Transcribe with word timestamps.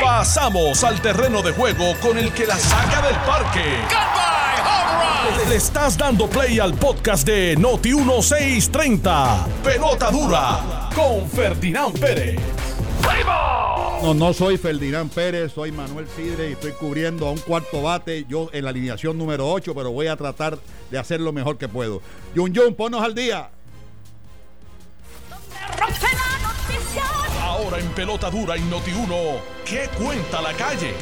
Pasamos 0.00 0.84
al 0.84 1.00
terreno 1.00 1.42
de 1.42 1.52
juego 1.52 1.94
con 2.00 2.18
el 2.18 2.32
que 2.32 2.46
la 2.46 2.56
saca 2.58 3.02
del 3.02 3.16
parque. 3.16 3.64
Le 5.48 5.56
estás 5.56 5.96
dando 5.96 6.28
play 6.28 6.58
al 6.58 6.74
podcast 6.74 7.26
de 7.26 7.56
Noti 7.56 7.94
1630. 7.94 9.46
Pelota 9.64 10.10
dura 10.10 10.90
con 10.94 11.28
Ferdinand 11.28 11.98
Pérez. 11.98 12.38
No, 14.02 14.14
no 14.14 14.32
soy 14.32 14.56
Ferdinand 14.56 15.10
Pérez, 15.10 15.52
soy 15.52 15.72
Manuel 15.72 16.06
Sidre 16.16 16.50
y 16.50 16.52
estoy 16.52 16.72
cubriendo 16.72 17.26
a 17.26 17.32
un 17.32 17.38
cuarto 17.38 17.82
bate, 17.82 18.24
yo 18.28 18.48
en 18.52 18.64
la 18.64 18.70
alineación 18.70 19.18
número 19.18 19.50
8, 19.50 19.74
pero 19.74 19.90
voy 19.90 20.06
a 20.06 20.16
tratar 20.16 20.58
de 20.90 20.98
hacer 20.98 21.20
lo 21.20 21.32
mejor 21.32 21.58
que 21.58 21.68
puedo. 21.68 22.00
Jun 22.34 22.54
Jun, 22.54 22.74
ponnos 22.74 23.02
al 23.02 23.14
día. 23.14 23.50
Ahora 27.62 27.78
en 27.78 27.88
Pelota 27.90 28.30
Dura 28.30 28.56
y 28.56 28.62
Noti 28.62 28.90
1, 28.90 29.16
¿qué 29.66 29.90
cuenta 29.98 30.40
la 30.40 30.54
calle? 30.54 30.94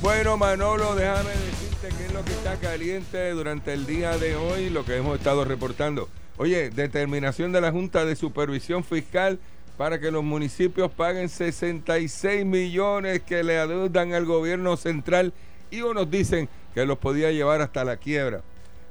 Bueno, 0.00 0.36
Manolo, 0.36 0.94
déjame 0.94 1.30
decirte 1.30 1.88
qué 1.98 2.06
es 2.06 2.12
lo 2.12 2.24
que 2.24 2.30
está 2.30 2.56
caliente 2.60 3.30
durante 3.30 3.72
el 3.72 3.84
día 3.84 4.16
de 4.16 4.36
hoy, 4.36 4.70
lo 4.70 4.84
que 4.84 4.96
hemos 4.96 5.18
estado 5.18 5.44
reportando. 5.44 6.08
Oye, 6.36 6.70
determinación 6.70 7.50
de 7.50 7.60
la 7.60 7.72
Junta 7.72 8.04
de 8.04 8.14
Supervisión 8.14 8.84
Fiscal 8.84 9.40
para 9.76 9.98
que 9.98 10.12
los 10.12 10.22
municipios 10.22 10.92
paguen 10.92 11.28
66 11.28 12.44
millones 12.44 13.22
que 13.22 13.42
le 13.42 13.58
adeudan 13.58 14.14
al 14.14 14.26
gobierno 14.26 14.76
central 14.76 15.32
y 15.72 15.80
unos 15.80 16.08
dicen 16.08 16.48
que 16.72 16.86
los 16.86 16.98
podía 16.98 17.32
llevar 17.32 17.62
hasta 17.62 17.82
la 17.82 17.96
quiebra. 17.96 18.42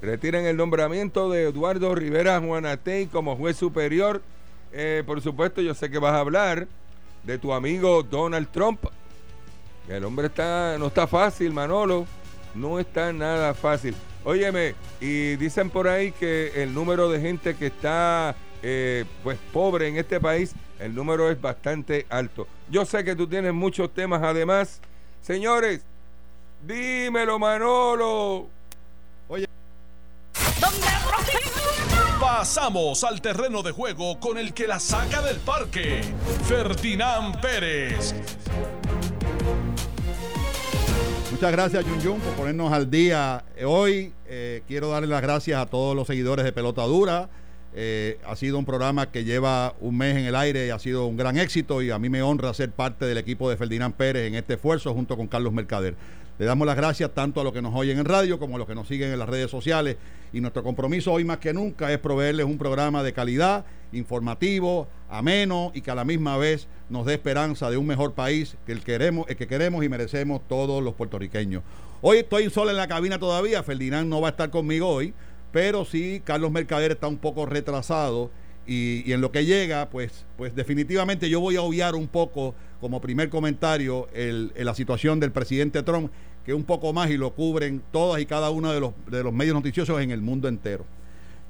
Retiran 0.01 0.45
el 0.45 0.57
nombramiento 0.57 1.31
de 1.31 1.43
Eduardo 1.43 1.95
Rivera 1.95 2.41
Juanatey 2.41 3.05
como 3.05 3.37
juez 3.37 3.55
superior. 3.55 4.21
Eh, 4.73 5.03
por 5.05 5.21
supuesto, 5.21 5.61
yo 5.61 5.73
sé 5.75 5.89
que 5.89 5.99
vas 5.99 6.13
a 6.13 6.19
hablar 6.19 6.67
de 7.23 7.37
tu 7.37 7.53
amigo 7.53 8.03
Donald 8.03 8.49
Trump. 8.51 8.85
El 9.87 10.03
hombre 10.03 10.27
está, 10.27 10.77
no 10.79 10.87
está 10.87 11.07
fácil, 11.07 11.53
Manolo. 11.53 12.07
No 12.55 12.79
está 12.79 13.13
nada 13.13 13.53
fácil. 13.53 13.95
Óyeme, 14.25 14.75
y 14.99 15.35
dicen 15.35 15.69
por 15.69 15.87
ahí 15.87 16.11
que 16.11 16.63
el 16.63 16.73
número 16.73 17.09
de 17.09 17.19
gente 17.19 17.55
que 17.55 17.67
está 17.67 18.35
eh, 18.61 19.05
pues 19.23 19.37
pobre 19.51 19.89
en 19.89 19.97
este 19.97 20.19
país, 20.19 20.53
el 20.79 20.95
número 20.95 21.29
es 21.29 21.39
bastante 21.39 22.05
alto. 22.09 22.47
Yo 22.69 22.85
sé 22.85 23.03
que 23.03 23.15
tú 23.15 23.27
tienes 23.27 23.53
muchos 23.53 23.93
temas 23.93 24.23
además. 24.23 24.79
Señores, 25.21 25.81
dímelo 26.65 27.37
Manolo. 27.37 28.47
Oye. 29.27 29.47
Pasamos 32.35 33.03
al 33.03 33.21
terreno 33.21 33.61
de 33.61 33.69
juego 33.69 34.19
con 34.19 34.39
el 34.39 34.55
que 34.55 34.65
la 34.65 34.79
saca 34.79 35.21
del 35.21 35.37
parque. 35.37 36.01
Ferdinand 36.47 37.39
Pérez. 37.39 38.15
Muchas 41.29 41.51
gracias, 41.51 41.85
Jun 41.85 42.01
Jun, 42.01 42.19
por 42.19 42.33
ponernos 42.33 42.73
al 42.73 42.89
día. 42.89 43.45
Hoy 43.63 44.13
eh, 44.25 44.63
quiero 44.67 44.89
darle 44.89 45.09
las 45.09 45.21
gracias 45.21 45.61
a 45.61 45.67
todos 45.67 45.95
los 45.95 46.07
seguidores 46.07 46.43
de 46.43 46.51
Pelota 46.51 46.81
Dura. 46.85 47.29
Eh, 47.75 48.17
ha 48.25 48.35
sido 48.35 48.57
un 48.57 48.65
programa 48.65 49.11
que 49.11 49.23
lleva 49.25 49.75
un 49.79 49.95
mes 49.95 50.17
en 50.17 50.25
el 50.25 50.35
aire 50.35 50.65
y 50.65 50.69
ha 50.71 50.79
sido 50.79 51.05
un 51.05 51.15
gran 51.15 51.37
éxito 51.37 51.83
y 51.83 51.91
a 51.91 51.99
mí 51.99 52.09
me 52.09 52.23
honra 52.23 52.51
ser 52.55 52.71
parte 52.71 53.05
del 53.05 53.19
equipo 53.19 53.47
de 53.47 53.57
Ferdinand 53.57 53.93
Pérez 53.93 54.27
en 54.27 54.33
este 54.33 54.55
esfuerzo 54.55 54.91
junto 54.95 55.15
con 55.17 55.27
Carlos 55.27 55.53
Mercader. 55.53 55.93
Le 56.39 56.45
damos 56.47 56.65
las 56.65 56.75
gracias 56.75 57.11
tanto 57.13 57.41
a 57.41 57.43
los 57.43 57.53
que 57.53 57.61
nos 57.61 57.75
oyen 57.75 57.99
en 57.99 58.05
radio 58.05 58.39
como 58.39 58.55
a 58.55 58.59
los 58.59 58.67
que 58.67 58.73
nos 58.73 58.87
siguen 58.87 59.11
en 59.11 59.19
las 59.19 59.29
redes 59.29 59.51
sociales 59.51 59.97
y 60.33 60.41
nuestro 60.41 60.63
compromiso 60.63 61.13
hoy 61.13 61.23
más 61.23 61.37
que 61.37 61.53
nunca 61.53 61.91
es 61.91 61.99
proveerles 61.99 62.47
un 62.47 62.57
programa 62.57 63.03
de 63.03 63.13
calidad, 63.13 63.65
informativo, 63.91 64.87
ameno 65.11 65.71
y 65.75 65.81
que 65.81 65.91
a 65.91 65.95
la 65.95 66.05
misma 66.05 66.37
vez 66.37 66.67
nos 66.89 67.05
dé 67.05 67.13
esperanza 67.13 67.69
de 67.69 67.77
un 67.77 67.85
mejor 67.85 68.13
país 68.13 68.57
que 68.65 68.71
el, 68.71 68.83
queremos, 68.83 69.29
el 69.29 69.35
que 69.35 69.45
queremos 69.45 69.85
y 69.85 69.89
merecemos 69.89 70.41
todos 70.47 70.83
los 70.83 70.95
puertorriqueños. 70.95 71.61
Hoy 72.01 72.17
estoy 72.17 72.49
solo 72.49 72.71
en 72.71 72.77
la 72.77 72.87
cabina 72.87 73.19
todavía, 73.19 73.61
Ferdinand 73.61 74.09
no 74.09 74.19
va 74.19 74.29
a 74.29 74.31
estar 74.31 74.49
conmigo 74.49 74.89
hoy, 74.89 75.13
pero 75.51 75.85
sí 75.85 76.19
Carlos 76.25 76.51
Mercader 76.51 76.93
está 76.93 77.07
un 77.07 77.19
poco 77.19 77.45
retrasado 77.45 78.31
y, 78.65 79.11
en 79.11 79.21
lo 79.21 79.31
que 79.31 79.45
llega, 79.45 79.89
pues, 79.89 80.25
pues 80.37 80.55
definitivamente 80.55 81.29
yo 81.29 81.39
voy 81.39 81.55
a 81.57 81.61
obviar 81.61 81.95
un 81.95 82.07
poco 82.07 82.55
como 82.79 83.01
primer 83.01 83.29
comentario 83.29 84.07
el, 84.13 84.53
la 84.55 84.73
situación 84.73 85.19
del 85.19 85.31
presidente 85.31 85.83
Trump, 85.83 86.11
que 86.45 86.53
un 86.53 86.63
poco 86.63 86.93
más 86.93 87.09
y 87.09 87.17
lo 87.17 87.33
cubren 87.33 87.81
todas 87.91 88.21
y 88.21 88.25
cada 88.25 88.49
uno 88.49 88.71
de 88.71 88.79
los, 88.79 88.93
de 89.09 89.23
los 89.23 89.33
medios 89.33 89.55
noticiosos 89.55 90.01
en 90.01 90.11
el 90.11 90.21
mundo 90.21 90.47
entero. 90.47 90.85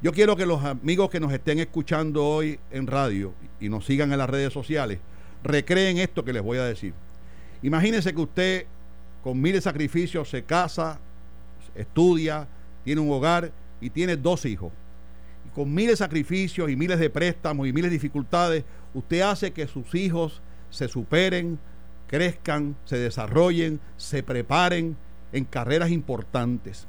Yo 0.02 0.12
quiero 0.12 0.36
que 0.36 0.46
los 0.46 0.64
amigos 0.64 1.10
que 1.10 1.20
nos 1.20 1.32
estén 1.32 1.60
escuchando 1.60 2.26
hoy 2.26 2.60
en 2.72 2.88
radio 2.88 3.34
y 3.60 3.70
nos 3.70 3.86
sigan 3.86 4.12
en 4.12 4.18
las 4.18 4.30
redes 4.30 4.52
sociales, 4.52 5.00
recreen 5.44 5.98
esto 5.98 6.26
que 6.26 6.34
les 6.34 6.44
voy 6.44 6.58
a 6.58 6.66
decir. 6.66 6.94
Imagínense 7.62 8.14
que 8.14 8.22
usted 8.22 8.66
con 9.24 9.40
miles 9.40 9.64
de 9.64 9.70
sacrificios 9.70 10.30
se 10.30 10.44
casa, 10.44 11.00
estudia, 11.76 12.48
tiene 12.84 13.02
un 13.02 13.12
hogar 13.12 13.52
y 13.80 13.90
tiene 13.90 14.18
dos 14.18 14.46
hijos 14.46 14.72
con 15.54 15.74
miles 15.74 15.94
de 15.94 15.98
sacrificios 15.98 16.70
y 16.70 16.76
miles 16.76 17.00
de 17.00 17.10
préstamos 17.10 17.68
y 17.68 17.74
miles 17.74 17.92
de 17.92 17.96
dificultades, 17.96 18.64
usted 18.94 19.22
hace 19.22 19.52
que 19.52 19.68
sus 19.68 19.94
hijos 19.96 20.42
se 20.70 20.88
superen, 20.88 21.60
crezcan, 22.08 22.76
se 22.86 22.98
desarrollen, 22.98 23.80
se 23.98 24.24
preparen 24.24 24.98
en 25.32 25.46
carreras 25.46 25.92
importantes. 25.92 26.88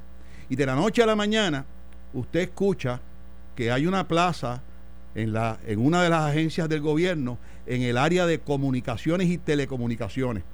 Y 0.49 0.57
de 0.57 0.67
la 0.67 0.75
noche 0.75 1.03
a 1.03 1.07
la 1.07 1.17
mañana, 1.17 1.67
usted 2.13 2.41
escucha 2.41 3.01
que 3.55 3.71
hay 3.71 3.87
una 3.87 4.09
plaza 4.09 4.63
en, 5.15 5.33
la, 5.33 5.59
en 5.67 5.85
una 5.85 6.03
de 6.03 6.11
las 6.11 6.31
agencias 6.31 6.69
del 6.69 6.81
gobierno 6.81 7.39
en 7.67 7.83
el 7.83 7.97
área 7.97 8.27
de 8.27 8.41
comunicaciones 8.41 9.29
y 9.29 9.39
telecomunicaciones. 9.39 10.45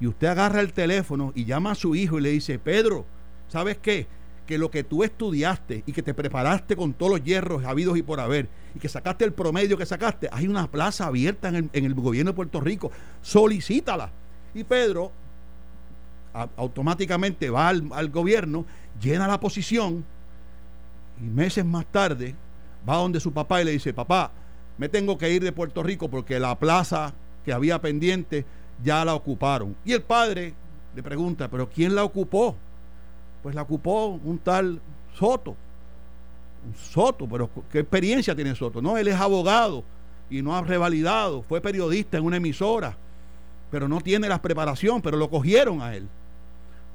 Y 0.00 0.06
usted 0.06 0.28
agarra 0.28 0.60
el 0.60 0.72
teléfono 0.72 1.32
y 1.34 1.44
llama 1.44 1.72
a 1.72 1.74
su 1.74 1.94
hijo 1.94 2.18
y 2.18 2.22
le 2.22 2.30
dice, 2.30 2.58
Pedro, 2.58 3.06
¿sabes 3.48 3.78
qué? 3.78 4.06
Que 4.46 4.58
lo 4.58 4.70
que 4.70 4.84
tú 4.84 5.04
estudiaste 5.04 5.82
y 5.86 5.92
que 5.92 6.02
te 6.02 6.14
preparaste 6.14 6.76
con 6.76 6.92
todos 6.92 7.12
los 7.12 7.24
hierros 7.24 7.64
habidos 7.64 7.96
y 7.96 8.02
por 8.02 8.20
haber 8.20 8.48
y 8.74 8.78
que 8.78 8.88
sacaste 8.88 9.24
el 9.24 9.32
promedio 9.32 9.78
que 9.78 9.86
sacaste, 9.86 10.28
hay 10.30 10.46
una 10.48 10.70
plaza 10.70 11.06
abierta 11.06 11.48
en 11.48 11.70
el, 11.72 11.94
gobierno 11.94 12.32
de 12.32 12.36
Puerto 12.36 12.60
Rico, 12.60 12.90
solicítala. 13.22 14.10
Y 14.54 14.64
Pedro 14.64 15.12
automáticamente 16.56 17.48
va 17.48 17.68
al, 17.68 17.88
al 17.92 18.10
gobierno, 18.10 18.66
llena 19.00 19.28
la 19.28 19.38
posición 19.38 20.04
y 21.20 21.24
meses 21.24 21.64
más 21.64 21.86
tarde 21.86 22.34
va 22.88 22.96
donde 22.96 23.20
su 23.20 23.32
papá 23.32 23.62
y 23.62 23.64
le 23.64 23.70
dice, 23.72 23.94
papá, 23.94 24.32
me 24.76 24.88
tengo 24.88 25.16
que 25.16 25.30
ir 25.30 25.42
de 25.42 25.52
Puerto 25.52 25.82
Rico 25.82 26.08
porque 26.08 26.38
la 26.38 26.58
plaza 26.58 27.14
que 27.44 27.52
había 27.52 27.80
pendiente 27.80 28.44
ya 28.82 29.04
la 29.04 29.14
ocuparon. 29.14 29.76
Y 29.84 29.92
el 29.92 30.02
padre 30.02 30.54
le 30.94 31.02
pregunta, 31.02 31.48
pero 31.48 31.68
¿quién 31.68 31.94
la 31.94 32.04
ocupó? 32.04 32.56
Pues 33.44 33.54
la 33.54 33.60
ocupó 33.60 34.06
un 34.06 34.38
tal 34.38 34.80
Soto. 35.18 35.50
Un 36.66 36.74
Soto, 36.74 37.28
pero 37.28 37.50
¿qué 37.70 37.80
experiencia 37.80 38.34
tiene 38.34 38.54
Soto? 38.54 38.80
No, 38.80 38.96
él 38.96 39.06
es 39.06 39.16
abogado 39.16 39.84
y 40.30 40.40
no 40.40 40.56
ha 40.56 40.62
revalidado, 40.62 41.42
fue 41.42 41.60
periodista 41.60 42.16
en 42.16 42.24
una 42.24 42.38
emisora, 42.38 42.96
pero 43.70 43.86
no 43.86 44.00
tiene 44.00 44.30
la 44.30 44.40
preparación, 44.40 45.02
pero 45.02 45.18
lo 45.18 45.28
cogieron 45.28 45.82
a 45.82 45.94
él. 45.94 46.08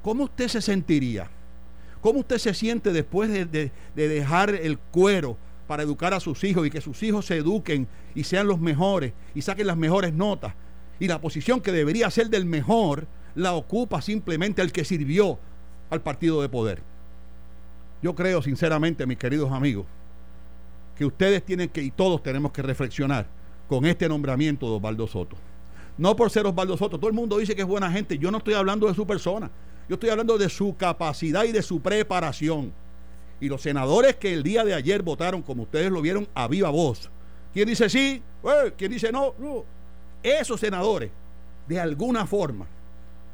¿Cómo 0.02 0.24
usted 0.24 0.48
se 0.48 0.60
sentiría? 0.60 1.30
¿Cómo 2.00 2.18
usted 2.18 2.38
se 2.38 2.52
siente 2.52 2.92
después 2.92 3.30
de, 3.30 3.44
de, 3.44 3.70
dejar 4.08 4.50
el 4.50 4.76
cuero 4.76 5.36
para 5.68 5.84
educar 5.84 6.14
a 6.14 6.18
sus 6.18 6.42
hijos 6.42 6.66
y 6.66 6.70
que 6.70 6.80
sus 6.80 7.00
hijos 7.04 7.26
se 7.26 7.36
eduquen 7.36 7.86
y 8.12 8.24
sean 8.24 8.48
los 8.48 8.58
mejores 8.58 9.12
y 9.36 9.42
saquen 9.42 9.68
las 9.68 9.76
mejores 9.76 10.12
notas? 10.14 10.54
Y 10.98 11.06
la 11.06 11.20
posición 11.20 11.60
que 11.60 11.70
debería 11.70 12.10
ser 12.10 12.28
del 12.28 12.44
mejor 12.44 13.06
la 13.36 13.52
ocupa 13.52 14.02
simplemente 14.02 14.62
el 14.62 14.72
que 14.72 14.84
sirvió 14.84 15.38
al 15.90 16.00
partido 16.00 16.40
de 16.40 16.48
poder. 16.48 16.82
Yo 18.02 18.14
creo 18.14 18.40
sinceramente, 18.40 19.06
mis 19.06 19.18
queridos 19.18 19.52
amigos, 19.52 19.86
que 20.96 21.04
ustedes 21.04 21.44
tienen 21.44 21.68
que, 21.68 21.82
y 21.82 21.90
todos 21.90 22.22
tenemos 22.22 22.52
que 22.52 22.62
reflexionar 22.62 23.26
con 23.68 23.84
este 23.84 24.08
nombramiento 24.08 24.66
de 24.66 24.76
Osvaldo 24.76 25.06
Soto. 25.06 25.36
No 25.98 26.16
por 26.16 26.30
ser 26.30 26.46
Osvaldo 26.46 26.76
Soto, 26.76 26.98
todo 26.98 27.08
el 27.08 27.14
mundo 27.14 27.38
dice 27.38 27.54
que 27.54 27.62
es 27.62 27.68
buena 27.68 27.90
gente, 27.90 28.18
yo 28.18 28.30
no 28.30 28.38
estoy 28.38 28.54
hablando 28.54 28.86
de 28.86 28.94
su 28.94 29.06
persona, 29.06 29.50
yo 29.88 29.94
estoy 29.94 30.10
hablando 30.10 30.38
de 30.38 30.48
su 30.48 30.76
capacidad 30.76 31.44
y 31.44 31.52
de 31.52 31.62
su 31.62 31.80
preparación. 31.80 32.72
Y 33.40 33.48
los 33.48 33.62
senadores 33.62 34.16
que 34.16 34.32
el 34.32 34.42
día 34.42 34.64
de 34.64 34.74
ayer 34.74 35.02
votaron, 35.02 35.42
como 35.42 35.62
ustedes 35.62 35.90
lo 35.90 36.02
vieron, 36.02 36.28
a 36.34 36.46
viva 36.46 36.70
voz. 36.70 37.10
¿Quién 37.52 37.66
dice 37.66 37.88
sí? 37.88 38.22
Eh, 38.44 38.72
¿Quién 38.76 38.92
dice 38.92 39.10
no? 39.10 39.34
no? 39.38 39.64
Esos 40.22 40.60
senadores, 40.60 41.10
de 41.66 41.80
alguna 41.80 42.26
forma, 42.26 42.66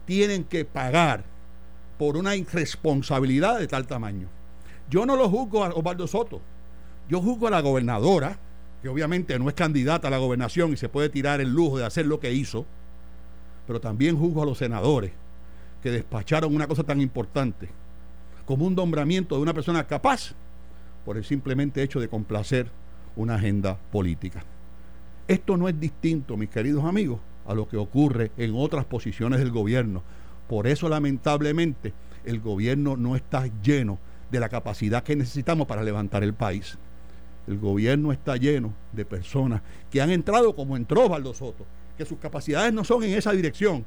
tienen 0.05 0.45
que 0.45 0.65
pagar 0.65 1.25
por 1.99 2.17
una 2.17 2.37
irresponsabilidad 2.37 3.59
de 3.59 3.67
tal 3.67 3.87
tamaño. 3.87 4.29
Yo 4.89 5.07
no 5.07 5.17
lo 5.17 5.29
juzgo 5.29 5.65
a 5.65 5.69
Osvaldo 5.71 6.07
Soto, 6.07 6.41
yo 7.09 7.21
juzgo 7.21 7.49
a 7.49 7.51
la 7.51 7.61
gobernadora, 7.61 8.39
que 8.83 8.89
obviamente 8.89 9.39
no 9.39 9.49
es 9.49 9.55
candidata 9.55 10.09
a 10.09 10.11
la 10.11 10.19
gobernación 10.19 10.73
y 10.73 10.77
se 10.77 10.89
puede 10.89 11.09
tirar 11.09 11.41
el 11.41 11.51
lujo 11.51 11.79
de 11.79 11.85
hacer 11.85 12.07
lo 12.07 12.21
que 12.21 12.33
hizo, 12.33 12.67
pero 13.67 13.81
también 13.81 14.17
juzgo 14.17 14.43
a 14.43 14.47
los 14.47 14.59
senadores 14.59 15.13
que 15.83 15.91
despacharon 15.91 16.55
una 16.55 16.67
cosa 16.67 16.85
tan 16.85 17.01
importante 17.01 17.69
como 18.45 18.65
un 18.65 18.75
nombramiento 18.75 19.35
de 19.37 19.43
una 19.43 19.55
persona 19.55 19.87
capaz 19.87 20.35
por 21.05 21.17
el 21.17 21.25
simplemente 21.25 21.83
hecho 21.83 22.01
de 22.01 22.09
complacer 22.09 22.71
una 23.17 23.35
agenda 23.35 23.77
política. 23.91 24.45
Esto 25.29 25.57
no 25.57 25.69
es 25.69 25.79
distinto, 25.79 26.37
mis 26.37 26.51
queridos 26.51 26.85
amigos, 26.85 27.21
a 27.47 27.55
lo 27.55 27.69
que 27.69 27.77
ocurre 27.77 28.31
en 28.37 28.55
otras 28.55 28.85
posiciones 28.85 29.41
del 29.41 29.51
gobierno. 29.51 30.03
Por 30.49 30.67
eso, 30.67 30.89
lamentablemente, 30.89 31.93
el 32.25 32.41
gobierno 32.41 32.97
no 32.97 33.17
está 33.17 33.49
lleno 33.63 33.99
de 34.31 34.41
la 34.41 34.49
capacidad 34.49 35.03
que 35.03 35.17
necesitamos 35.17 35.67
para 35.67 35.83
levantar 35.83 36.23
el 36.23 36.35
país. 36.35 36.79
El 37.47 37.59
gobierno 37.59 38.13
está 38.13 38.37
lleno 38.37 38.75
de 38.93 39.05
personas 39.05 39.63
que 39.91 40.01
han 40.01 40.11
entrado 40.11 40.55
como 40.57 40.77
entró 40.77 41.09
Valdo 41.09 41.33
Soto, 41.33 41.65
que 41.97 42.05
sus 42.05 42.19
capacidades 42.19 42.73
no 42.73 42.85
son 42.85 43.05
en 43.05 43.15
esa 43.15 43.33
dirección, 43.33 43.85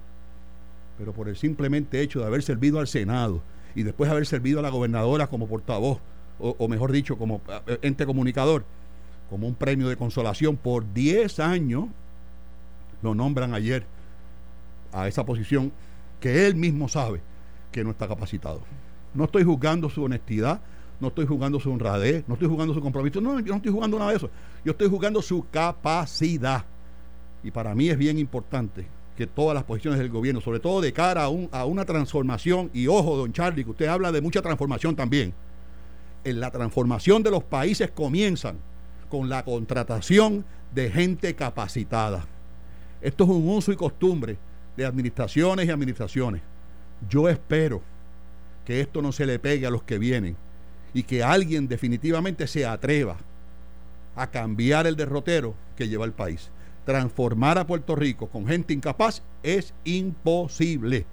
pero 0.97 1.13
por 1.13 1.27
el 1.27 1.35
simplemente 1.35 2.01
hecho 2.01 2.19
de 2.19 2.25
haber 2.25 2.41
servido 2.41 2.79
al 2.79 2.87
Senado 2.87 3.41
y 3.75 3.83
después 3.83 4.09
haber 4.09 4.25
servido 4.25 4.59
a 4.59 4.61
la 4.61 4.69
gobernadora 4.69 5.27
como 5.27 5.47
portavoz, 5.47 5.99
o, 6.41 6.67
mejor 6.69 6.93
dicho, 6.93 7.17
como 7.17 7.41
eh, 7.67 7.79
ente 7.81 8.05
comunicador, 8.05 8.63
como 9.29 9.45
un 9.45 9.55
premio 9.55 9.89
de 9.89 9.97
consolación 9.97 10.55
por 10.55 10.93
10 10.93 11.39
años, 11.41 11.87
lo 13.01 13.13
nombran 13.13 13.53
ayer 13.53 13.85
a 14.93 15.09
esa 15.09 15.25
posición 15.25 15.73
que 16.19 16.47
él 16.47 16.55
mismo 16.55 16.87
sabe 16.87 17.21
que 17.71 17.83
no 17.83 17.91
está 17.91 18.07
capacitado. 18.07 18.61
No 19.13 19.25
estoy 19.25 19.43
juzgando 19.43 19.89
su 19.89 20.03
honestidad, 20.03 20.61
no 20.99 21.07
estoy 21.07 21.25
jugando 21.25 21.59
su 21.59 21.71
honradez, 21.71 22.23
no 22.27 22.33
estoy 22.33 22.49
jugando 22.49 22.73
su 22.73 22.81
compromiso, 22.81 23.21
no, 23.21 23.39
yo 23.39 23.53
no 23.53 23.57
estoy 23.57 23.71
jugando 23.71 23.97
nada 23.97 24.11
de 24.11 24.17
eso. 24.17 24.29
Yo 24.65 24.71
estoy 24.71 24.89
jugando 24.89 25.21
su 25.21 25.47
capacidad. 25.49 26.65
Y 27.43 27.51
para 27.51 27.73
mí 27.73 27.89
es 27.89 27.97
bien 27.97 28.17
importante 28.17 28.85
que 29.15 29.27
todas 29.27 29.55
las 29.55 29.63
posiciones 29.63 29.99
del 29.99 30.09
gobierno, 30.09 30.41
sobre 30.41 30.59
todo 30.59 30.81
de 30.81 30.93
cara 30.93 31.23
a, 31.23 31.57
a 31.57 31.65
una 31.65 31.85
transformación, 31.85 32.69
y 32.73 32.87
ojo, 32.87 33.17
don 33.17 33.33
Charlie, 33.33 33.63
que 33.63 33.71
usted 33.71 33.87
habla 33.87 34.11
de 34.11 34.21
mucha 34.21 34.41
transformación 34.41 34.95
también, 34.95 35.33
en 36.23 36.39
la 36.39 36.51
transformación 36.51 37.23
de 37.23 37.31
los 37.31 37.43
países 37.43 37.91
comienzan 37.91 38.57
con 39.09 39.29
la 39.29 39.43
contratación 39.43 40.45
de 40.73 40.91
gente 40.91 41.33
capacitada. 41.35 42.25
Esto 43.01 43.23
es 43.23 43.29
un 43.29 43.49
uso 43.49 43.71
y 43.71 43.75
costumbre 43.75 44.37
de 44.79 44.85
administraciones 44.85 45.67
y 45.67 45.71
administraciones. 45.71 46.41
Yo 47.09 47.27
espero 47.27 47.81
que 48.65 48.79
esto 48.79 49.01
no 49.01 49.11
se 49.11 49.25
le 49.25 49.37
pegue 49.37 49.67
a 49.67 49.71
los 49.71 49.83
que 49.83 49.99
vienen 49.99 50.37
y 50.93 51.03
que 51.03 51.21
alguien 51.21 51.67
definitivamente 51.67 52.47
se 52.47 52.65
atreva 52.65 53.17
a 54.15 54.27
cambiar 54.27 54.87
el 54.87 54.95
derrotero 54.95 55.53
que 55.75 55.89
lleva 55.89 56.05
el 56.05 56.13
país. 56.13 56.49
Transformar 56.85 57.57
a 57.57 57.67
Puerto 57.67 57.95
Rico 57.95 58.29
con 58.29 58.47
gente 58.47 58.73
incapaz 58.73 59.21
es 59.43 59.73
imposible. 59.83 61.05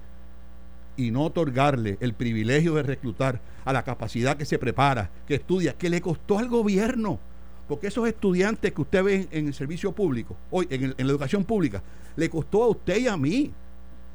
Y 0.95 1.11
no 1.11 1.25
otorgarle 1.25 1.97
el 1.99 2.13
privilegio 2.13 2.73
de 2.73 2.83
reclutar 2.83 3.41
a 3.65 3.73
la 3.73 3.83
capacidad 3.83 4.37
que 4.37 4.45
se 4.45 4.57
prepara, 4.57 5.11
que 5.27 5.35
estudia, 5.35 5.73
que 5.73 5.89
le 5.89 5.99
costó 5.99 6.39
al 6.39 6.47
gobierno. 6.47 7.19
Porque 7.67 7.87
esos 7.87 8.07
estudiantes 8.07 8.71
que 8.71 8.81
usted 8.81 9.03
ve 9.03 9.27
en 9.31 9.47
el 9.47 9.53
servicio 9.53 9.91
público, 9.91 10.35
hoy 10.51 10.67
en, 10.69 10.95
la 10.97 11.11
educación 11.11 11.43
pública, 11.43 11.83
le 12.15 12.29
costó 12.29 12.63
a 12.63 12.67
usted 12.67 12.97
y 12.97 13.07
a 13.07 13.17
mí. 13.17 13.51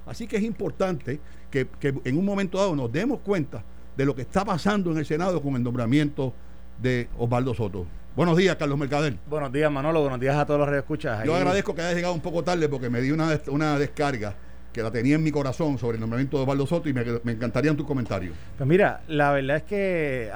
Así 0.06 0.26
que 0.26 0.36
es 0.36 0.42
importante 0.42 1.20
que, 1.50 1.68
que 1.78 1.94
en 2.04 2.18
un 2.18 2.24
momento 2.24 2.58
dado 2.58 2.74
nos 2.74 2.90
demos 2.90 3.20
cuenta 3.20 3.62
de 3.96 4.04
lo 4.06 4.14
que 4.14 4.22
está 4.22 4.44
pasando 4.44 4.90
en 4.90 4.98
el 4.98 5.06
Senado 5.06 5.40
con 5.42 5.54
el 5.54 5.62
nombramiento 5.62 6.32
de 6.80 7.08
Osvaldo 7.18 7.54
Soto. 7.54 7.86
Buenos 8.16 8.36
días, 8.36 8.56
Carlos 8.56 8.78
Mercader. 8.78 9.16
Buenos 9.28 9.52
días, 9.52 9.70
Manolo. 9.70 10.00
Buenos 10.00 10.20
días 10.20 10.36
a 10.36 10.44
todos 10.44 10.60
los 10.60 10.76
escuchas. 10.76 11.24
Yo 11.24 11.34
agradezco 11.34 11.74
que 11.74 11.82
hayas 11.82 11.94
llegado 11.94 12.14
un 12.14 12.20
poco 12.20 12.42
tarde 12.42 12.68
porque 12.68 12.90
me 12.90 13.00
di 13.00 13.10
una, 13.10 13.40
una 13.48 13.78
descarga 13.78 14.34
que 14.72 14.82
la 14.82 14.90
tenía 14.90 15.16
en 15.16 15.22
mi 15.22 15.30
corazón 15.30 15.78
sobre 15.78 15.96
el 15.96 16.00
nombramiento 16.00 16.36
de 16.38 16.44
Osvaldo 16.44 16.66
Soto 16.66 16.88
y 16.88 16.92
me, 16.92 17.02
encantarían 17.32 17.76
tus 17.76 17.86
comentarios. 17.86 18.34
Pues 18.56 18.68
mira, 18.68 19.02
la 19.08 19.32
verdad 19.32 19.58
es 19.58 19.62
que 19.64 20.30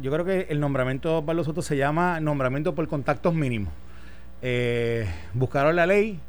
yo 0.00 0.12
creo 0.12 0.24
que 0.24 0.46
el 0.50 0.60
nombramiento 0.60 1.08
de 1.08 1.14
Osvaldo 1.16 1.44
Soto 1.44 1.62
se 1.62 1.76
llama 1.76 2.20
nombramiento 2.20 2.74
por 2.74 2.86
contactos 2.88 3.34
mínimos. 3.34 3.72
Eh, 4.42 5.08
buscaron 5.32 5.74
la 5.76 5.86
ley, 5.86 6.20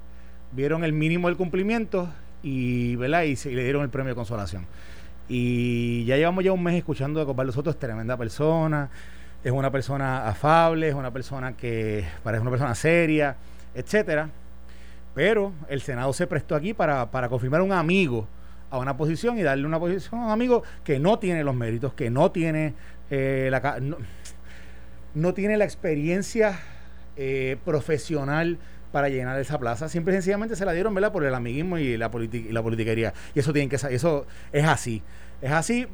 vieron 0.54 0.84
el 0.84 0.94
mínimo 0.94 1.28
del 1.28 1.36
cumplimiento 1.36 2.10
y, 2.42 2.94
y 2.94 2.96
le 2.98 3.64
dieron 3.64 3.84
el 3.84 3.90
premio 3.90 4.10
de 4.10 4.16
consolación. 4.16 4.66
Y 5.28 6.06
ya 6.06 6.16
llevamos 6.16 6.44
ya 6.44 6.54
un 6.54 6.64
mes 6.64 6.76
escuchando 6.76 7.26
que 7.26 7.32
Osvaldo 7.32 7.52
Soto 7.52 7.70
es 7.70 7.78
tremenda 7.78 8.16
persona, 8.16 8.90
es 9.44 9.52
una 9.52 9.72
persona 9.72 10.28
afable, 10.28 10.88
es 10.88 10.96
una 10.96 11.12
persona 11.12 11.58
que 11.58 12.06
parece 12.24 12.42
una 12.42 12.52
persona 12.52 12.76
seria, 12.76 13.36
etcétera. 13.74 14.30
Pero 15.16 15.54
el 15.70 15.82
Senado 15.82 16.14
se 16.14 16.28
prestó 16.28 16.56
aquí 16.56 16.74
para, 16.74 17.10
para 17.10 17.30
confirmar 17.30 17.62
un 17.62 17.72
amigo 17.72 18.28
a 18.70 18.78
una 18.78 18.98
posición 18.98 19.40
y 19.40 19.44
darle 19.44 19.66
una 19.66 19.80
posición 19.80 20.22
a 20.22 20.26
un 20.26 20.32
amigo 20.32 20.64
que 20.84 21.00
no 21.00 21.18
tiene 21.18 21.44
los 21.44 21.56
méritos, 21.56 21.94
que 21.94 22.10
no 22.10 22.32
tiene 22.32 22.74
eh, 23.10 23.50
la 23.52 23.80
no, 25.14 25.34
tiene 25.34 25.56
la 25.58 25.64
experiencia 25.64 26.60
eh, 27.16 27.58
profesional 27.64 28.58
para 28.92 29.08
llenar 29.10 29.40
esa 29.40 29.58
plaza. 29.58 29.88
Siempre 29.88 30.14
y 30.14 30.18
sencillamente 30.18 30.56
se 30.56 30.66
la 30.66 30.74
dieron, 30.74 30.94
¿verdad? 30.94 31.12
Por 31.12 31.24
el 31.24 31.34
amiguismo 31.34 31.78
y 31.78 31.96
la, 31.98 32.12
y 32.14 32.52
la 32.52 32.64
politiquería. 32.64 33.14
Y 33.34 33.40
eso 33.40 33.54
tienen 33.54 33.70
que 33.70 33.76
eso 33.76 34.26
es 34.52 34.66
así. 34.66 35.02
Es 35.42 35.52
así. 35.52 35.88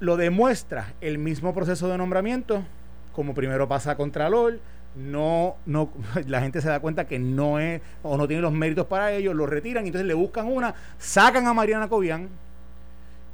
Lo 0.00 0.16
demuestra 0.16 0.92
el 1.00 1.18
mismo 1.18 1.54
proceso 1.54 1.88
de 1.88 1.98
nombramiento, 1.98 2.64
como 3.12 3.34
primero 3.34 3.66
pasa 3.68 3.92
a 3.92 3.96
Contralor, 3.96 4.60
no, 4.96 5.56
no, 5.66 5.90
la 6.26 6.40
gente 6.40 6.60
se 6.60 6.68
da 6.68 6.80
cuenta 6.80 7.06
que 7.06 7.18
no 7.18 7.58
es, 7.58 7.80
o 8.02 8.16
no 8.16 8.26
tiene 8.26 8.42
los 8.42 8.52
méritos 8.52 8.86
para 8.86 9.12
ello, 9.12 9.34
lo 9.34 9.46
retiran, 9.46 9.84
y 9.84 9.88
entonces 9.88 10.06
le 10.06 10.14
buscan 10.14 10.46
una, 10.46 10.74
sacan 10.98 11.46
a 11.46 11.54
Mariana 11.54 11.88
Cobian, 11.88 12.28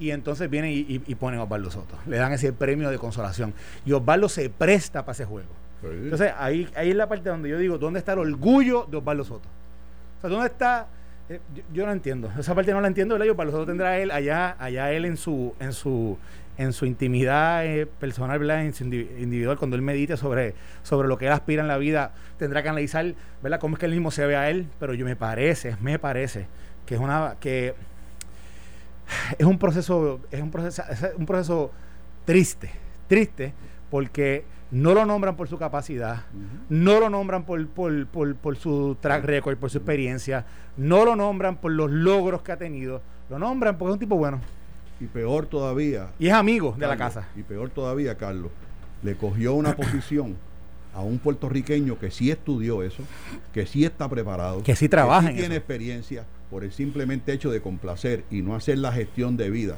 y 0.00 0.12
entonces 0.12 0.48
vienen 0.48 0.72
y, 0.72 1.14
ponen 1.16 1.40
a 1.40 1.42
Osvaldo 1.42 1.70
Soto. 1.70 1.94
Le 2.06 2.16
dan 2.16 2.32
ese 2.32 2.54
premio 2.54 2.88
de 2.88 2.98
consolación. 2.98 3.52
Y 3.84 3.92
Osvaldo 3.92 4.30
se 4.30 4.48
presta 4.48 5.02
para 5.02 5.12
ese 5.12 5.26
juego. 5.26 5.50
Entonces, 5.82 6.32
ahí, 6.38 6.66
ahí 6.74 6.90
es 6.90 6.96
la 6.96 7.06
parte 7.06 7.28
donde 7.28 7.50
yo 7.50 7.58
digo, 7.58 7.76
¿dónde 7.76 7.98
está 7.98 8.14
el 8.14 8.20
orgullo 8.20 8.86
de 8.90 8.96
Osvaldo 8.96 9.24
Soto? 9.24 9.48
O 10.16 10.20
sea, 10.22 10.30
¿dónde 10.30 10.46
está? 10.46 10.86
Eh, 11.28 11.38
yo, 11.74 11.84
no 11.84 11.92
entiendo. 11.92 12.32
Esa 12.38 12.54
parte 12.54 12.72
no 12.72 12.80
la 12.80 12.88
entiendo, 12.88 13.14
¿verdad? 13.14 13.30
Osvaldo 13.30 13.52
Soto 13.52 13.66
tendrá 13.66 13.98
él 13.98 14.10
allá, 14.10 14.56
allá 14.58 14.90
él 14.90 15.04
en 15.04 15.18
su, 15.18 15.54
en 15.60 15.74
su, 15.74 16.16
en 16.60 16.74
su 16.74 16.84
intimidad 16.84 17.64
eh, 17.64 17.86
personal, 17.86 18.38
¿verdad? 18.38 18.62
En 18.62 18.74
su 18.74 18.84
individual, 18.84 19.56
cuando 19.56 19.76
él 19.76 19.82
medite 19.82 20.18
sobre, 20.18 20.54
sobre 20.82 21.08
lo 21.08 21.16
que 21.16 21.24
él 21.24 21.32
aspira 21.32 21.62
en 21.62 21.68
la 21.68 21.78
vida, 21.78 22.12
tendrá 22.36 22.62
que 22.62 22.68
analizar, 22.68 23.14
¿verdad? 23.42 23.58
Cómo 23.58 23.76
es 23.76 23.80
que 23.80 23.86
él 23.86 23.92
mismo 23.92 24.10
se 24.10 24.26
ve 24.26 24.36
a 24.36 24.50
él, 24.50 24.66
pero 24.78 24.92
yo 24.92 25.06
me 25.06 25.16
parece, 25.16 25.76
me 25.80 25.98
parece 25.98 26.48
que 26.84 26.96
es 26.96 27.00
una, 27.00 27.36
que 27.40 27.74
es 29.38 29.46
un 29.46 29.58
proceso, 29.58 30.20
es 30.30 30.42
un 30.42 30.50
proceso, 30.50 30.82
es 30.90 31.02
un 31.16 31.24
proceso 31.24 31.70
triste, 32.26 32.70
triste, 33.08 33.54
porque 33.90 34.44
no 34.70 34.92
lo 34.92 35.06
nombran 35.06 35.36
por 35.36 35.48
su 35.48 35.56
capacidad, 35.56 36.24
no 36.68 37.00
lo 37.00 37.08
nombran 37.08 37.44
por, 37.44 37.66
por, 37.68 38.06
por, 38.06 38.36
por, 38.36 38.56
su 38.56 38.98
track 39.00 39.24
record, 39.24 39.56
por 39.56 39.70
su 39.70 39.78
experiencia, 39.78 40.44
no 40.76 41.06
lo 41.06 41.16
nombran 41.16 41.56
por 41.56 41.72
los 41.72 41.90
logros 41.90 42.42
que 42.42 42.52
ha 42.52 42.58
tenido, 42.58 43.00
lo 43.30 43.38
nombran 43.38 43.78
porque 43.78 43.92
es 43.92 43.94
un 43.94 44.00
tipo 44.00 44.16
bueno. 44.16 44.40
Y 45.00 45.06
peor 45.06 45.46
todavía. 45.46 46.10
Y 46.18 46.28
es 46.28 46.32
amigo 46.32 46.76
de 46.78 46.86
la 46.86 46.96
casa. 46.96 47.28
Y 47.36 47.42
peor 47.42 47.70
todavía, 47.70 48.16
Carlos, 48.16 48.50
le 49.02 49.16
cogió 49.16 49.54
una 49.54 49.74
posición 49.76 50.36
a 50.94 51.00
un 51.00 51.18
puertorriqueño 51.18 51.98
que 51.98 52.10
sí 52.10 52.30
estudió 52.30 52.82
eso, 52.82 53.02
que 53.52 53.66
sí 53.66 53.84
está 53.84 54.08
preparado, 54.08 54.62
que 54.62 54.76
sí 54.76 54.88
trabaja, 54.88 55.30
que 55.30 55.38
tiene 55.38 55.56
experiencia, 55.56 56.24
por 56.50 56.64
el 56.64 56.72
simplemente 56.72 57.32
hecho 57.32 57.50
de 57.50 57.62
complacer 57.62 58.24
y 58.30 58.42
no 58.42 58.54
hacer 58.54 58.78
la 58.78 58.92
gestión 58.92 59.36
de 59.36 59.50
vida 59.50 59.76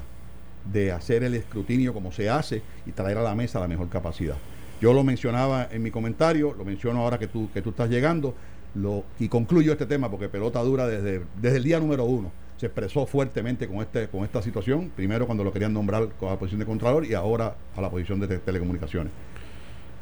de 0.70 0.92
hacer 0.92 1.24
el 1.24 1.34
escrutinio 1.34 1.92
como 1.92 2.12
se 2.12 2.28
hace 2.30 2.62
y 2.86 2.92
traer 2.92 3.18
a 3.18 3.22
la 3.22 3.34
mesa 3.34 3.60
la 3.60 3.68
mejor 3.68 3.88
capacidad. 3.88 4.36
Yo 4.80 4.92
lo 4.92 5.04
mencionaba 5.04 5.68
en 5.70 5.82
mi 5.82 5.90
comentario, 5.90 6.54
lo 6.56 6.64
menciono 6.64 7.00
ahora 7.00 7.18
que 7.18 7.28
tú, 7.28 7.50
que 7.52 7.62
tú 7.62 7.70
estás 7.70 7.88
llegando, 7.88 8.34
lo, 8.74 9.04
y 9.18 9.28
concluyo 9.28 9.72
este 9.72 9.86
tema 9.86 10.10
porque 10.10 10.28
pelota 10.28 10.60
dura 10.60 10.86
desde, 10.86 11.22
desde 11.40 11.56
el 11.58 11.64
día 11.64 11.78
número 11.78 12.04
uno. 12.04 12.32
Se 12.62 12.66
expresó 12.66 13.06
fuertemente 13.06 13.66
con, 13.66 13.78
este, 13.78 14.06
con 14.06 14.22
esta 14.22 14.40
situación, 14.40 14.92
primero 14.94 15.26
cuando 15.26 15.42
lo 15.42 15.52
querían 15.52 15.72
nombrar 15.72 16.10
con 16.10 16.28
la 16.28 16.38
posición 16.38 16.60
de 16.60 16.66
Contralor 16.66 17.04
y 17.04 17.12
ahora 17.12 17.56
a 17.74 17.80
la 17.80 17.90
posición 17.90 18.20
de 18.20 18.38
telecomunicaciones. 18.38 19.12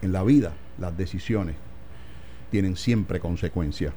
En 0.02 0.12
la 0.12 0.22
vida, 0.22 0.52
las 0.78 0.94
decisiones 0.94 1.56
tienen 2.50 2.76
siempre 2.76 3.18
consecuencias. 3.18 3.94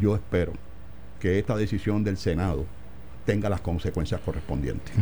Yo 0.00 0.14
espero 0.14 0.54
que 1.20 1.38
esta 1.38 1.54
decisión 1.54 2.02
del 2.02 2.16
Senado 2.16 2.64
tenga 3.26 3.50
las 3.50 3.60
consecuencias 3.60 4.22
correspondientes. 4.22 4.94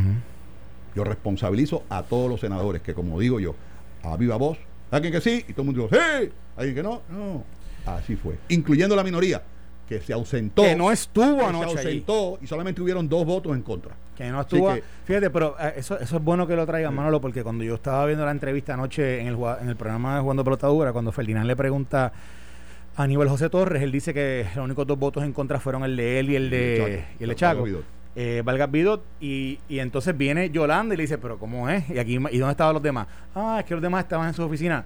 Yo 0.97 1.05
responsabilizo 1.05 1.85
a 1.89 2.03
todos 2.03 2.29
los 2.29 2.41
senadores 2.41 2.83
que, 2.83 2.93
como 2.93 3.21
digo 3.21 3.39
yo, 3.39 3.55
a 4.03 4.17
viva 4.17 4.35
voz, 4.35 4.59
alguien 4.91 5.13
que 5.13 5.21
sí 5.21 5.45
y 5.47 5.53
todo 5.53 5.63
el 5.63 5.67
mundo 5.67 5.83
dijo, 5.83 5.95
sí, 5.95 6.29
alguien 6.57 6.75
que 6.75 6.83
no, 6.83 7.03
no. 7.09 7.45
Así 7.87 8.17
fue. 8.17 8.37
Incluyendo 8.49 8.97
la 8.97 9.05
minoría, 9.05 9.45
que 9.89 10.01
se 10.01 10.13
ausentó. 10.13 10.63
Que 10.63 10.77
no 10.77 10.93
estuvo 10.93 11.47
anoche. 11.47 11.71
Se 11.71 11.79
ausentó 11.79 12.39
y 12.43 12.47
solamente 12.47 12.83
hubieron 12.83 13.09
dos 13.09 13.25
votos 13.25 13.57
en 13.57 13.63
contra. 13.63 13.95
Que 14.17 14.31
no 14.31 14.41
estuvo. 14.41 14.75
fíjate, 15.05 15.31
pero 15.31 15.57
eh, 15.61 15.75
eso, 15.77 15.99
eso 15.99 16.17
es 16.17 16.23
bueno 16.23 16.47
que 16.47 16.57
lo 16.57 16.67
traigan, 16.67 16.95
Manolo, 16.95 17.21
porque 17.21 17.43
cuando 17.43 17.65
yo 17.65 17.75
estaba 17.75 18.05
viendo 18.07 18.25
la 18.25 18.33
entrevista 18.33 18.75
anoche 18.75 19.21
en 19.21 19.29
el, 19.29 19.39
en 19.61 19.69
el 19.69 19.77
programa 19.77 20.17
de 20.17 20.23
Jugando 20.23 20.45
Pelotadura, 20.45 20.93
cuando 20.93 21.13
Ferdinand 21.13 21.47
le 21.47 21.57
pregunta 21.57 22.13
a 22.97 23.03
Aníbal 23.03 23.29
José 23.29 23.49
Torres, 23.49 23.83
él 23.83 23.93
dice 23.93 24.13
que 24.13 24.47
los 24.57 24.65
únicos 24.65 24.87
dos 24.87 24.99
votos 24.99 25.23
en 25.23 25.33
contra 25.33 25.61
fueron 25.61 25.85
el 25.85 25.97
de 25.97 26.19
él 26.19 26.31
y 26.31 26.37
el 26.37 26.51
de, 26.51 27.05
y 27.19 27.23
el 27.23 27.29
de 27.31 27.37
Chaco 27.37 27.65
eh, 28.17 28.43
Valga 28.45 28.67
Vidot, 28.67 29.05
y, 29.21 29.61
y, 29.69 29.79
entonces 29.79 30.17
viene 30.17 30.51
Yolanda 30.51 30.93
y 30.95 30.97
le 30.97 31.05
dice, 31.05 31.19
pero 31.19 31.39
¿cómo 31.39 31.69
es? 31.69 31.89
¿Y 31.89 32.01
aquí 32.01 32.15
y 32.15 32.39
dónde 32.39 32.51
estaban 32.51 32.75
los 32.75 32.83
demás? 32.83 33.07
Ah, 33.33 33.59
es 33.61 33.65
que 33.65 33.75
los 33.75 33.83
demás 33.83 34.03
estaban 34.03 34.27
en 34.27 34.35
su 34.35 34.43
oficina. 34.43 34.85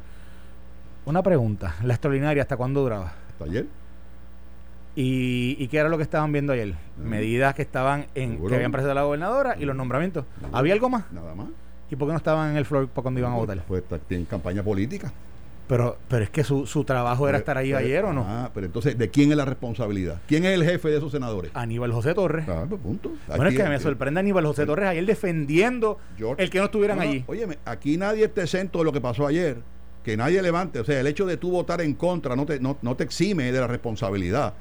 Una 1.07 1.23
pregunta, 1.23 1.77
la 1.83 1.95
extraordinaria, 1.95 2.43
¿hasta 2.43 2.59
cuándo 2.59 2.83
duraba? 2.83 3.15
Hasta 3.31 3.45
ayer. 3.47 3.67
¿Y, 4.95 5.57
¿Y 5.59 5.69
qué 5.69 5.79
era 5.79 5.89
lo 5.89 5.97
que 5.97 6.03
estaban 6.03 6.33
viendo 6.33 6.53
ayer? 6.53 6.75
Medidas 6.99 7.55
que 7.55 7.63
estaban 7.63 8.07
en 8.15 8.37
que 8.47 8.55
habían 8.55 8.73
presentado 8.73 8.95
la 8.95 9.05
gobernadora 9.05 9.57
y 9.59 9.65
los 9.65 9.75
nombramientos. 9.75 10.25
¿Había 10.53 10.75
algo 10.75 10.91
más? 10.91 11.11
Nada 11.13 11.35
más. 11.35 11.49
¿Y 11.91 11.97
por 11.97 12.09
qué 12.09 12.13
no 12.13 12.19
estaban 12.19 12.51
en 12.51 12.57
el 12.57 12.65
floor 12.65 12.89
cuando 12.89 13.21
iban 13.21 13.33
a 13.33 13.37
votar? 13.37 13.63
Pues 13.67 13.83
en 14.11 14.25
campaña 14.25 14.63
política. 14.63 15.13
Pero, 15.69 15.97
pero 16.09 16.25
es 16.25 16.31
que 16.31 16.45
su, 16.45 16.67
su 16.67 16.85
trabajo 16.85 17.29
era 17.29 17.39
estar 17.39 17.57
ahí 17.57 17.73
ayer 17.73 18.05
o 18.05 18.13
no. 18.13 18.27
Ah, 18.29 18.51
pero 18.53 18.67
entonces, 18.67 18.99
¿de 18.99 19.09
quién 19.09 19.31
es 19.31 19.37
la 19.37 19.45
responsabilidad? 19.45 20.21
¿Quién 20.27 20.45
es 20.45 20.53
el 20.53 20.65
jefe 20.65 20.91
de 20.91 20.99
esos 20.99 21.13
senadores? 21.13 21.51
Aníbal 21.55 21.93
José 21.93 22.15
Torres. 22.15 22.47
Ah, 22.49 22.67
pues 22.69 22.81
punto. 22.81 23.13
bueno, 23.29 23.47
es 23.49 23.57
que 23.57 23.65
me 23.65 23.79
sorprende 23.79 24.21
Aníbal 24.21 24.45
José 24.45 24.67
Torres 24.67 24.89
ayer 24.89 25.07
defendiendo 25.07 25.99
el 26.37 26.51
que 26.51 26.59
no 26.59 26.65
estuvieran 26.67 27.01
allí. 27.01 27.25
Óyeme, 27.27 27.59
aquí 27.65 27.97
nadie 27.97 28.25
está 28.25 28.43
exento 28.43 28.81
de 28.81 28.85
lo 28.85 28.93
que 28.93 29.01
pasó 29.01 29.27
ayer. 29.27 29.59
Que 30.05 30.17
nadie 30.17 30.43
levante. 30.43 30.81
O 30.81 30.85
sea, 30.85 30.99
el 30.99 31.07
hecho 31.07 31.27
de 31.27 31.37
tú 31.37 31.53
votar 31.53 31.81
en 31.81 31.95
contra 31.95 32.35
no 32.35 32.45
te, 32.45 32.59
no, 32.59 32.77
no 32.83 32.97
te 32.97 33.05
exime 33.05 33.53
de 33.53 33.61
la 33.61 33.69
responsabilidad. 33.69 34.55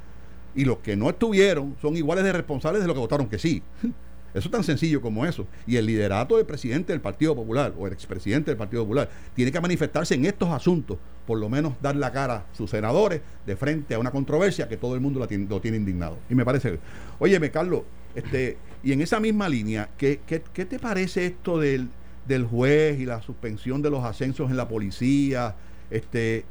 Y 0.55 0.65
los 0.65 0.79
que 0.79 0.95
no 0.95 1.09
estuvieron 1.09 1.75
son 1.81 1.95
iguales 1.95 2.23
de 2.23 2.33
responsables 2.33 2.81
de 2.81 2.87
los 2.87 2.95
que 2.95 2.99
votaron 2.99 3.27
que 3.27 3.39
sí. 3.39 3.63
Eso 4.33 4.47
es 4.47 4.51
tan 4.51 4.63
sencillo 4.63 5.01
como 5.01 5.25
eso. 5.25 5.45
Y 5.67 5.75
el 5.75 5.85
liderato 5.85 6.37
del 6.37 6.45
presidente 6.45 6.93
del 6.93 7.01
Partido 7.01 7.35
Popular 7.35 7.73
o 7.77 7.85
el 7.87 7.91
expresidente 7.91 8.49
del 8.49 8.57
Partido 8.57 8.83
Popular 8.83 9.09
tiene 9.35 9.51
que 9.51 9.59
manifestarse 9.59 10.15
en 10.15 10.25
estos 10.25 10.49
asuntos, 10.49 10.97
por 11.27 11.37
lo 11.37 11.49
menos 11.49 11.73
dar 11.81 11.97
la 11.97 12.13
cara 12.13 12.35
a 12.35 12.55
sus 12.55 12.69
senadores 12.69 13.21
de 13.45 13.55
frente 13.57 13.93
a 13.93 13.99
una 13.99 14.11
controversia 14.11 14.69
que 14.69 14.77
todo 14.77 14.95
el 14.95 15.01
mundo 15.01 15.19
lo 15.19 15.27
tiene 15.61 15.77
indignado. 15.77 16.17
Y 16.29 16.35
me 16.35 16.45
parece, 16.45 16.79
óyeme 17.19 17.51
Carlos, 17.51 17.81
este, 18.15 18.57
y 18.83 18.93
en 18.93 19.01
esa 19.01 19.19
misma 19.19 19.47
línea, 19.49 19.89
¿qué, 19.97 20.21
qué, 20.25 20.39
te 20.39 20.79
parece 20.79 21.25
esto 21.25 21.59
del, 21.59 21.89
del 22.27 22.45
juez 22.45 22.99
y 22.99 23.05
la 23.05 23.21
suspensión 23.21 23.81
de 23.81 23.89
los 23.89 24.03
ascensos 24.03 24.49
en 24.49 24.57
la 24.57 24.67
policía? 24.67 25.55
Este, 25.89 26.45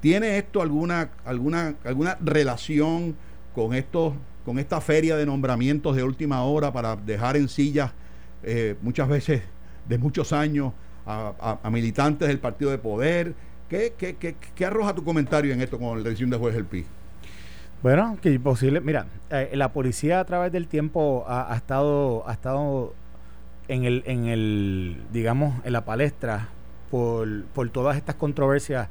¿Tiene 0.00 0.38
esto 0.38 0.62
alguna, 0.62 1.10
alguna, 1.24 1.74
alguna 1.84 2.16
relación 2.20 3.16
con 3.54 3.74
estos 3.74 4.14
con 4.44 4.58
esta 4.58 4.80
feria 4.80 5.16
de 5.16 5.26
nombramientos 5.26 5.94
de 5.96 6.02
última 6.02 6.42
hora 6.42 6.72
para 6.72 6.96
dejar 6.96 7.36
en 7.36 7.48
sillas 7.48 7.92
eh, 8.42 8.74
muchas 8.80 9.08
veces 9.08 9.42
de 9.88 9.98
muchos 9.98 10.32
años 10.32 10.72
a, 11.06 11.68
militantes 11.70 12.28
del 12.28 12.38
partido 12.38 12.70
de 12.70 12.78
poder. 12.78 13.34
¿Qué, 13.68 14.64
arroja 14.64 14.94
tu 14.94 15.04
comentario 15.04 15.52
en 15.52 15.60
esto 15.60 15.78
con 15.78 15.98
la 15.98 16.04
decisión 16.04 16.30
de 16.30 16.36
juez 16.36 16.54
El 16.56 16.64
Pi? 16.64 16.84
Bueno, 17.82 18.18
que 18.20 18.38
posible. 18.38 18.80
Mira, 18.80 19.06
eh, 19.30 19.50
la 19.54 19.72
policía 19.72 20.20
a 20.20 20.24
través 20.24 20.52
del 20.52 20.66
tiempo 20.66 21.24
ha, 21.26 21.54
estado, 21.56 22.28
ha 22.28 22.32
estado 22.32 22.94
en 23.68 23.84
el, 23.84 24.02
en 24.06 24.26
el, 24.26 24.96
digamos, 25.12 25.54
en 25.64 25.72
la 25.72 25.84
palestra 25.84 26.48
por, 26.90 27.44
por 27.46 27.68
todas 27.70 27.96
estas 27.96 28.16
controversias 28.16 28.88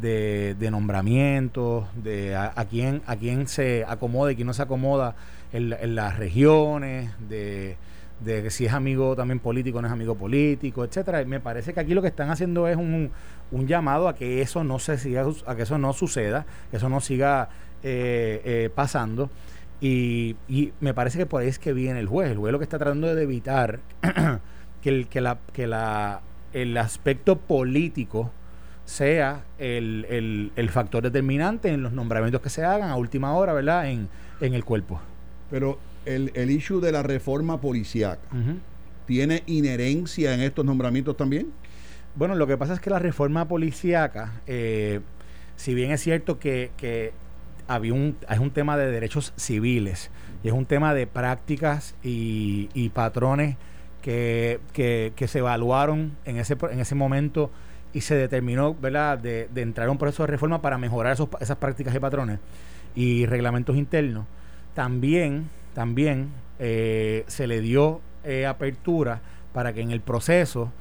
de, 0.00 0.54
de 0.58 0.70
nombramientos, 0.70 1.86
de 1.94 2.36
a, 2.36 2.64
quién, 2.68 3.02
a 3.06 3.16
quién 3.16 3.46
se 3.48 3.84
acomoda 3.86 4.32
y 4.32 4.36
quién 4.36 4.46
no 4.46 4.54
se 4.54 4.62
acomoda 4.62 5.14
en, 5.52 5.94
las 5.94 6.18
regiones, 6.18 7.10
de, 7.28 7.76
de, 8.20 8.50
si 8.50 8.66
es 8.66 8.72
amigo 8.72 9.16
también 9.16 9.40
político 9.40 9.80
no 9.80 9.88
es 9.88 9.92
amigo 9.92 10.14
político, 10.14 10.84
etcétera. 10.84 11.24
me 11.24 11.40
parece 11.40 11.72
que 11.72 11.80
aquí 11.80 11.94
lo 11.94 12.02
que 12.02 12.08
están 12.08 12.30
haciendo 12.30 12.68
es 12.68 12.76
un, 12.76 13.10
un 13.50 13.66
llamado 13.66 14.08
a 14.08 14.14
que 14.14 14.42
eso 14.42 14.64
no 14.64 14.78
se 14.78 14.98
siga, 14.98 15.26
a 15.46 15.54
que 15.54 15.62
eso 15.62 15.78
no 15.78 15.92
suceda, 15.92 16.46
que 16.70 16.76
eso 16.76 16.88
no 16.88 17.00
siga 17.00 17.48
eh, 17.82 18.42
eh, 18.44 18.70
pasando. 18.74 19.30
Y, 19.80 20.34
y, 20.48 20.72
me 20.80 20.92
parece 20.92 21.18
que 21.18 21.26
por 21.26 21.40
ahí 21.40 21.48
es 21.48 21.58
que 21.58 21.72
viene 21.72 22.00
el 22.00 22.08
juez. 22.08 22.30
El 22.32 22.38
juez 22.38 22.52
lo 22.52 22.58
que 22.58 22.64
está 22.64 22.78
tratando 22.78 23.14
de 23.14 23.22
evitar 23.22 23.78
que 24.82 24.88
el, 24.88 25.06
que 25.06 25.20
la, 25.20 25.38
que 25.52 25.66
la, 25.66 26.20
el 26.52 26.76
aspecto 26.76 27.38
político 27.38 28.32
sea 28.88 29.44
el, 29.58 30.50
el, 30.56 30.70
factor 30.70 31.02
determinante 31.02 31.68
en 31.68 31.82
los 31.82 31.92
nombramientos 31.92 32.40
que 32.40 32.48
se 32.48 32.64
hagan 32.64 32.88
a 32.88 32.96
última 32.96 33.34
hora, 33.34 33.52
¿verdad? 33.52 33.90
En, 33.90 34.08
en 34.40 34.54
el 34.54 34.64
cuerpo. 34.64 34.98
Pero 35.50 35.78
el, 36.06 36.32
el 36.34 36.50
issue 36.50 36.80
de 36.80 36.90
la 36.90 37.02
reforma 37.02 37.60
policiaca, 37.60 38.26
¿tiene 39.04 39.42
inherencia 39.44 40.32
en 40.32 40.40
estos 40.40 40.64
nombramientos 40.64 41.18
también? 41.18 41.52
Bueno, 42.14 42.34
lo 42.34 42.46
que 42.46 42.56
pasa 42.56 42.72
es 42.72 42.80
que 42.80 42.88
la 42.88 42.98
reforma 42.98 43.46
policiaca, 43.46 44.40
eh, 44.46 45.00
si 45.56 45.74
bien 45.74 45.90
es 45.90 46.00
cierto 46.00 46.38
que, 46.38 46.70
que 46.78 47.12
había 47.66 47.92
un, 47.92 48.16
es 48.30 48.38
un 48.38 48.52
tema 48.52 48.78
de 48.78 48.90
derechos 48.90 49.34
civiles 49.36 50.10
y 50.42 50.48
es 50.48 50.54
un 50.54 50.64
tema 50.64 50.94
de 50.94 51.06
prácticas 51.06 51.94
y, 52.02 52.70
y 52.72 52.88
patrones 52.88 53.56
que, 54.00 54.60
que, 54.72 55.12
que, 55.14 55.28
se 55.28 55.40
evaluaron 55.40 56.16
en 56.24 56.38
ese, 56.38 56.56
en 56.70 56.80
ese 56.80 56.94
momento 56.94 57.50
y 57.92 58.00
se 58.00 58.14
determinó 58.14 58.74
¿verdad? 58.74 59.18
De, 59.18 59.48
entrar 59.56 59.88
a 59.88 59.90
un 59.90 59.98
proceso 59.98 60.22
de 60.24 60.28
reforma 60.28 60.60
para 60.60 60.78
mejorar 60.78 61.14
esos, 61.14 61.28
esas 61.40 61.56
prácticas 61.56 61.94
y 61.94 61.98
patrones 61.98 62.38
y 62.94 63.26
reglamentos 63.26 63.76
internos. 63.76 64.26
También, 64.74 65.48
también 65.74 66.30
eh, 66.58 67.24
se 67.26 67.46
le 67.46 67.60
dio 67.60 68.00
eh, 68.24 68.46
apertura 68.46 69.20
para 69.52 69.72
que 69.72 69.80
en 69.80 69.90
el 69.90 70.00
proceso 70.00 70.72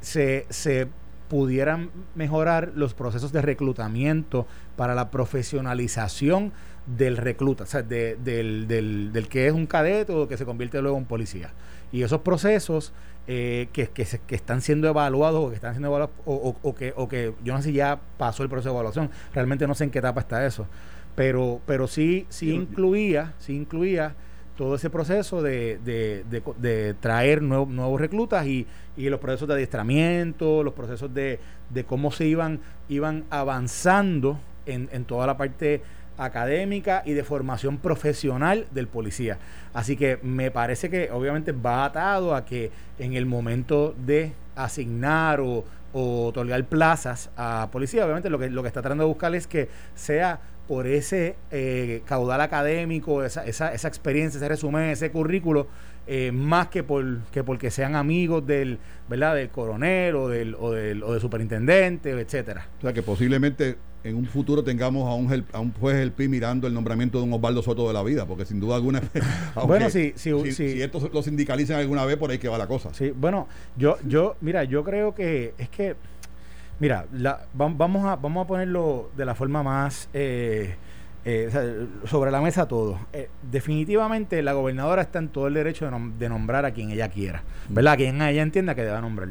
se, 0.00 0.46
se 0.48 0.88
pudieran 1.28 1.90
mejorar 2.16 2.72
los 2.74 2.92
procesos 2.92 3.30
de 3.30 3.40
reclutamiento 3.40 4.46
para 4.76 4.96
la 4.96 5.10
profesionalización 5.10 6.52
del 6.86 7.16
recluta, 7.16 7.64
o 7.64 7.66
sea, 7.66 7.82
del, 7.82 8.22
del, 8.24 9.12
del, 9.12 9.28
que 9.28 9.46
es 9.46 9.52
un 9.52 9.66
cadete 9.66 10.12
o 10.12 10.26
que 10.26 10.36
se 10.36 10.44
convierte 10.44 10.82
luego 10.82 10.98
en 10.98 11.04
policía. 11.04 11.52
Y 11.92 12.02
esos 12.02 12.20
procesos 12.20 12.92
eh, 13.26 13.68
que, 13.72 13.88
que, 13.88 14.06
que, 14.26 14.34
están 14.34 14.60
siendo 14.60 14.88
evaluados 14.88 15.44
o 15.44 15.48
que 15.50 15.56
están 15.56 15.74
siendo 15.74 15.88
evaluados 15.88 16.14
o, 16.24 16.56
o, 16.62 16.74
que, 16.74 16.92
o 16.96 17.08
que 17.08 17.34
yo 17.44 17.52
no 17.52 17.62
sé 17.62 17.68
si 17.68 17.74
ya 17.74 18.00
pasó 18.16 18.42
el 18.42 18.48
proceso 18.48 18.70
de 18.70 18.74
evaluación, 18.74 19.10
realmente 19.32 19.66
no 19.66 19.74
sé 19.74 19.84
en 19.84 19.90
qué 19.90 19.98
etapa 19.98 20.20
está 20.20 20.44
eso, 20.46 20.66
pero, 21.14 21.60
pero 21.66 21.86
sí, 21.86 22.26
sí 22.28 22.50
incluía, 22.52 23.34
sí 23.38 23.54
incluía 23.54 24.14
todo 24.56 24.74
ese 24.74 24.90
proceso 24.90 25.42
de, 25.42 25.78
de, 25.84 26.24
de, 26.58 26.94
traer 26.94 27.40
nuevos 27.40 27.98
reclutas 28.00 28.46
y, 28.46 28.66
y, 28.96 29.08
los 29.08 29.18
procesos 29.18 29.48
de 29.48 29.54
adiestramiento, 29.54 30.62
los 30.62 30.74
procesos 30.74 31.12
de, 31.14 31.40
cómo 31.86 32.10
se 32.10 32.26
iban, 32.26 32.60
iban 32.88 33.24
avanzando 33.30 34.38
en, 34.66 34.88
en 34.92 35.04
toda 35.04 35.26
la 35.26 35.36
parte 35.38 35.82
académica 36.20 37.02
y 37.04 37.14
de 37.14 37.24
formación 37.24 37.78
profesional 37.78 38.66
del 38.72 38.86
policía. 38.86 39.38
Así 39.72 39.96
que 39.96 40.18
me 40.22 40.50
parece 40.50 40.90
que 40.90 41.10
obviamente 41.10 41.52
va 41.52 41.86
atado 41.86 42.34
a 42.34 42.44
que 42.44 42.70
en 42.98 43.14
el 43.14 43.26
momento 43.26 43.94
de 44.06 44.32
asignar 44.54 45.40
o, 45.40 45.64
otorgar 45.92 46.62
plazas 46.66 47.30
a 47.36 47.68
policía, 47.72 48.04
obviamente 48.04 48.30
lo 48.30 48.38
que, 48.38 48.48
lo 48.48 48.62
que 48.62 48.68
está 48.68 48.80
tratando 48.80 49.02
de 49.04 49.08
buscar 49.08 49.34
es 49.34 49.48
que 49.48 49.68
sea 49.96 50.38
por 50.68 50.86
ese 50.86 51.34
eh, 51.50 52.02
caudal 52.04 52.40
académico, 52.42 53.24
esa, 53.24 53.44
esa, 53.44 53.74
esa 53.74 53.88
experiencia, 53.88 54.38
ese 54.38 54.48
resumen, 54.48 54.90
ese 54.90 55.10
currículo, 55.10 55.66
eh, 56.06 56.30
más 56.30 56.68
que 56.68 56.84
por 56.84 57.22
que 57.32 57.42
porque 57.42 57.72
sean 57.72 57.96
amigos 57.96 58.46
del, 58.46 58.78
¿verdad? 59.08 59.34
del 59.34 59.48
coronel 59.48 60.14
o 60.14 60.28
del, 60.28 60.54
o 60.54 60.70
del, 60.70 61.02
o 61.02 61.12
del 61.12 61.20
superintendente, 61.20 62.10
etcétera. 62.10 62.68
O 62.78 62.82
sea 62.82 62.92
que 62.92 63.02
posiblemente 63.02 63.78
en 64.04 64.16
un 64.16 64.26
futuro 64.26 64.64
tengamos 64.64 65.08
a 65.08 65.14
un, 65.14 65.44
a 65.52 65.60
un 65.60 65.72
juez 65.72 65.96
del 65.96 66.12
PI 66.12 66.28
mirando 66.28 66.66
el 66.66 66.74
nombramiento 66.74 67.18
de 67.18 67.24
un 67.24 67.32
Osvaldo 67.32 67.62
Soto 67.62 67.86
de 67.86 67.94
la 67.94 68.02
vida, 68.02 68.26
porque 68.26 68.44
sin 68.44 68.60
duda 68.60 68.76
alguna, 68.76 69.02
bueno, 69.66 69.90
si, 69.90 70.12
si, 70.16 70.52
si, 70.52 70.82
esto 70.82 71.10
lo 71.12 71.22
sindicalicen 71.22 71.76
alguna 71.76 72.04
vez, 72.04 72.16
por 72.16 72.30
ahí 72.30 72.38
que 72.38 72.48
va 72.48 72.58
la 72.58 72.66
cosa. 72.66 72.92
Sí, 72.94 73.10
bueno, 73.10 73.48
yo, 73.76 73.98
yo, 74.06 74.36
mira, 74.40 74.64
yo 74.64 74.84
creo 74.84 75.14
que 75.14 75.54
es 75.58 75.68
que, 75.68 75.96
mira, 76.78 77.06
la, 77.12 77.46
vamos, 77.52 78.04
a, 78.06 78.16
vamos 78.16 78.44
a 78.44 78.46
ponerlo 78.46 79.10
de 79.16 79.24
la 79.24 79.34
forma 79.34 79.62
más 79.62 80.08
eh, 80.14 80.74
eh, 81.24 81.86
sobre 82.06 82.30
la 82.30 82.40
mesa 82.40 82.66
todo. 82.66 82.98
Eh, 83.12 83.28
definitivamente 83.50 84.42
la 84.42 84.54
gobernadora 84.54 85.02
está 85.02 85.18
en 85.18 85.28
todo 85.28 85.48
el 85.48 85.54
derecho 85.54 85.90
de, 86.18 86.28
nombrar 86.28 86.64
a 86.64 86.70
quien 86.72 86.90
ella 86.90 87.08
quiera, 87.10 87.42
¿verdad? 87.68 87.94
A 87.94 87.96
quien 87.96 88.22
ella 88.22 88.42
entienda 88.42 88.74
que 88.74 88.82
deba 88.82 89.00
nombrar 89.00 89.30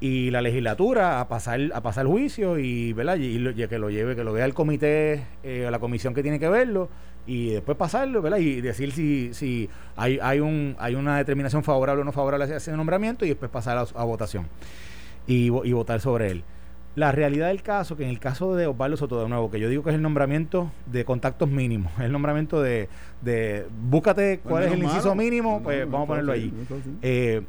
y 0.00 0.30
la 0.30 0.40
legislatura 0.40 1.20
a 1.20 1.28
pasar 1.28 1.60
a 1.74 1.82
pasar 1.82 2.06
el 2.06 2.12
juicio 2.12 2.58
y 2.58 2.94
verdad 2.94 3.16
y, 3.18 3.38
que 3.68 3.78
lo 3.78 3.90
lleve 3.90 4.16
que 4.16 4.24
lo 4.24 4.32
vea 4.32 4.46
el 4.46 4.54
comité 4.54 5.26
eh, 5.42 5.68
la 5.70 5.78
comisión 5.78 6.14
que 6.14 6.22
tiene 6.22 6.38
que 6.40 6.48
verlo 6.48 6.88
y 7.26 7.50
después 7.50 7.76
pasarlo 7.76 8.22
verdad 8.22 8.38
y 8.38 8.62
decir 8.62 8.92
si 8.92 9.34
si 9.34 9.68
hay 9.96 10.18
hay 10.22 10.40
un 10.40 10.74
hay 10.78 10.94
una 10.94 11.18
determinación 11.18 11.62
favorable 11.62 12.00
o 12.00 12.04
no 12.04 12.12
favorable 12.12 12.52
a 12.52 12.56
ese 12.56 12.72
nombramiento 12.72 13.26
y 13.26 13.28
después 13.28 13.50
pasar 13.50 13.76
a, 13.76 14.04
votación 14.04 14.48
y, 15.26 15.44
y, 15.46 15.72
votar 15.72 16.00
sobre 16.00 16.30
él. 16.30 16.44
La 16.96 17.12
realidad 17.12 17.48
del 17.48 17.62
caso 17.62 17.96
que 17.96 18.02
en 18.02 18.08
el 18.08 18.18
caso 18.18 18.56
de 18.56 18.66
Osvaldo 18.66 18.96
Soto 18.96 19.22
de 19.22 19.28
nuevo 19.28 19.50
que 19.50 19.60
yo 19.60 19.68
digo 19.68 19.84
que 19.84 19.90
es 19.90 19.96
el 19.96 20.02
nombramiento 20.02 20.72
de 20.86 21.04
contactos 21.04 21.48
mínimos 21.48 21.92
el 22.00 22.10
nombramiento 22.10 22.62
de, 22.62 22.88
de 23.20 23.66
búscate 23.82 24.40
cuál 24.42 24.64
es 24.64 24.72
el 24.72 24.82
inciso 24.82 25.14
mínimo 25.14 25.62
pues 25.62 25.84
vamos 25.88 26.06
a 26.06 26.08
ponerlo 26.08 26.32
allí 26.32 26.52
eh, 27.02 27.42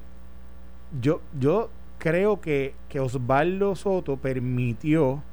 yo 1.02 1.22
yo 1.40 1.70
creo 2.02 2.42
que, 2.42 2.74
que 2.90 3.00
Osvaldo 3.00 3.76
Soto 3.76 4.18
permitió 4.18 5.24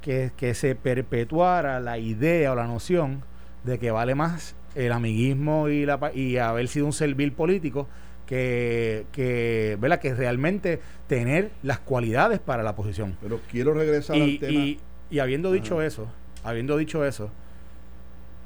que, 0.00 0.32
se 0.54 0.74
perpetuara 0.74 1.78
la 1.78 1.96
idea 1.96 2.50
o 2.50 2.56
la 2.56 2.66
noción 2.66 3.22
de 3.62 3.78
que 3.78 3.92
vale 3.92 4.16
más 4.16 4.56
el 4.74 4.90
amiguismo 4.90 5.68
y, 5.68 5.86
la, 5.86 6.10
y 6.12 6.38
haber 6.38 6.66
sido 6.66 6.86
un 6.86 6.92
servil 6.92 7.30
político 7.32 7.86
que, 8.26 9.06
que, 9.12 9.78
que 10.00 10.14
realmente 10.14 10.80
tener 11.06 11.52
las 11.62 11.78
cualidades 11.78 12.40
para 12.40 12.64
la 12.64 12.74
posición. 12.74 13.16
Pero 13.20 13.40
quiero 13.48 13.72
regresar 13.72 14.16
y, 14.16 14.22
al 14.22 14.38
tema. 14.40 14.78
Y, 15.08 15.18
habiendo 15.20 15.52
dicho 15.52 15.82
eso, 15.82 16.08
habiendo 16.42 16.76
dicho 16.78 17.04
eso, 17.04 17.30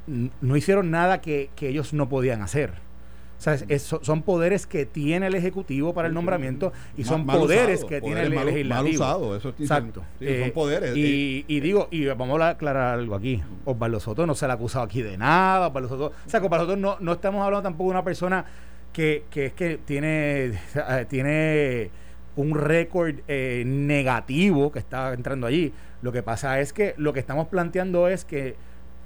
no 0.06 0.56
hicieron 0.56 0.90
nada 0.90 1.22
que, 1.22 1.48
que 1.56 1.70
ellos 1.70 1.94
no 1.94 2.06
podían 2.10 2.42
hacer. 2.42 2.85
O 3.38 4.04
son 4.04 4.22
poderes 4.22 4.66
que 4.66 4.86
tiene 4.86 5.26
el 5.26 5.34
Ejecutivo 5.34 5.94
para 5.94 6.08
el 6.08 6.14
nombramiento 6.14 6.72
y 6.96 7.04
son 7.04 7.26
poderes 7.26 7.84
que 7.84 8.00
tiene 8.00 8.22
el 8.22 8.30
Legislativo. 8.30 8.74
Mal 8.74 8.86
usado, 8.86 9.36
eso 9.36 9.50
Exacto. 9.58 10.00
son 10.18 10.28
eh, 10.28 10.50
poderes. 10.54 10.96
Y, 10.96 11.44
y, 11.46 11.60
digo, 11.60 11.88
y 11.90 12.06
vamos 12.06 12.40
a 12.40 12.50
aclarar 12.50 12.98
algo 12.98 13.14
aquí. 13.14 13.42
Osvaldo 13.64 14.00
Soto 14.00 14.26
no 14.26 14.34
se 14.34 14.46
le 14.46 14.52
ha 14.52 14.54
acusado 14.54 14.84
aquí 14.84 15.02
de 15.02 15.16
nada. 15.16 15.68
Osvaldo 15.68 15.88
Soto, 15.88 16.06
o 16.06 16.30
sea, 16.30 16.40
Osvaldo 16.40 16.66
Soto 16.66 16.76
no, 16.76 16.96
no 17.00 17.12
estamos 17.12 17.44
hablando 17.44 17.62
tampoco 17.62 17.90
de 17.90 17.94
una 17.94 18.04
persona 18.04 18.44
que, 18.92 19.24
que 19.30 19.46
es 19.46 19.52
que 19.52 19.78
tiene, 19.84 20.58
tiene 21.08 21.90
un 22.36 22.54
récord 22.54 23.16
eh, 23.28 23.64
negativo 23.66 24.72
que 24.72 24.78
está 24.78 25.12
entrando 25.12 25.46
allí. 25.46 25.72
Lo 26.02 26.12
que 26.12 26.22
pasa 26.22 26.60
es 26.60 26.72
que 26.72 26.94
lo 26.96 27.12
que 27.12 27.20
estamos 27.20 27.48
planteando 27.48 28.08
es 28.08 28.24
que 28.24 28.56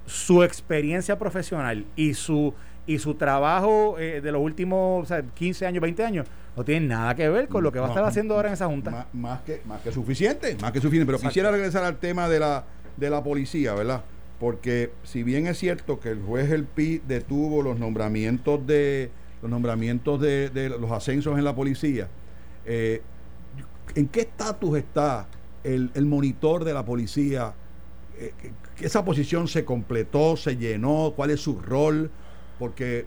su 0.07 0.43
experiencia 0.43 1.19
profesional 1.19 1.87
y 1.97 2.15
su 2.15 2.55
y 2.91 2.99
su 2.99 3.15
trabajo 3.15 4.01
eh, 4.01 4.21
de 4.21 4.33
los 4.33 4.43
últimos 4.43 5.09
15 5.35 5.65
años, 5.65 5.81
20 5.81 6.05
años, 6.05 6.27
no 6.57 6.65
tiene 6.65 6.89
nada 6.89 7.15
que 7.15 7.29
ver 7.29 7.47
con 7.47 7.63
lo 7.63 7.71
que 7.71 7.79
va 7.79 7.87
a 7.87 7.89
estar 7.91 8.03
haciendo 8.03 8.35
ahora 8.35 8.49
en 8.49 8.55
esa 8.55 8.67
junta. 8.67 9.07
Más, 9.13 9.43
que, 9.43 9.63
más 9.65 9.81
que 9.81 9.93
suficiente, 9.93 10.57
más 10.61 10.73
que 10.73 10.81
suficiente. 10.81 11.07
Pero 11.07 11.21
quisiera 11.21 11.53
regresar 11.53 11.85
al 11.85 11.99
tema 11.99 12.29
de 12.29 12.41
la, 12.41 12.65
de 12.97 13.09
la 13.09 13.23
policía, 13.23 13.75
¿verdad? 13.75 14.03
Porque 14.41 14.91
si 15.05 15.23
bien 15.23 15.47
es 15.47 15.57
cierto 15.57 16.01
que 16.01 16.09
el 16.09 16.21
juez 16.21 16.51
El 16.51 16.65
Pi 16.65 17.01
detuvo 17.07 17.63
los 17.63 17.79
nombramientos 17.79 18.67
de 18.67 19.13
los 19.41 19.49
nombramientos 19.49 20.21
de, 20.21 20.77
los 20.81 20.91
ascensos 20.91 21.39
en 21.39 21.45
la 21.45 21.55
policía, 21.55 22.09
eh, 22.67 23.03
¿en 23.95 24.09
qué 24.09 24.23
estatus 24.23 24.77
está 24.77 25.29
el, 25.63 25.91
monitor 26.07 26.65
de 26.65 26.75
la 26.75 26.85
policía? 26.85 27.55
Eh, 28.19 28.33
¿Esa 28.81 29.05
posición 29.05 29.47
se 29.47 29.65
completó, 29.65 30.37
se 30.37 30.57
llenó? 30.57 31.13
¿Cuál 31.15 31.31
es 31.31 31.41
su 31.41 31.61
rol? 31.61 32.11
Porque 32.61 33.07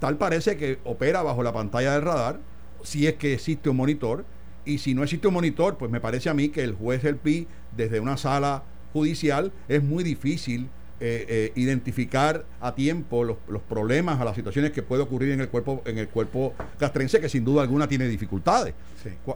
tal 0.00 0.16
parece 0.16 0.56
que 0.56 0.78
opera 0.82 1.22
bajo 1.22 1.44
la 1.44 1.52
pantalla 1.52 1.92
del 1.92 2.02
radar, 2.02 2.40
si 2.82 3.06
es 3.06 3.14
que 3.14 3.34
existe 3.34 3.68
un 3.68 3.76
monitor, 3.76 4.24
y 4.64 4.78
si 4.78 4.94
no 4.94 5.02
existe 5.02 5.28
un 5.28 5.34
monitor, 5.34 5.76
pues 5.76 5.90
me 5.92 6.00
parece 6.00 6.30
a 6.30 6.34
mí 6.34 6.48
que 6.48 6.64
el 6.64 6.72
juez 6.72 7.02
del 7.02 7.16
PI, 7.16 7.46
desde 7.76 8.00
una 8.00 8.16
sala 8.16 8.62
judicial, 8.94 9.52
es 9.68 9.82
muy 9.82 10.02
difícil 10.02 10.70
eh, 11.00 11.26
eh, 11.28 11.52
identificar 11.56 12.44
a 12.60 12.74
tiempo 12.74 13.24
los, 13.24 13.36
problemas 13.68 14.18
o 14.20 14.24
las 14.24 14.34
situaciones 14.34 14.70
que 14.70 14.82
puede 14.82 15.02
ocurrir 15.02 15.32
en 15.32 15.40
el 15.40 15.48
cuerpo 15.48 15.82
en 15.84 15.98
el 15.98 16.08
cuerpo 16.08 16.54
castrense 16.78 17.20
que 17.20 17.28
sin 17.28 17.44
duda 17.44 17.62
alguna 17.62 17.86
tiene 17.88 18.06
dificultades. 18.06 18.74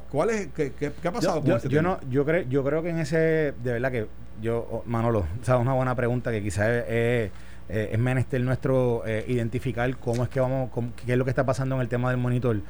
¿Cuál 0.09 0.31
es 0.31 0.49
qué, 0.55 0.73
ha 1.05 1.13
pasado 1.13 1.45
yo, 1.45 1.59
con 1.59 1.69
yo, 1.69 1.83
no 1.83 1.99
yo 2.09 2.25
creo 2.25 2.49
yo 2.49 2.65
creo 2.65 2.83
que 2.83 2.91
en 2.91 2.99
ese 3.01 3.17
de 3.63 3.73
verdad 3.73 3.91
que 3.91 4.07
yo 4.41 4.67
oh, 4.71 4.83
Manolo, 4.87 5.27
o 5.49 5.59
una 5.59 5.75
buena 5.75 5.95
pregunta 5.95 6.31
que 6.31 6.43
quizás 6.43 6.69
es 6.69 6.85
eh, 6.87 7.31
es 7.69 7.99
menester 7.99 8.41
nuestro 8.41 9.07
eh, 9.07 9.25
identificar 9.29 9.97
cómo 9.99 10.23
es 10.23 10.29
que 10.29 10.41
vamos, 10.41 10.71
qué 11.05 11.13
es 11.13 11.19
lo 11.19 11.25
que 11.25 11.31
está 11.31 11.45
pasando 11.45 11.75
en 11.75 11.83
el 11.83 11.89
tema 11.89 12.11
del 12.11 12.19
monitor. 12.19 12.61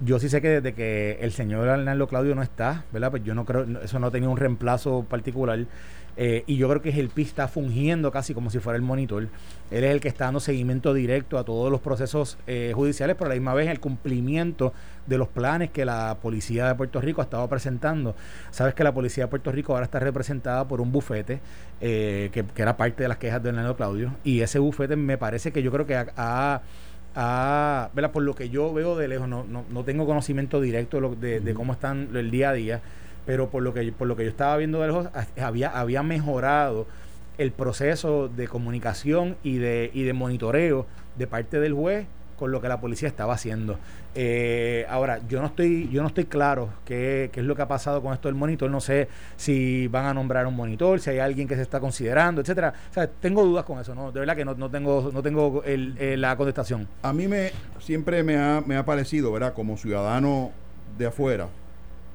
Yo 0.00 0.18
sí 0.18 0.28
sé 0.28 0.42
que 0.42 0.48
desde 0.48 0.74
que 0.74 1.18
el 1.20 1.32
señor 1.32 1.68
Arnaldo 1.68 2.08
Claudio 2.08 2.34
no 2.34 2.42
está, 2.42 2.84
¿verdad? 2.92 3.10
Pues 3.10 3.24
yo 3.24 3.34
no 3.34 3.44
creo, 3.44 3.64
eso 3.82 3.98
no 3.98 4.10
tenido 4.10 4.30
un 4.30 4.36
reemplazo 4.36 5.04
particular. 5.08 5.66
Eh, 6.16 6.44
y 6.46 6.56
yo 6.56 6.68
creo 6.68 6.82
que 6.82 6.90
el 6.90 7.08
PI 7.08 7.22
está 7.22 7.48
fungiendo 7.48 8.10
casi 8.12 8.34
como 8.34 8.50
si 8.50 8.58
fuera 8.58 8.76
el 8.76 8.82
monitor. 8.82 9.28
Él 9.70 9.84
es 9.84 9.90
el 9.90 10.00
que 10.00 10.08
está 10.08 10.26
dando 10.26 10.40
seguimiento 10.40 10.92
directo 10.92 11.38
a 11.38 11.44
todos 11.44 11.70
los 11.70 11.80
procesos 11.80 12.36
eh, 12.46 12.72
judiciales, 12.74 13.16
pero 13.16 13.26
a 13.26 13.28
la 13.30 13.34
misma 13.36 13.54
vez 13.54 13.68
el 13.68 13.80
cumplimiento 13.80 14.74
de 15.06 15.18
los 15.18 15.28
planes 15.28 15.70
que 15.70 15.84
la 15.84 16.16
policía 16.22 16.68
de 16.68 16.74
Puerto 16.74 17.00
Rico 17.00 17.20
ha 17.20 17.24
estado 17.24 17.48
presentando. 17.48 18.14
Sabes 18.50 18.74
que 18.74 18.84
la 18.84 18.92
policía 18.92 19.24
de 19.24 19.28
Puerto 19.28 19.50
Rico 19.50 19.72
ahora 19.72 19.84
está 19.84 19.98
representada 19.98 20.66
por 20.66 20.80
un 20.80 20.92
bufete 20.92 21.40
eh, 21.80 22.30
que, 22.32 22.44
era 22.56 22.76
parte 22.76 23.02
de 23.02 23.08
las 23.08 23.18
quejas 23.18 23.42
de 23.42 23.50
Hernando 23.50 23.76
Claudio. 23.76 24.14
Y 24.24 24.40
ese 24.40 24.58
bufete 24.58 24.96
me 24.96 25.18
parece 25.18 25.52
que 25.52 25.62
yo 25.62 25.72
creo 25.72 25.86
que 25.86 25.96
ha, 25.96 26.62
ha 27.14 27.90
por 28.12 28.22
lo 28.22 28.34
que 28.34 28.48
yo 28.48 28.72
veo 28.72 28.96
de 28.96 29.08
lejos, 29.08 29.28
no, 29.28 29.44
no, 29.44 29.64
no 29.70 29.84
tengo 29.84 30.06
conocimiento 30.06 30.60
directo 30.60 31.00
de, 31.16 31.40
de, 31.40 31.54
cómo 31.54 31.72
están 31.72 32.08
el 32.14 32.30
día 32.30 32.50
a 32.50 32.52
día 32.52 32.80
pero 33.24 33.50
por 33.50 33.62
lo 33.62 33.72
que 33.72 33.92
por 33.92 34.08
lo 34.08 34.16
que 34.16 34.24
yo 34.24 34.30
estaba 34.30 34.56
viendo 34.56 34.80
de 34.80 34.88
lejos 34.88 35.08
había 35.40 35.68
había 35.68 36.02
mejorado 36.02 36.86
el 37.38 37.52
proceso 37.52 38.28
de 38.28 38.48
comunicación 38.48 39.36
y 39.44 39.58
de 39.58 39.90
y 39.94 40.02
de 40.02 40.12
monitoreo 40.12 40.86
de 41.16 41.26
parte 41.26 41.60
del 41.60 41.72
juez 41.72 42.06
con 42.42 42.50
lo 42.50 42.60
que 42.60 42.66
la 42.66 42.80
policía 42.80 43.06
estaba 43.06 43.34
haciendo. 43.34 43.78
Eh, 44.16 44.84
ahora, 44.88 45.20
yo 45.28 45.40
no 45.40 45.46
estoy, 45.46 45.88
yo 45.90 46.02
no 46.02 46.08
estoy 46.08 46.24
claro 46.24 46.70
qué, 46.84 47.30
qué, 47.32 47.38
es 47.38 47.46
lo 47.46 47.54
que 47.54 47.62
ha 47.62 47.68
pasado 47.68 48.02
con 48.02 48.12
esto 48.12 48.26
del 48.26 48.34
monitor. 48.34 48.68
No 48.68 48.80
sé 48.80 49.06
si 49.36 49.86
van 49.86 50.06
a 50.06 50.12
nombrar 50.12 50.44
un 50.48 50.56
monitor, 50.56 50.98
si 50.98 51.10
hay 51.10 51.20
alguien 51.20 51.46
que 51.46 51.54
se 51.54 51.62
está 51.62 51.78
considerando, 51.78 52.40
etcétera. 52.40 52.74
O 52.90 52.92
sea, 52.92 53.06
tengo 53.06 53.44
dudas 53.44 53.64
con 53.64 53.78
eso, 53.78 53.94
¿no? 53.94 54.10
De 54.10 54.18
verdad 54.18 54.34
que 54.34 54.44
no, 54.44 54.56
no 54.56 54.68
tengo, 54.68 55.12
no 55.14 55.22
tengo 55.22 55.62
el, 55.62 56.20
la 56.20 56.36
contestación. 56.36 56.88
A 57.02 57.12
mí 57.12 57.28
me 57.28 57.52
siempre 57.78 58.24
me 58.24 58.36
ha, 58.36 58.60
me 58.66 58.76
ha 58.76 58.84
parecido, 58.84 59.30
¿verdad? 59.30 59.54
Como 59.54 59.76
ciudadano 59.76 60.50
de 60.98 61.06
afuera, 61.06 61.46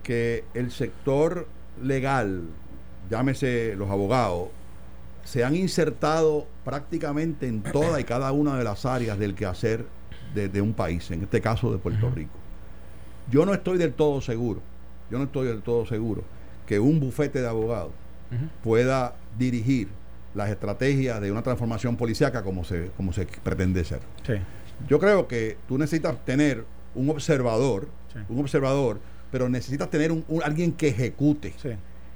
que 0.03 0.43
el 0.53 0.71
sector 0.71 1.47
legal, 1.81 2.41
llámese 3.09 3.75
los 3.77 3.89
abogados, 3.89 4.49
se 5.23 5.45
han 5.45 5.55
insertado 5.55 6.47
prácticamente 6.65 7.47
en 7.47 7.63
toda 7.63 8.01
y 8.01 8.03
cada 8.03 8.33
una 8.33 8.57
de 8.57 8.65
las 8.65 8.85
áreas 8.85 9.17
del 9.17 9.35
quehacer 9.35 9.85
de, 10.33 10.61
un 10.61 10.73
país, 10.73 11.09
en 11.11 11.23
este 11.23 11.41
caso 11.41 11.71
de 11.71 11.77
Puerto 11.77 12.09
Rico. 12.09 12.37
Yo 13.29 13.45
no 13.45 13.53
estoy 13.53 13.77
del 13.77 13.93
todo 13.93 14.21
seguro, 14.21 14.61
yo 15.11 15.17
no 15.17 15.25
estoy 15.25 15.47
del 15.47 15.61
todo 15.61 15.85
seguro 15.85 16.23
que 16.65 16.79
un 16.79 16.99
bufete 16.99 17.41
de 17.41 17.47
abogados 17.47 17.91
pueda 18.63 19.15
dirigir 19.37 19.87
las 20.35 20.49
estrategias 20.49 21.19
de 21.21 21.31
una 21.31 21.41
transformación 21.41 21.95
policíaca 21.95 22.43
como 22.43 22.63
se, 22.63 22.91
como 22.97 23.13
se 23.13 23.25
pretende 23.25 23.83
ser. 23.83 24.01
Yo 24.87 24.99
creo 24.99 25.27
que 25.27 25.57
tú 25.67 25.77
necesitas 25.77 26.23
tener 26.25 26.65
un 26.93 27.09
observador, 27.09 27.87
un 28.29 28.39
observador 28.39 28.99
pero 29.31 29.49
necesitas 29.49 29.89
tener 29.89 30.11
un, 30.11 30.23
alguien 30.43 30.71
que 30.71 30.89
ejecute. 30.89 31.53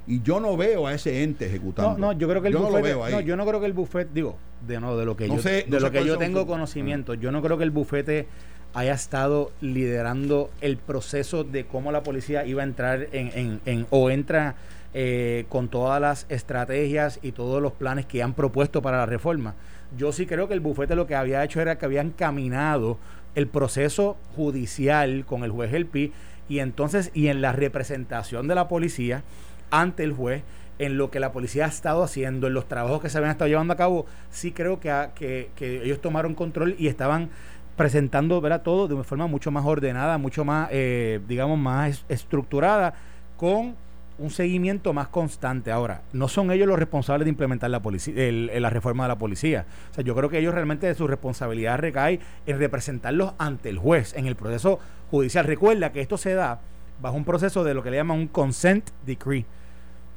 Y 0.07 0.21
yo 0.21 0.39
no 0.39 0.57
veo 0.57 0.87
a 0.87 0.93
ese 0.93 1.23
ente 1.23 1.45
ejecutando. 1.45 1.97
No, 1.97 2.13
no, 2.13 2.13
yo 2.13 2.27
creo 2.27 2.41
que 2.41 2.47
el 2.47 2.53
yo 2.53 2.59
no, 2.59 3.19
yo 3.21 3.35
no 3.35 3.45
creo 3.45 3.59
que 3.59 3.65
el 3.65 3.73
bufete, 3.73 4.09
digo, 4.13 4.37
de 4.65 4.79
no, 4.79 4.97
de 4.97 5.05
lo 5.05 5.15
que 5.15 5.27
yo, 5.27 5.35
de 5.35 5.79
lo 5.79 5.91
que 5.91 6.05
yo 6.05 6.17
tengo 6.17 6.45
conocimiento, 6.47 7.13
yo 7.13 7.31
no 7.31 7.41
creo 7.41 7.57
que 7.57 7.63
el 7.63 7.71
bufete 7.71 8.27
haya 8.73 8.93
estado 8.93 9.51
liderando 9.61 10.49
el 10.61 10.77
proceso 10.77 11.43
de 11.43 11.65
cómo 11.65 11.91
la 11.91 12.03
policía 12.03 12.45
iba 12.45 12.61
a 12.61 12.65
entrar 12.65 13.07
en, 13.11 13.59
en, 13.65 13.87
o 13.89 14.09
entra 14.09 14.55
eh, 14.93 15.45
con 15.49 15.67
todas 15.67 16.01
las 16.01 16.25
estrategias 16.29 17.19
y 17.21 17.33
todos 17.33 17.61
los 17.61 17.73
planes 17.73 18.05
que 18.05 18.23
han 18.23 18.33
propuesto 18.33 18.81
para 18.81 18.97
la 18.97 19.05
reforma. 19.05 19.55
Yo 19.97 20.13
sí 20.13 20.25
creo 20.25 20.47
que 20.47 20.53
el 20.53 20.61
bufete 20.61 20.95
lo 20.95 21.05
que 21.05 21.15
había 21.15 21.43
hecho 21.43 21.59
era 21.61 21.77
que 21.77 21.85
habían 21.85 22.11
caminado 22.11 22.97
el 23.35 23.47
proceso 23.47 24.17
judicial 24.35 25.25
con 25.25 25.43
el 25.43 25.51
juez 25.51 25.73
El 25.73 25.85
Pi 25.85 26.11
y 26.47 26.59
entonces 26.59 27.11
y 27.13 27.27
en 27.27 27.41
la 27.41 27.51
representación 27.51 28.47
de 28.47 28.55
la 28.55 28.67
policía 28.67 29.23
ante 29.71 30.03
el 30.03 30.13
juez 30.13 30.43
en 30.79 30.97
lo 30.97 31.11
que 31.11 31.19
la 31.19 31.31
policía 31.31 31.65
ha 31.65 31.69
estado 31.69 32.03
haciendo, 32.03 32.47
en 32.47 32.53
los 32.53 32.67
trabajos 32.67 33.01
que 33.01 33.09
se 33.09 33.17
habían 33.17 33.31
estado 33.31 33.47
llevando 33.47 33.73
a 33.73 33.77
cabo, 33.77 34.05
sí 34.29 34.51
creo 34.51 34.79
que, 34.79 35.09
que, 35.15 35.81
ellos 35.83 36.01
tomaron 36.01 36.33
control 36.33 36.75
y 36.77 36.87
estaban 36.87 37.29
presentando 37.75 38.41
¿verdad? 38.41 38.61
todo 38.63 38.87
de 38.87 38.95
una 38.95 39.03
forma 39.03 39.27
mucho 39.27 39.51
más 39.51 39.65
ordenada, 39.65 40.17
mucho 40.17 40.43
más, 40.43 40.69
eh, 40.71 41.19
digamos, 41.27 41.57
más 41.57 42.03
estructurada, 42.09 42.93
con 43.37 43.75
un 44.21 44.29
seguimiento 44.29 44.93
más 44.93 45.07
constante. 45.07 45.71
Ahora, 45.71 46.01
no 46.13 46.27
son 46.27 46.51
ellos 46.51 46.67
los 46.67 46.77
responsables 46.77 47.25
de 47.25 47.29
implementar 47.29 47.69
la, 47.69 47.79
policía, 47.79 48.13
la 48.31 48.69
reforma 48.69 49.03
de 49.05 49.09
la 49.09 49.17
policía. 49.17 49.65
O 49.91 49.93
sea, 49.95 50.03
yo 50.03 50.15
creo 50.15 50.29
que 50.29 50.39
ellos 50.39 50.53
realmente 50.53 50.93
su 50.95 51.07
responsabilidad 51.07 51.79
recae 51.79 52.19
en 52.45 52.59
representarlos 52.59 53.33
ante 53.37 53.69
el 53.69 53.79
juez 53.79 54.13
en 54.15 54.27
el 54.27 54.35
proceso 54.35 54.79
judicial. 55.09 55.45
Recuerda 55.45 55.91
que 55.91 56.01
esto 56.01 56.17
se 56.17 56.33
da 56.33 56.59
bajo 57.01 57.15
un 57.15 57.25
proceso 57.25 57.63
de 57.63 57.73
lo 57.73 57.81
que 57.81 57.89
le 57.89 57.97
llaman 57.97 58.19
un 58.19 58.27
consent 58.27 58.89
decree, 59.05 59.43
que 59.43 59.45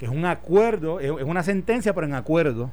es 0.05 0.11
un 0.11 0.25
acuerdo, 0.25 1.01
es 1.01 1.11
una 1.23 1.43
sentencia, 1.43 1.95
pero 1.95 2.07
en 2.07 2.15
acuerdo 2.15 2.71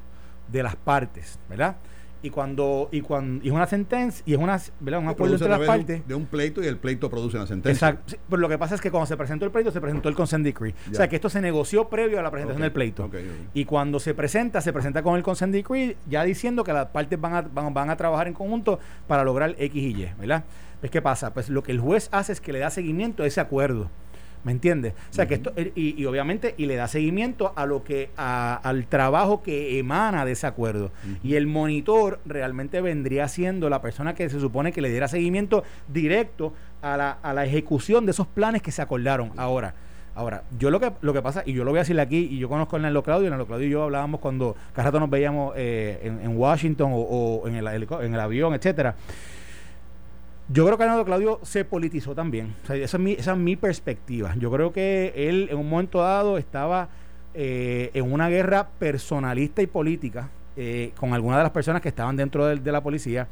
de 0.51 0.63
las 0.63 0.75
partes, 0.75 1.39
¿verdad? 1.49 1.77
y 2.23 2.29
cuando 2.29 2.89
y 2.91 3.01
cuando 3.01 3.43
y 3.43 3.47
es 3.47 3.53
una 3.53 3.65
sentencia 3.65 4.23
y 4.25 4.33
es 4.33 4.39
una 4.39 4.59
¿verdad? 4.79 4.99
un 4.99 5.07
acuerdo 5.07 5.35
entre 5.35 5.49
las 5.49 5.61
partes. 5.61 6.07
de 6.07 6.15
un, 6.15 6.25
pleito 6.25 6.63
y 6.63 6.67
el 6.67 6.77
pleito 6.77 7.09
produce 7.09 7.37
una 7.37 7.47
sentencia. 7.47 7.89
Exacto. 7.89 8.15
Pero 8.29 8.39
lo 8.39 8.49
que 8.49 8.57
pasa 8.57 8.75
es 8.75 8.81
que 8.81 8.91
cuando 8.91 9.07
se 9.07 9.17
presentó 9.17 9.45
el 9.45 9.51
pleito 9.51 9.71
se 9.71 9.81
presentó 9.81 10.09
el 10.09 10.15
consent 10.15 10.43
decree. 10.45 10.75
O 10.91 10.93
sea 10.93 11.07
que 11.07 11.15
esto 11.15 11.29
se 11.29 11.41
negoció 11.41 11.89
previo 11.89 12.19
a 12.19 12.21
la 12.21 12.31
presentación 12.31 12.61
del 12.61 12.71
pleito. 12.71 13.09
y 13.53 13.65
cuando 13.65 13.99
se 13.99 14.13
presenta 14.13 14.61
se 14.61 14.71
presenta 14.71 15.01
con 15.01 15.15
el 15.15 15.23
consent 15.23 15.53
decree 15.53 15.97
ya 16.07 16.23
diciendo 16.23 16.63
que 16.63 16.73
las 16.73 16.87
partes 16.87 17.19
van 17.19 17.33
a 17.33 17.41
van, 17.41 17.73
van 17.73 17.89
a 17.89 17.97
trabajar 17.97 18.27
en 18.27 18.33
conjunto 18.33 18.79
para 19.07 19.23
lograr 19.23 19.55
X 19.57 19.75
y 19.75 20.03
Y 20.03 20.09
¿verdad? 20.19 20.43
pues 20.79 20.91
qué 20.91 21.01
pasa 21.01 21.33
pues 21.33 21.49
lo 21.49 21.63
que 21.63 21.71
el 21.71 21.79
juez 21.79 22.09
hace 22.11 22.33
es 22.33 22.41
que 22.41 22.53
le 22.53 22.59
da 22.59 22.69
seguimiento 22.69 23.23
a 23.23 23.27
ese 23.27 23.41
acuerdo 23.41 23.89
¿Me 24.43 24.51
entiendes? 24.51 24.93
O 25.09 25.13
sea, 25.13 25.27
que 25.27 25.35
esto, 25.35 25.53
y, 25.75 26.03
obviamente, 26.05 26.55
y 26.57 26.65
le 26.65 26.75
da 26.75 26.87
seguimiento 26.87 27.53
a 27.55 27.65
lo 27.65 27.83
que, 27.83 28.09
al 28.17 28.87
trabajo 28.87 29.43
que 29.43 29.77
emana 29.77 30.25
de 30.25 30.31
ese 30.31 30.47
acuerdo. 30.47 30.91
Y 31.23 31.35
el 31.35 31.47
monitor 31.47 32.19
realmente 32.25 32.81
vendría 32.81 33.27
siendo 33.27 33.69
la 33.69 33.81
persona 33.81 34.15
que 34.15 34.29
se 34.29 34.39
supone 34.39 34.71
que 34.71 34.81
le 34.81 34.89
diera 34.89 35.07
seguimiento 35.07 35.63
directo 35.87 36.53
a 36.81 36.97
la, 36.97 37.11
a 37.11 37.33
la 37.33 37.45
ejecución 37.45 38.05
de 38.05 38.11
esos 38.11 38.27
planes 38.27 38.61
que 38.61 38.71
se 38.71 38.81
acordaron. 38.81 39.31
Ahora, 39.37 39.75
Ahora, 40.13 40.43
yo 40.59 40.69
lo 40.69 40.79
que 40.79 40.91
lo 41.01 41.13
que 41.13 41.21
pasa, 41.21 41.41
y 41.45 41.53
yo 41.53 41.63
lo 41.63 41.71
voy 41.71 41.77
a 41.77 41.83
decir 41.83 41.97
aquí, 41.99 42.27
y 42.29 42.37
yo 42.37 42.49
conozco 42.49 42.75
a 42.75 42.79
Nelo 42.79 43.01
Claudio, 43.01 43.29
Nelo 43.29 43.47
Claudio 43.47 43.67
y 43.67 43.69
yo 43.69 43.83
hablábamos 43.83 44.19
cuando 44.19 44.57
cada 44.73 44.87
rato 44.89 44.99
nos 44.99 45.09
veíamos 45.09 45.53
eh, 45.55 45.99
en, 46.03 46.37
Washington 46.37 46.91
o, 46.93 47.43
en, 47.45 47.55
el, 47.55 47.67
en 47.67 48.13
el 48.13 48.19
avión, 48.19 48.53
etcétera. 48.53 48.95
Yo 50.51 50.65
creo 50.65 50.77
que 50.77 50.85
Nelo 50.85 51.05
Claudio 51.05 51.39
se 51.43 51.63
politizó 51.63 52.13
también. 52.13 52.55
esa, 52.63 52.75
es 52.75 52.99
mi, 52.99 53.13
esa 53.13 53.31
es 53.31 53.37
mi 53.37 53.55
perspectiva. 53.55 54.35
Yo 54.37 54.51
creo 54.51 54.73
que 54.73 55.13
él 55.15 55.47
en 55.49 55.57
un 55.57 55.69
momento 55.69 55.99
dado 55.99 56.37
estaba 56.37 56.89
eh, 57.33 57.89
en 57.93 58.11
una 58.11 58.27
guerra 58.27 58.67
personalista 58.77 59.61
y 59.61 59.67
política 59.67 60.29
eh, 60.57 60.91
con 60.97 61.13
algunas 61.13 61.39
de 61.39 61.43
las 61.43 61.51
personas 61.53 61.81
que 61.81 61.87
estaban 61.87 62.17
dentro 62.17 62.45
de, 62.47 62.71
la 62.71 62.83
policía 62.83 63.29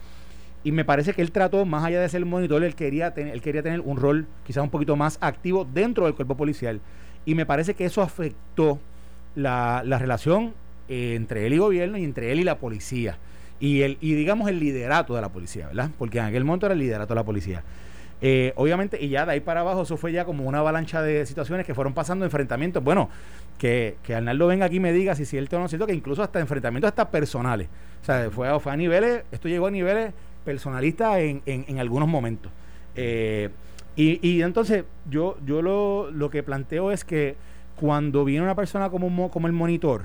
y 0.63 0.71
me 0.71 0.85
parece 0.85 1.13
que 1.13 1.21
él 1.21 1.31
trató, 1.31 1.65
más 1.65 1.83
allá 1.83 1.99
de 1.99 2.07
ser 2.07 2.25
monitor, 2.25 2.63
él 2.63 2.75
quería, 2.75 3.13
tener, 3.13 3.33
él 3.33 3.41
quería 3.41 3.63
tener 3.63 3.81
un 3.81 3.97
rol 3.97 4.25
quizás 4.45 4.63
un 4.63 4.69
poquito 4.69 4.95
más 4.95 5.17
activo 5.19 5.65
dentro 5.65 6.05
del 6.05 6.15
cuerpo 6.15 6.37
policial. 6.37 6.79
Y 7.25 7.35
me 7.35 7.45
parece 7.45 7.73
que 7.73 7.83
eso 7.83 8.01
afectó 8.01 8.79
la, 9.35 9.83
relación 9.83 10.53
eh, 10.87 11.15
entre 11.15 11.45
él 11.45 11.53
y 11.53 11.57
gobierno 11.57 11.97
y 11.97 12.05
entre 12.05 12.31
él 12.31 12.39
y 12.39 12.43
la 12.45 12.57
policía. 12.57 13.17
Y, 13.59 13.81
el, 13.81 13.97
y 13.99 14.13
digamos 14.13 14.49
el 14.49 14.59
liderato 14.59 15.15
de 15.15 15.21
la 15.21 15.29
policía, 15.29 15.67
¿verdad? 15.67 15.89
Porque 15.97 16.19
en 16.19 16.25
aquel 16.25 16.45
momento 16.45 16.65
era 16.65 16.73
el 16.73 16.79
liderato 16.79 17.13
de 17.13 17.19
la 17.19 17.25
policía. 17.25 17.63
Eh, 18.21 18.53
obviamente, 18.55 18.97
y 19.01 19.09
ya 19.09 19.25
de 19.25 19.33
ahí 19.33 19.39
para 19.39 19.61
abajo, 19.61 19.83
eso 19.83 19.95
fue 19.97 20.11
ya 20.11 20.25
como 20.25 20.45
una 20.45 20.59
avalancha 20.59 21.01
de 21.01 21.25
situaciones 21.25 21.65
que 21.65 21.73
fueron 21.73 21.93
pasando 21.93 22.25
enfrentamientos. 22.25 22.83
Bueno, 22.83 23.09
que, 23.57 23.97
que 24.03 24.15
Arnaldo 24.15 24.47
venga 24.47 24.65
aquí 24.65 24.77
y 24.77 24.79
me 24.79 24.91
diga 24.91 25.15
si 25.15 25.23
es 25.23 25.29
cierto 25.29 25.57
o 25.57 25.59
no 25.59 25.67
cierto, 25.67 25.87
que 25.87 25.93
incluso 25.93 26.23
hasta 26.23 26.39
enfrentamientos 26.39 26.89
hasta 26.89 27.09
personales. 27.09 27.67
O 28.01 28.05
sea, 28.05 28.29
fue, 28.31 28.59
fue 28.59 28.71
a 28.71 28.77
niveles, 28.77 29.23
esto 29.31 29.47
llegó 29.47 29.67
a 29.67 29.71
niveles 29.71 30.13
personalista 30.43 31.19
en, 31.19 31.41
en, 31.45 31.79
algunos 31.79 32.07
momentos. 32.07 32.51
Eh, 32.95 33.49
y, 33.95 34.27
y, 34.27 34.41
entonces 34.41 34.85
yo, 35.09 35.37
yo 35.45 35.61
lo, 35.61 36.09
lo, 36.11 36.29
que 36.29 36.41
planteo 36.41 36.91
es 36.91 37.03
que 37.03 37.35
cuando 37.75 38.25
viene 38.25 38.43
una 38.43 38.55
persona 38.55 38.89
como, 38.89 39.29
como 39.29 39.47
el 39.47 39.53
monitor, 39.53 40.03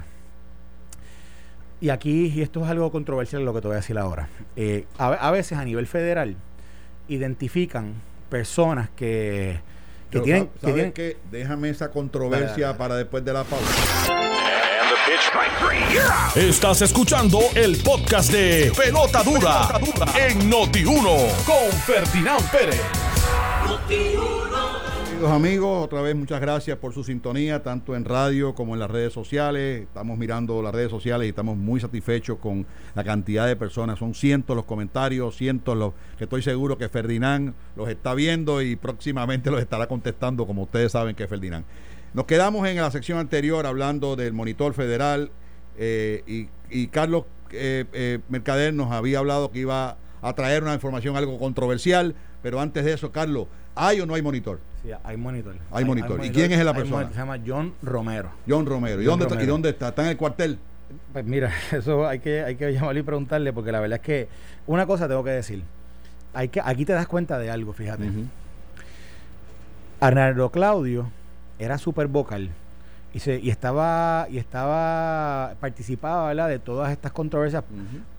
y 1.85 1.91
aquí, 1.91 2.33
y 2.35 2.41
esto 2.41 2.65
es 2.65 2.71
algo 2.71 2.91
controversial 2.91 3.45
lo 3.45 3.53
que 3.53 3.61
te 3.61 3.69
voy 3.69 3.75
a 3.75 3.81
decir 3.81 3.99
ahora, 3.99 4.31
eh, 4.57 4.87
a, 4.97 5.31
veces 5.31 5.59
a 5.59 5.65
nivel 5.67 5.87
federal 5.87 6.35
identifican 7.09 7.93
personas 8.31 8.89
que, 8.97 9.61
que 10.11 10.21
tienen... 10.21 10.49
¿sabes 10.63 10.95
que 10.95 11.19
Déjame 11.31 11.69
esa 11.69 11.91
controversia 11.91 12.79
para 12.79 12.97
después 12.97 13.23
de 13.23 13.35
la 13.35 13.45
pausa. 13.45 13.67
Estás 16.35 16.81
escuchando 16.81 17.39
el 17.55 17.77
podcast 17.77 18.33
de 18.33 18.73
Pelota 18.75 19.23
Dura, 19.23 19.69
en 20.27 20.51
Noti1 20.51 21.45
con 21.45 21.71
Ferdinand 21.83 22.51
Pérez. 22.51 22.81
Amigos, 25.31 25.85
otra 25.85 26.03
vez 26.03 26.15
muchas 26.15 26.41
gracias 26.41 26.77
por 26.77 26.93
su 26.93 27.03
sintonía, 27.03 27.63
tanto 27.63 27.97
en 27.97 28.05
radio 28.05 28.55
como 28.55 28.75
en 28.75 28.81
las 28.81 28.91
redes 28.91 29.13
sociales. 29.13 29.83
Estamos 29.83 30.19
mirando 30.19 30.61
las 30.61 30.75
redes 30.75 30.91
sociales 30.91 31.27
y 31.27 31.31
estamos 31.31 31.57
muy 31.57 31.81
satisfechos 31.81 32.39
con 32.39 32.67
la 32.95 33.05
cantidad 33.05 33.47
de 33.47 33.57
personas. 33.57 33.99
Son 33.99 34.15
cientos 34.15 34.55
los 34.55 34.67
comentarios, 34.67 35.35
cientos 35.35 35.77
los 35.77 35.95
que 36.19 36.25
estoy 36.25 36.43
seguro 36.43 36.77
que 36.77 36.89
Ferdinand 36.89 37.55
los 37.75 37.89
está 37.89 38.13
viendo 38.15 38.61
y 38.61 38.77
próximamente 38.77 39.51
los 39.51 39.61
estará 39.61 39.87
contestando, 39.87 40.47
como 40.47 40.63
ustedes 40.65 40.93
saben 40.93 41.17
que 41.17 41.25
es 41.25 41.31
Ferdinand. 41.31 41.65
Nos 42.13 42.27
quedamos 42.27 42.69
en 42.69 42.77
la 42.77 42.91
sección 42.91 43.19
anterior 43.19 43.67
hablando 43.67 44.17
del 44.17 44.35
monitor 44.35 44.75
federal 44.75 45.31
eh, 45.79 46.49
y, 46.71 46.87
Carlos 46.89 47.25
eh, 47.51 47.87
eh, 47.93 48.19
Mercader 48.29 48.75
nos 48.75 48.93
había 48.93 49.21
hablado 49.21 49.51
que 49.51 49.61
iba 49.61 49.97
a 50.21 50.33
traer 50.35 50.63
una 50.63 50.75
información 50.75 51.17
algo 51.17 51.39
controversial, 51.39 52.15
pero 52.43 52.61
antes 52.61 52.85
de 52.85 52.93
eso, 52.93 53.11
Carlos, 53.11 53.47
¿hay 53.75 54.01
o 54.01 54.07
no 54.07 54.15
hay 54.15 54.23
monitor? 54.23 54.61
Sí, 54.85 54.91
hay 55.03 55.17
monitor. 55.17 55.55
Hay, 55.71 55.83
monitor. 55.83 56.23
¿Y 56.23 56.31
quién 56.31 56.53
es 56.53 56.63
la 56.63 56.75
persona? 56.75 57.09
se 57.09 57.15
llama 57.15 57.39
John 57.45 57.73
Romero. 57.83 58.29
John 58.47 58.67
Romero. 58.67 59.01
¿Y, 59.01 59.07
dónde, 59.07 59.25
Está, 59.25 59.43
¿Y 59.43 59.47
dónde 59.47 59.71
está? 59.71 59.89
¿Está 59.89 60.03
en 60.03 60.09
el 60.09 60.17
cuartel? 60.19 60.59
Pues 61.15 61.25
mira, 61.25 61.51
eso 61.73 62.07
hay 62.07 62.19
que, 62.19 62.43
hay 62.43 62.57
que 62.57 62.71
llamarle 62.71 63.01
y 63.01 63.03
preguntarle, 63.03 63.55
porque 63.55 63.73
la 63.73 63.81
verdad 63.81 63.97
es 63.97 64.05
que 64.05 64.29
una 64.67 64.85
cosa 64.85 65.09
tengo 65.09 65.25
que 65.25 65.31
decir. 65.31 65.63
Hay 66.35 66.49
que, 66.49 66.61
aquí 66.63 66.85
te 66.85 66.93
das 66.93 67.07
cuenta 67.07 67.39
de 67.39 67.51
algo, 67.51 67.73
fíjate. 67.73 68.11
Arnaldo 70.01 70.51
Claudio 70.51 71.11
era 71.59 71.79
súper 71.79 72.09
vocal 72.09 72.51
y, 73.15 73.21
se, 73.21 73.39
y 73.39 73.49
estaba 73.49 74.27
y 74.29 74.37
estaba 74.37 75.55
participaba 75.61 76.29
¿verdad? 76.29 76.49
de 76.49 76.59
todas 76.59 76.91
estas 76.91 77.13
controversias 77.13 77.63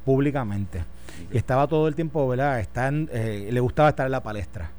públicamente 0.05 0.83
y 1.31 1.37
estaba 1.37 1.67
todo 1.67 1.89
el 1.89 1.95
tiempo 1.95 2.27
verdad 2.27 2.61
Están, 2.61 3.09
eh, 3.11 3.49
le 3.51 3.59
gustaba 3.59 3.89
estar 3.89 4.05
en 4.05 4.13
la 4.13 4.23
palestra 4.23 4.71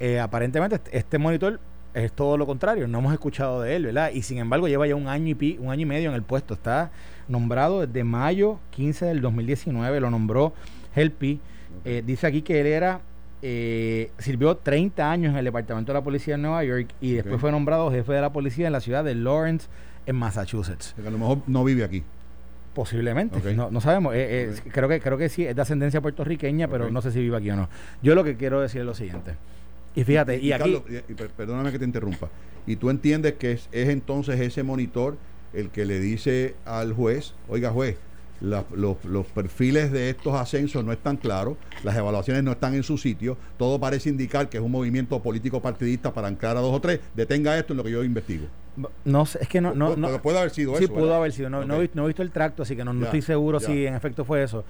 eh, 0.00 0.20
aparentemente 0.20 0.76
este, 0.76 0.96
este 0.96 1.18
monitor 1.18 1.60
es 1.94 2.12
todo 2.12 2.36
lo 2.36 2.46
contrario 2.46 2.86
no 2.88 2.98
hemos 2.98 3.12
escuchado 3.12 3.62
de 3.62 3.76
él 3.76 3.86
verdad 3.86 4.10
y 4.12 4.22
sin 4.22 4.38
embargo 4.38 4.68
lleva 4.68 4.86
ya 4.86 4.94
un 4.94 5.08
año 5.08 5.28
y 5.28 5.34
pi, 5.34 5.58
un 5.60 5.70
año 5.70 5.82
y 5.82 5.86
medio 5.86 6.10
en 6.10 6.14
el 6.14 6.22
puesto 6.22 6.54
está 6.54 6.90
nombrado 7.28 7.86
desde 7.86 8.04
mayo 8.04 8.58
15 8.70 9.06
del 9.06 9.20
2019 9.20 10.00
lo 10.00 10.10
nombró 10.10 10.52
Helpi 10.94 11.40
eh, 11.84 12.02
dice 12.04 12.26
aquí 12.26 12.42
que 12.42 12.60
él 12.60 12.66
era 12.66 13.00
eh, 13.42 14.10
sirvió 14.18 14.56
30 14.56 15.10
años 15.10 15.32
en 15.32 15.38
el 15.38 15.44
Departamento 15.44 15.92
de 15.92 15.98
la 15.98 16.04
Policía 16.04 16.34
de 16.36 16.42
Nueva 16.42 16.64
York 16.64 16.88
y 17.00 17.12
después 17.12 17.40
fue 17.40 17.52
nombrado 17.52 17.90
jefe 17.90 18.12
de 18.14 18.20
la 18.20 18.32
policía 18.32 18.66
en 18.66 18.72
la 18.72 18.80
ciudad 18.80 19.04
de 19.04 19.14
Lawrence, 19.14 19.68
en 20.06 20.16
Massachusetts. 20.16 20.94
a 20.98 21.10
lo 21.10 21.18
mejor 21.18 21.38
no 21.46 21.62
vive 21.62 21.84
aquí. 21.84 22.02
Posiblemente, 22.74 23.54
no, 23.54 23.80
sabemos. 23.80 24.14
Eh, 24.14 24.50
eh, 24.50 24.70
creo 24.70 24.88
que 24.88 25.00
creo 25.00 25.16
que 25.16 25.30
sí, 25.30 25.46
es 25.46 25.56
de 25.56 25.62
ascendencia 25.62 26.02
puertorriqueña, 26.02 26.68
pero 26.68 26.90
no 26.90 27.00
sé 27.00 27.10
si 27.10 27.20
vive 27.20 27.36
aquí 27.36 27.50
o 27.50 27.56
no. 27.56 27.70
Yo 28.02 28.14
lo 28.14 28.22
que 28.22 28.36
quiero 28.36 28.60
decir 28.60 28.82
es 28.82 28.86
lo 28.86 28.94
siguiente. 28.94 29.34
Y 29.96 30.04
fíjate, 30.04 30.38
y, 30.38 30.52
aquí... 30.52 30.80
perdóname 31.36 31.72
que 31.72 31.78
te 31.78 31.84
interrumpa. 31.84 32.30
¿Y 32.66 32.76
tú 32.76 32.90
entiendes 32.90 33.34
que 33.34 33.52
es, 33.52 33.68
es 33.72 33.88
entonces 33.88 34.38
ese 34.40 34.62
monitor 34.62 35.16
el 35.54 35.70
que 35.70 35.86
le 35.86 35.98
dice 35.98 36.54
al 36.66 36.92
juez, 36.92 37.34
oiga 37.48 37.70
juez, 37.70 37.96
los, 38.40 38.64
los, 39.04 39.26
perfiles 39.26 39.92
de 39.92 40.10
estos 40.10 40.34
ascensos 40.34 40.84
no 40.84 40.92
están 40.92 41.16
claros, 41.16 41.56
las 41.82 41.96
evaluaciones 41.96 42.42
no 42.42 42.52
están 42.52 42.74
en 42.74 42.82
su 42.82 42.98
sitio, 42.98 43.36
todo 43.58 43.78
parece 43.80 44.08
indicar 44.08 44.48
que 44.48 44.58
es 44.58 44.62
un 44.62 44.70
movimiento 44.70 45.20
político 45.22 45.60
partidista 45.60 46.12
para 46.12 46.28
anclar 46.28 46.56
a 46.56 46.60
dos 46.60 46.74
o 46.74 46.80
tres, 46.80 47.00
detenga 47.14 47.56
esto 47.58 47.72
en 47.72 47.78
lo 47.78 47.84
que 47.84 47.90
yo 47.90 48.04
investigo. 48.04 48.46
No 49.04 49.24
sé, 49.24 49.38
es 49.40 49.48
que 49.48 49.60
no. 49.60 49.74
no, 49.74 50.22
puede 50.22 50.38
haber 50.38 50.50
sido 50.50 50.76
sí, 50.76 50.84
eso. 50.84 50.92
Sí, 50.92 51.00
pudo 51.00 51.14
haber 51.14 51.32
sido. 51.32 51.48
No, 51.48 51.64
no, 51.64 51.76
he 51.80 52.06
visto 52.06 52.22
el 52.22 52.30
tracto, 52.30 52.62
así 52.62 52.76
que 52.76 52.84
no, 52.84 52.92
estoy 53.04 53.22
seguro 53.22 53.58
si 53.58 53.86
en 53.86 53.94
efecto 53.94 54.24
fue 54.24 54.42
eso. 54.42 54.64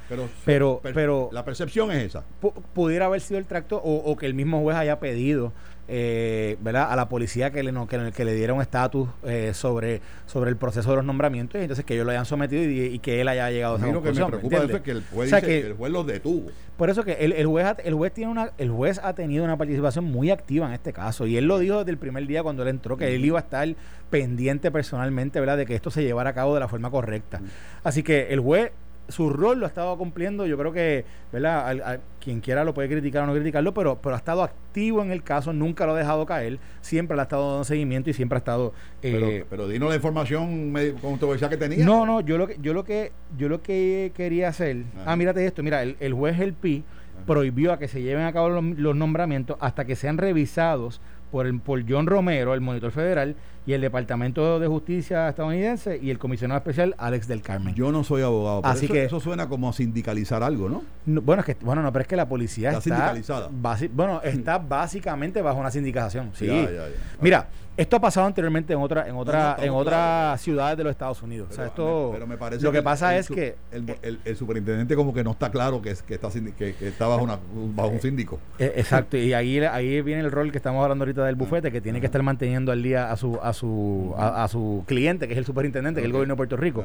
Pero, 0.45 0.81
pero, 0.83 1.29
la 1.33 1.45
percepción 1.45 1.91
es 1.91 2.05
esa. 2.05 2.25
Pudiera 2.73 3.07
haber 3.07 3.21
sido 3.21 3.39
el 3.39 3.47
tracto 3.47 3.79
o, 3.79 3.97
o 3.97 4.17
que 4.17 4.27
el 4.27 4.35
mismo 4.35 4.61
juez 4.63 4.77
haya 4.77 5.01
pedido 5.01 5.53
eh, 5.89 6.57
¿verdad? 6.61 6.91
a 6.91 6.97
la 6.97 7.09
policía 7.09 7.51
que 7.51 7.63
le, 7.63 7.73
no, 7.73 7.87
que, 7.87 8.13
que 8.15 8.25
le 8.25 8.35
diera 8.35 8.53
un 8.53 8.61
estatus 8.61 9.09
eh, 9.25 9.53
sobre, 9.55 10.01
sobre 10.27 10.51
el 10.51 10.57
proceso 10.57 10.91
de 10.91 10.97
los 10.97 11.05
nombramientos 11.05 11.61
y 11.61 11.63
entonces 11.63 11.85
que 11.85 11.95
ellos 11.95 12.07
lo 12.07 12.13
hayan 12.13 12.27
sometido 12.27 12.63
y, 12.63 12.99
que 12.99 13.21
él 13.21 13.29
haya 13.29 13.51
llegado 13.51 13.75
a 13.75 13.79
esa 13.79 13.93
conclusión. 13.93 14.31
que 14.31 14.37
me 14.37 14.41
preocupa 14.49 14.77
es 14.77 14.83
que 14.83 14.91
el 14.91 15.05
juez, 15.05 15.31
dice 15.31 15.43
que, 15.47 15.61
el 15.61 15.75
juez 15.75 15.93
los 15.93 16.07
detuvo. 16.07 16.51
Por 16.77 16.91
eso 16.91 17.05
que 17.05 17.13
el, 17.13 17.33
el, 17.33 17.47
juez, 17.47 17.67
el, 17.85 17.95
juez 17.95 18.13
tiene 18.13 18.31
una, 18.33 18.53
el 18.59 18.71
juez 18.71 19.01
ha 19.03 19.15
tenido 19.15 19.45
una 19.45 19.57
participación 19.57 20.05
muy 20.05 20.31
activa 20.31 20.67
en 20.67 20.73
este 20.73 20.93
caso 20.93 21.27
y 21.27 21.37
él 21.37 21.45
lo 21.47 21.59
dijo 21.59 21.79
desde 21.79 21.93
el 21.93 21.99
primer 21.99 22.27
día 22.27 22.43
cuando 22.43 22.63
él 22.63 22.69
entró 22.69 22.97
que 22.97 23.15
él 23.15 23.25
iba 23.25 23.39
a 23.39 23.43
estar 23.43 23.69
pendiente 24.11 24.71
personalmente 24.71 25.41
¿verdad? 25.41 25.57
de 25.57 25.67
que 25.67 25.75
esto 25.75 25.91
se 25.91 26.03
llevara 26.03 26.31
a 26.31 26.35
cabo 26.35 26.55
de 26.55 26.61
la 26.61 26.69
forma 26.69 26.91
correcta. 26.91 27.41
Así 27.85 28.03
que 28.03 28.29
el 28.31 28.41
juez 28.41 28.73
su 29.09 29.31
rol 29.31 29.61
lo 29.61 29.67
ha 29.67 29.69
estado 29.69 29.97
cumpliendo. 29.97 30.47
Yo 30.47 30.59
creo 30.59 30.73
que, 30.73 31.05
¿verdad? 31.33 32.01
quien 32.21 32.41
quiera 32.41 32.65
lo 32.65 32.75
puede 32.75 32.89
criticar 32.89 33.23
o 33.23 33.27
no 33.27 33.35
criticarlo, 33.35 33.73
pero, 33.73 34.01
pero 34.03 34.17
ha 34.17 34.19
estado 34.19 34.43
activo 34.43 35.01
en 35.01 35.13
el 35.13 35.23
caso, 35.23 35.53
nunca 35.53 35.87
lo 35.87 35.93
ha 35.93 35.99
dejado 35.99 36.27
caer, 36.27 36.59
siempre 36.81 37.15
le 37.15 37.21
ha 37.21 37.25
estado 37.25 37.51
dando 37.51 37.65
seguimiento 37.65 38.11
y 38.11 38.15
siempre 38.15 38.37
ha 38.37 38.41
estado. 38.41 38.73
Eh, 39.03 39.45
pero, 39.49 39.69
dinos 39.69 39.91
la 39.91 39.95
información 39.95 40.75
controversial 41.01 41.49
que 41.51 41.57
tenía. 41.57 41.85
No, 41.85 42.05
no, 42.05 42.21
yo 42.21 42.37
lo 42.37 42.49
que, 42.49 42.59
yo 42.61 42.75
lo 42.75 42.85
que, 42.85 43.13
yo 43.39 43.49
lo 43.49 43.63
que 43.63 44.11
quería 44.15 44.49
hacer. 44.49 44.79
Ah, 45.05 45.15
mírate 45.15 45.47
esto, 45.47 45.63
mira, 45.63 45.83
el, 45.83 46.15
juez 46.15 46.41
El 46.41 46.53
Pi 46.53 46.83
prohibió 47.27 47.73
a 47.73 47.79
que 47.79 47.87
se 47.87 48.03
lleven 48.03 48.25
a 48.25 48.33
cabo 48.33 48.49
los 48.61 48.97
nombramientos 48.97 49.57
hasta 49.61 49.85
que 49.85 49.95
sean 49.95 50.19
revisados 50.19 51.01
por, 51.31 51.47
el, 51.47 51.61
por 51.61 51.89
John 51.89 52.07
Romero, 52.07 52.55
el 52.55 52.61
monitor 52.61 52.91
federal, 52.91 53.37
y 53.67 53.73
el 53.73 53.81
Departamento 53.81 54.61
de 54.61 54.69
Justicia 54.69 55.29
estadounidense 55.29 55.99
y 56.01 56.11
el 56.11 56.19
comisionado 56.19 56.59
especial 56.59 56.95
Alex 56.99 57.27
del 57.27 57.43
Carmen. 57.43 57.75
Yo 57.75 57.91
no 57.91 58.05
soy 58.05 58.23
abogado, 58.23 58.63
pero 58.63 58.73
Así 58.73 58.85
eso, 58.85 58.95
que 58.95 59.05
eso 59.05 59.21
suena 59.21 59.49
como 59.49 59.69
a 59.69 59.73
sindicalizar 59.73 60.43
algo, 60.43 60.69
¿no? 60.69 60.83
bueno, 61.23 61.41
es 61.41 61.47
que 61.47 61.57
bueno, 61.65 61.83
no, 61.83 61.93
pero 61.93 62.03
es 62.03 62.09
que 62.09 62.17
la 62.17 62.29
policía 62.29 62.71
está, 62.71 62.81
sindicalizada. 62.81 63.51
bueno, 63.93 64.21
está 64.23 64.59
básicamente 64.59 65.43
bajo 65.43 65.59
una 65.59 65.71
sindicación. 65.71 66.31
Sí. 66.35 66.49
Mira, 67.21 67.49
esto 67.77 67.97
ha 67.97 68.01
pasado 68.01 68.27
anteriormente 68.27 68.73
en 68.73 68.79
otra, 68.79 69.07
en 69.07 69.17
otra, 69.17 69.57
en 69.61 69.71
otras 69.71 70.41
ciudades 70.41 70.79
de 70.79 70.85
los 70.85 70.91
Estados 70.93 71.23
Unidos. 71.23 71.49
o 71.51 71.55
sea, 71.55 71.67
esto, 71.67 72.11
pero 72.13 72.27
me 72.27 72.39
parece 72.39 72.65
lo 72.65 72.73
que, 72.73 72.83
pasa 72.83 73.17
es 73.19 73.29
que 73.29 73.57
el, 73.71 74.37
superintendente 74.37 74.97
como 74.97 75.13
que 75.13 75.23
no 75.23 75.33
está 75.33 75.51
claro 75.51 75.83
que, 75.83 75.95
que 76.07 76.15
está 76.15 76.31
que, 76.57 76.75
está 76.81 77.07
bajo, 77.07 77.23
una, 77.23 77.39
bajo 77.75 77.91
un 77.91 78.01
síndico. 78.01 78.39
Eh, 78.59 78.73
exacto. 78.77 79.19
y 79.19 79.35
ahí, 79.35 79.59
ahí 79.59 80.01
viene 80.01 80.23
el 80.23 80.33
rol 80.33 80.51
que 80.53 80.57
estamos 80.57 80.83
hablando 80.83 81.05
ahorita 81.05 81.25
del 81.27 81.35
bufete, 81.35 81.71
que 81.71 81.83
tiene 81.83 82.01
que 82.01 82.07
estar 82.07 82.23
manteniendo 82.23 82.73
al 82.73 82.83
día 82.83 83.11
a 83.11 83.17
su, 83.17 83.39
a 83.43 83.53
su, 83.57 84.15
a, 84.17 84.47
su 84.49 84.85
cliente, 84.87 85.27
que 85.27 85.35
es 85.35 85.39
el 85.39 85.45
superintendente, 85.45 86.01
que 86.01 86.05
es 86.05 86.07
el 86.07 86.13
gobierno 86.13 86.35
de 86.35 86.37
Puerto 86.37 86.57
Rico. 86.57 86.85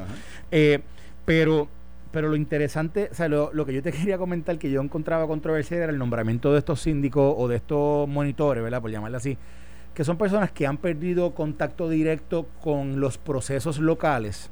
Eh, 0.50 0.80
pero 1.24 1.68
pero 2.10 2.28
lo 2.28 2.36
interesante, 2.36 3.08
o 3.10 3.14
sea, 3.14 3.26
lo, 3.26 3.54
lo, 3.54 3.64
que 3.64 3.72
yo 3.72 3.82
te 3.82 3.90
quería 3.90 4.18
comentar 4.18 4.58
que 4.58 4.70
yo 4.70 4.82
encontraba 4.82 5.26
controversia 5.26 5.78
era 5.78 5.90
el 5.90 5.98
nombramiento 5.98 6.52
de 6.52 6.58
estos 6.58 6.82
síndicos 6.82 7.34
o 7.38 7.48
de 7.48 7.56
estos 7.56 8.06
monitores, 8.06 8.62
¿verdad? 8.62 8.82
Por 8.82 8.90
llamarlo 8.90 9.16
así, 9.16 9.38
que 9.94 10.04
son 10.04 10.18
personas 10.18 10.50
que 10.52 10.66
han 10.66 10.76
perdido 10.76 11.30
contacto 11.34 11.88
directo 11.88 12.46
con 12.62 13.00
los 13.00 13.16
procesos 13.16 13.78
locales, 13.78 14.50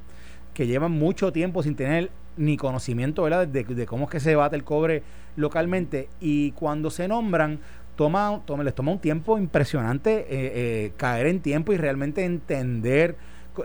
que 0.54 0.66
llevan 0.66 0.92
mucho 0.92 1.32
tiempo 1.32 1.62
sin 1.62 1.76
tener 1.76 2.10
ni 2.36 2.56
conocimiento 2.56 3.22
¿verdad? 3.22 3.46
De, 3.46 3.86
cómo 3.86 4.04
es 4.04 4.10
que 4.10 4.20
se 4.20 4.34
bate 4.34 4.56
el 4.56 4.64
cobre 4.64 5.02
localmente 5.36 6.08
y 6.20 6.52
cuando 6.52 6.90
se 6.90 7.08
nombran 7.08 7.60
toma, 7.96 8.40
toma 8.46 8.64
les 8.64 8.74
toma 8.74 8.92
un 8.92 8.98
tiempo 8.98 9.38
impresionante 9.38 10.20
eh, 10.20 10.26
eh, 10.30 10.92
caer 10.96 11.26
en 11.26 11.40
tiempo 11.40 11.72
y 11.72 11.76
realmente 11.76 12.24
entender 12.24 13.16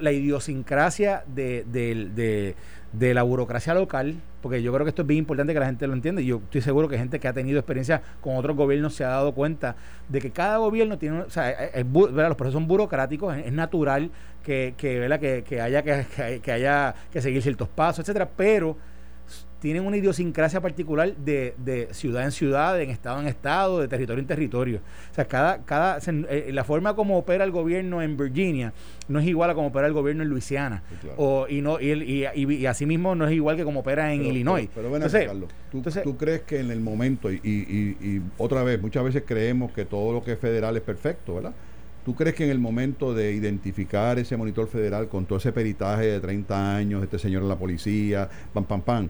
la 0.02 0.12
idiosincrasia 0.12 1.24
de, 1.28 1.64
de, 1.66 3.14
la 3.14 3.24
burocracia 3.24 3.74
local, 3.74 4.16
porque 4.42 4.62
yo 4.62 4.74
creo 4.74 4.86
que 4.86 4.90
esto 4.90 5.04
es 5.04 5.08
bien 5.08 5.20
importante 5.20 5.54
que 5.54 5.60
la 5.60 5.68
gente 5.68 5.86
lo 5.88 5.94
entienda. 5.94 6.22
Yo 6.22 6.38
estoy 6.38 6.62
seguro 6.62 6.88
que 6.88 6.98
gente 6.98 7.20
que 7.20 7.28
ha 7.28 7.34
tenido 7.34 7.60
experiencia 7.60 8.02
con 8.22 8.36
otros 8.36 8.56
gobiernos 8.56 8.96
se 8.96 9.04
ha 9.04 9.10
dado 9.10 9.34
cuenta 9.34 9.76
de 10.10 10.20
que 10.20 10.32
cada 10.32 10.58
gobierno 10.58 10.98
tiene, 10.98 11.22
o 11.22 11.30
sea, 11.30 11.54
los 11.84 12.36
procesos 12.36 12.54
son 12.54 12.68
burocráticos, 12.68 13.36
es, 13.38 13.52
natural 13.52 14.12
que, 14.44 14.74
que, 14.78 15.44
que, 15.48 15.62
haya 15.62 15.84
que, 15.84 16.42
que, 16.42 16.52
haya 16.52 16.96
que 17.12 17.22
seguir 17.22 17.42
ciertos 17.42 17.68
pasos, 17.70 18.00
etcétera, 18.00 18.30
pero 18.36 18.78
tienen 19.66 19.84
una 19.84 19.98
idiosincrasia 19.98 20.62
particular 20.62 21.16
de, 21.16 21.56
de, 21.58 21.88
ciudad 21.92 22.24
en 22.24 22.32
ciudad, 22.32 22.80
en 22.80 22.92
estado 22.92 23.20
en 23.20 23.28
estado, 23.28 23.80
de 23.80 23.88
territorio 23.88 24.22
en 24.22 24.28
territorio. 24.28 24.80
O 25.12 25.16
sea, 25.16 25.26
cada, 25.26 25.64
cada, 25.66 25.98
eh, 26.30 26.52
la 26.54 26.64
forma 26.64 26.96
como 26.96 27.18
opera 27.18 27.44
el 27.44 27.50
gobierno 27.50 28.00
en 28.04 28.16
Virginia 28.16 28.74
no 29.08 29.20
es 29.20 29.26
igual 29.26 29.50
a 29.50 29.56
como 29.56 29.70
opera 29.70 29.88
el 29.88 29.94
gobierno 29.94 30.22
en 30.22 30.30
Luisiana. 30.30 30.84
o, 31.18 31.48
y, 31.50 31.62
no, 31.62 31.82
y, 31.82 31.94
y, 31.94 32.54
y, 32.54 32.66
asimismo 32.68 33.16
no 33.16 33.26
es 33.26 33.34
igual 33.34 33.56
que 33.56 33.64
como 33.64 33.80
opera 33.80 34.14
en 34.14 34.24
Illinois. 34.24 34.70
Pero, 34.76 34.90
pero 34.90 34.98
entonces, 34.98 35.26
Carlos, 35.26 35.50
¿tú, 35.72 35.82
¿tú, 36.04 36.16
crees 36.16 36.42
que 36.42 36.60
en 36.60 36.70
el 36.70 36.80
momento, 36.80 37.32
y, 37.32 37.40
y 37.44 38.22
otra 38.38 38.62
vez, 38.62 38.80
muchas 38.80 39.04
veces 39.04 39.24
creemos 39.26 39.72
que 39.72 39.86
todo 39.86 40.14
lo 40.14 40.24
que 40.24 40.34
es 40.34 40.40
federal 40.40 40.78
es 40.78 40.84
perfecto, 40.84 41.34
¿verdad? 41.34 41.54
¿Tú 42.06 42.14
crees 42.14 42.36
que 42.36 42.44
en 42.44 42.52
el 42.52 42.60
momento 42.60 43.16
de 43.16 43.34
identificar 43.34 44.20
ese 44.20 44.38
monitor 44.38 44.68
federal 44.68 45.08
con 45.08 45.26
todo 45.26 45.40
ese 45.40 45.52
peritaje 45.52 46.06
de 46.06 46.20
30 46.20 46.76
años, 46.76 47.02
este 47.02 47.18
señor 47.18 47.42
en 47.42 47.50
la 47.50 47.58
policía, 47.58 48.30
pam, 48.54 48.64
pam, 48.64 48.82
pam, 48.82 49.10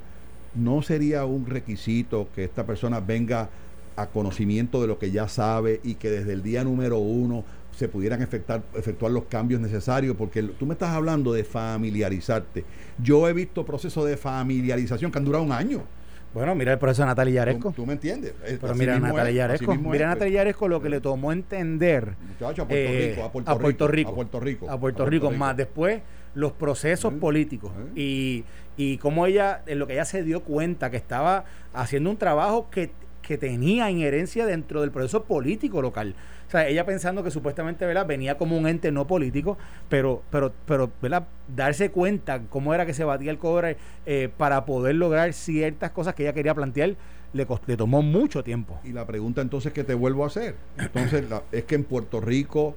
¿no 0.56 0.82
sería 0.82 1.26
un 1.26 1.46
requisito 1.46 2.28
que 2.34 2.44
esta 2.44 2.65
persona 2.65 3.00
venga 3.00 3.50
a 3.96 4.08
conocimiento 4.08 4.82
de 4.82 4.88
lo 4.88 5.00
que 5.00 5.12
ya 5.12 5.28
sabe 5.28 5.80
y 5.84 5.96
que 5.96 6.10
desde 6.10 6.34
el 6.34 6.44
día 6.44 6.63
número 6.63 6.98
uno 6.98 7.44
se 7.72 7.88
pudieran 7.88 8.22
efectuar, 8.22 8.63
efectuar 8.74 9.12
los 9.12 9.26
cambios 9.26 9.62
necesarios? 9.62 10.15
Porque 10.18 10.44
tú 10.44 10.65
me 10.65 10.74
estás 10.74 10.89
hablando 10.89 11.34
de 11.34 11.44
familiarizarte. 11.44 12.65
Yo 12.98 13.28
he 13.28 13.34
visto 13.34 13.65
procesos 13.65 14.06
de 14.06 14.18
familiarización 14.18 15.12
que 15.12 15.18
han 15.18 15.26
durado 15.26 15.44
un 15.44 15.52
año. 15.52 15.84
Bueno, 16.36 16.54
mira 16.54 16.74
el 16.74 16.80
proceso 16.80 17.04
de 17.04 17.08
Natalia 17.08 17.36
Yaresco. 17.36 17.72
¿Tú, 17.72 17.86
me 17.86 17.94
entiendes? 17.94 18.34
Pero 18.60 18.76
mira 18.76 19.00
Natalia 19.00 19.32
Yaresco. 19.32 19.74
Mira 19.76 20.08
Natalia 20.08 20.34
Yaresco 20.39 20.68
lo 20.68 20.82
que 20.82 20.89
le 20.89 21.00
tomó 21.00 21.32
entender 21.32 22.13
Muchacho, 22.28 22.63
a, 22.63 22.68
Puerto 22.68 22.91
eh, 22.91 23.10
Rico, 23.10 23.24
a, 23.24 23.32
Puerto, 23.32 23.88
Rico, 23.88 24.12
a 24.12 24.15
Puerto 24.15 24.39
Rico. 24.41 24.70
A 24.70 24.78
Puerto 24.78 25.06
Rico. 25.06 25.32
Más 25.32 25.56
después 25.56 26.02
los 26.34 26.52
procesos 26.52 27.13
políticos. 27.13 27.72
Y 27.96 28.44
y 28.77 28.97
cómo 28.97 29.25
ella, 29.25 29.61
en 29.65 29.79
lo 29.79 29.88
que 29.88 29.93
ella 29.93 30.05
se 30.05 30.23
dio 30.23 30.43
cuenta 30.43 30.91
que 30.91 30.97
estaba 30.97 31.45
haciendo 31.73 32.09
un 32.09 32.17
trabajo 32.17 32.69
que, 32.69 32.91
tenía 33.39 33.89
inherencia 33.89 34.45
dentro 34.45 34.81
del 34.81 34.91
proceso 34.91 35.23
político 35.23 35.81
local. 35.81 36.13
O 36.47 36.51
sea, 36.51 36.67
ella 36.67 36.85
pensando 36.85 37.23
que 37.23 37.31
supuestamente 37.31 37.83
¿verdad? 37.83 38.05
venía 38.05 38.38
como 38.38 38.55
un 38.55 38.67
ente 38.67 38.91
no 38.91 39.07
político, 39.07 39.57
pero, 39.89 40.21
pero, 40.29 40.53
pero 40.67 40.91
¿verdad? 41.01 41.27
darse 41.47 41.89
cuenta 41.89 42.43
cómo 42.51 42.75
era 42.75 42.85
que 42.85 42.93
se 42.93 43.03
batía 43.03 43.31
el 43.31 43.39
cobre 43.39 43.77
eh, 44.05 44.29
para 44.38 44.63
poder 44.65 44.93
lograr 44.93 45.33
ciertas 45.33 45.89
cosas 45.89 46.13
que 46.13 46.21
ella 46.21 46.33
quería 46.33 46.53
plantear, 46.53 46.97
le, 47.33 47.47
le 47.65 47.77
tomó 47.77 48.03
mucho 48.03 48.43
tiempo. 48.43 48.79
Y 48.83 48.91
la 48.91 49.07
pregunta 49.07 49.41
entonces 49.41 49.73
que 49.73 49.83
te 49.83 49.95
vuelvo 49.95 50.23
a 50.23 50.27
hacer, 50.27 50.55
entonces 50.77 51.25
es 51.51 51.63
que 51.63 51.73
en 51.73 51.83
Puerto 51.83 52.21
Rico 52.21 52.75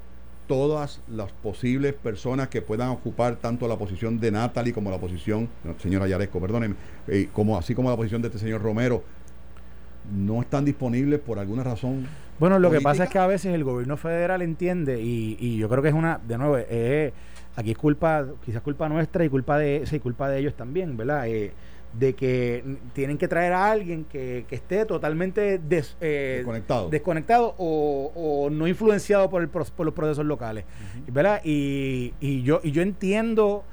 todas 0.48 1.00
las 1.08 1.30
posibles 1.30 1.94
personas 1.94 2.48
que 2.48 2.61
puedan 2.61 2.88
ocupar 2.88 3.37
tanto 3.37 3.68
la 3.68 3.76
posición 3.76 4.18
de 4.18 4.32
Natalie 4.32 4.72
como 4.72 4.90
la 4.90 4.98
posición, 4.98 5.48
señora 5.78 6.08
Yaresco, 6.08 6.40
perdónenme, 6.40 6.74
eh, 7.06 7.28
como, 7.32 7.56
así 7.56 7.74
como 7.74 7.90
la 7.90 7.96
posición 7.96 8.20
de 8.22 8.28
este 8.28 8.40
señor 8.40 8.62
Romero, 8.62 9.04
no 10.12 10.40
están 10.40 10.64
disponibles 10.64 11.20
por 11.20 11.38
alguna 11.38 11.62
razón. 11.62 12.08
Bueno, 12.40 12.58
lo 12.58 12.70
que 12.70 12.80
pasa 12.80 13.04
es 13.04 13.11
que 13.11 13.18
a 13.18 13.26
veces 13.26 13.54
el 13.54 13.62
gobierno 13.62 13.96
federal 13.96 14.42
entiende, 14.42 15.00
y, 15.00 15.37
y 15.38 15.58
yo 15.58 15.68
creo 15.68 15.82
que 15.82 15.90
es 15.90 15.94
una, 15.94 16.18
de 16.26 16.38
nuevo, 16.38 16.56
eh, 16.58 17.12
aquí 17.54 17.72
es 17.72 17.78
culpa, 17.78 18.26
quizás 18.44 18.62
culpa 18.62 18.88
nuestra 18.88 19.24
y 19.24 19.28
culpa 19.28 19.58
de, 19.58 19.82
sí, 19.84 20.00
culpa 20.00 20.28
de 20.28 20.38
ellos 20.40 20.54
también, 20.54 20.96
¿verdad? 20.96 21.28
Eh, 21.28 21.52
de 21.92 22.14
que 22.14 22.64
tienen 22.92 23.18
que 23.18 23.29
traer 23.29 23.53
a 23.53 23.70
alguien 23.70 24.05
que, 24.05 24.44
esté 24.51 24.85
totalmente 24.85 25.61
eh, 26.01 26.44
desconectado, 26.90 27.55
o, 27.59 28.48
no 28.51 28.68
influenciado 28.68 29.31
por, 29.31 29.42
el, 29.42 29.48
por 29.48 29.64
los 29.85 29.94
procesos 29.94 30.24
locales. 30.24 30.64
¿verdad? 31.07 31.40
Y, 31.44 32.14
y, 32.20 32.42
yo, 32.42 32.61
y 32.62 32.72
yo 32.72 32.83
entiendo 32.83 33.64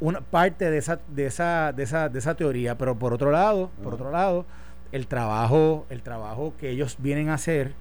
una 0.00 0.20
parte 0.20 0.70
de 0.70 0.78
esa, 0.78 1.00
de 1.08 1.26
esa, 1.26 1.72
de 1.72 1.82
esa, 1.84 2.08
de 2.08 2.18
esa 2.18 2.34
teoría, 2.34 2.76
pero 2.76 2.98
por 2.98 3.12
otro 3.14 3.30
lado, 3.30 3.70
por 3.82 3.94
otro 3.94 4.10
lado, 4.10 4.44
el 4.92 5.06
trabajo, 5.06 5.86
el 5.88 6.02
trabajo 6.02 6.54
que 6.58 6.70
ellos 6.70 6.96
vienen 6.98 7.28
a 7.28 7.34
hacer 7.34 7.72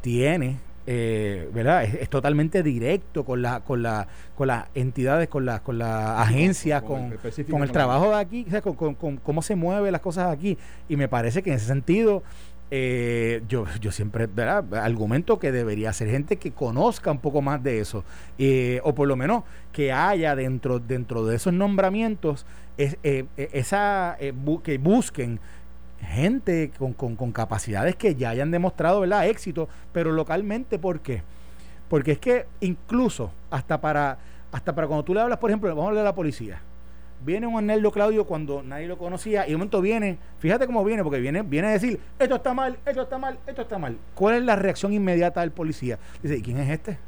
tiene 0.00 0.58
eh, 0.86 1.48
¿verdad? 1.52 1.84
Es, 1.84 2.08
totalmente 2.08 2.62
directo 2.62 3.24
con 3.24 3.40
la, 3.40 3.60
con 3.60 3.82
la, 3.82 4.08
con 4.34 4.48
las 4.48 4.66
entidades, 4.74 5.28
con 5.28 5.44
las, 5.44 5.60
con 5.60 5.78
las 5.78 6.20
agencias, 6.20 6.82
con, 6.82 7.16
con, 7.50 7.62
el, 7.62 7.70
trabajo 7.70 8.10
de 8.10 8.16
aquí, 8.16 8.46
con, 8.62 9.16
cómo 9.16 9.42
se 9.42 9.54
mueven 9.54 9.92
las 9.92 10.00
cosas 10.00 10.32
aquí. 10.32 10.58
Y 10.88 10.96
me 10.96 11.08
parece 11.08 11.42
que 11.42 11.50
en 11.50 11.56
ese 11.56 11.66
sentido, 11.66 12.22
eh, 12.70 13.42
yo, 13.48 13.66
yo 13.80 13.92
siempre 13.92 14.26
¿verdad? 14.26 14.74
argumento 14.74 15.38
que 15.38 15.52
debería 15.52 15.92
ser 15.92 16.10
gente 16.10 16.36
que 16.36 16.50
conozca 16.50 17.12
un 17.12 17.18
poco 17.18 17.42
más 17.42 17.62
de 17.62 17.78
eso, 17.78 18.04
eh, 18.38 18.80
o 18.82 18.94
por 18.94 19.06
lo 19.06 19.14
menos 19.14 19.44
que 19.72 19.92
haya 19.92 20.34
dentro, 20.34 20.80
dentro 20.80 21.24
de 21.24 21.36
esos 21.36 21.52
nombramientos 21.52 22.44
es, 22.76 22.96
esa, 23.36 24.16
que 24.64 24.78
busquen 24.78 25.38
gente 26.02 26.70
con, 26.78 26.92
con, 26.92 27.32
capacidades 27.32 27.96
que 27.96 28.14
ya 28.14 28.30
hayan 28.30 28.50
demostrado 28.50 29.00
¿verdad? 29.00 29.26
éxito, 29.28 29.68
pero 29.92 30.12
localmente, 30.12 30.78
¿por 30.78 31.00
qué? 31.00 31.22
Porque 31.88 32.12
es 32.12 32.18
que 32.18 32.46
incluso 32.60 33.32
hasta 33.50 33.80
para, 33.80 34.18
hasta 34.50 34.74
para 34.74 34.86
cuando 34.86 35.04
tú 35.04 35.14
le 35.14 35.20
hablas, 35.20 35.38
por 35.38 35.50
ejemplo, 35.50 35.68
vamos 35.70 35.84
a 35.84 35.88
hablar 35.88 36.04
de 36.04 36.08
la 36.08 36.14
policía. 36.14 36.60
Viene 37.24 37.46
un 37.46 37.56
Arneldo 37.56 37.92
Claudio 37.92 38.26
cuando 38.26 38.62
nadie 38.62 38.88
lo 38.88 38.98
conocía 38.98 39.46
y 39.46 39.50
de 39.50 39.56
momento 39.56 39.80
viene, 39.80 40.18
fíjate 40.38 40.66
cómo 40.66 40.84
viene, 40.84 41.04
porque 41.04 41.20
viene, 41.20 41.42
viene 41.42 41.68
a 41.68 41.70
decir, 41.70 42.00
esto 42.18 42.34
está 42.34 42.52
mal, 42.52 42.76
esto 42.84 43.02
está 43.02 43.18
mal, 43.18 43.38
esto 43.46 43.62
está 43.62 43.78
mal. 43.78 43.96
¿Cuál 44.14 44.36
es 44.36 44.42
la 44.42 44.56
reacción 44.56 44.92
inmediata 44.92 45.40
del 45.40 45.52
policía? 45.52 45.98
Dice, 46.20 46.36
¿y 46.38 46.42
quién 46.42 46.58
es 46.58 46.68
este? 46.70 46.98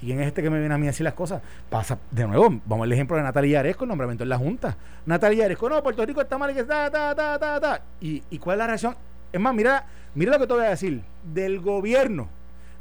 ¿Y 0.00 0.06
quién 0.06 0.20
es 0.20 0.28
este 0.28 0.42
que 0.42 0.50
me 0.50 0.58
viene 0.60 0.74
a 0.74 0.78
mí 0.78 0.86
a 0.86 0.90
decir 0.90 1.04
las 1.04 1.14
cosas? 1.14 1.42
Pasa, 1.68 1.98
de 2.10 2.26
nuevo, 2.26 2.60
vamos 2.66 2.84
al 2.84 2.92
ejemplo 2.92 3.16
de 3.16 3.22
Natalia 3.22 3.60
Aresco, 3.60 3.84
el 3.84 3.88
nombramiento 3.88 4.22
en 4.22 4.30
la 4.30 4.38
Junta. 4.38 4.76
Natalia 5.06 5.46
Aresco, 5.46 5.68
no, 5.68 5.82
Puerto 5.82 6.06
Rico 6.06 6.20
está 6.20 6.38
mal 6.38 6.50
y 6.50 6.54
que 6.54 6.60
está, 6.60 6.90
ta, 6.90 7.14
ta, 7.14 7.38
ta, 7.38 7.60
ta. 7.60 7.82
¿Y, 8.00 8.22
¿Y 8.30 8.38
cuál 8.38 8.56
es 8.56 8.58
la 8.58 8.66
reacción? 8.68 8.96
Es 9.32 9.40
más, 9.40 9.54
mira, 9.54 9.84
mira 10.14 10.32
lo 10.32 10.38
que 10.38 10.46
te 10.46 10.54
voy 10.54 10.64
a 10.64 10.70
decir. 10.70 11.02
Del 11.24 11.60
gobierno, 11.60 12.28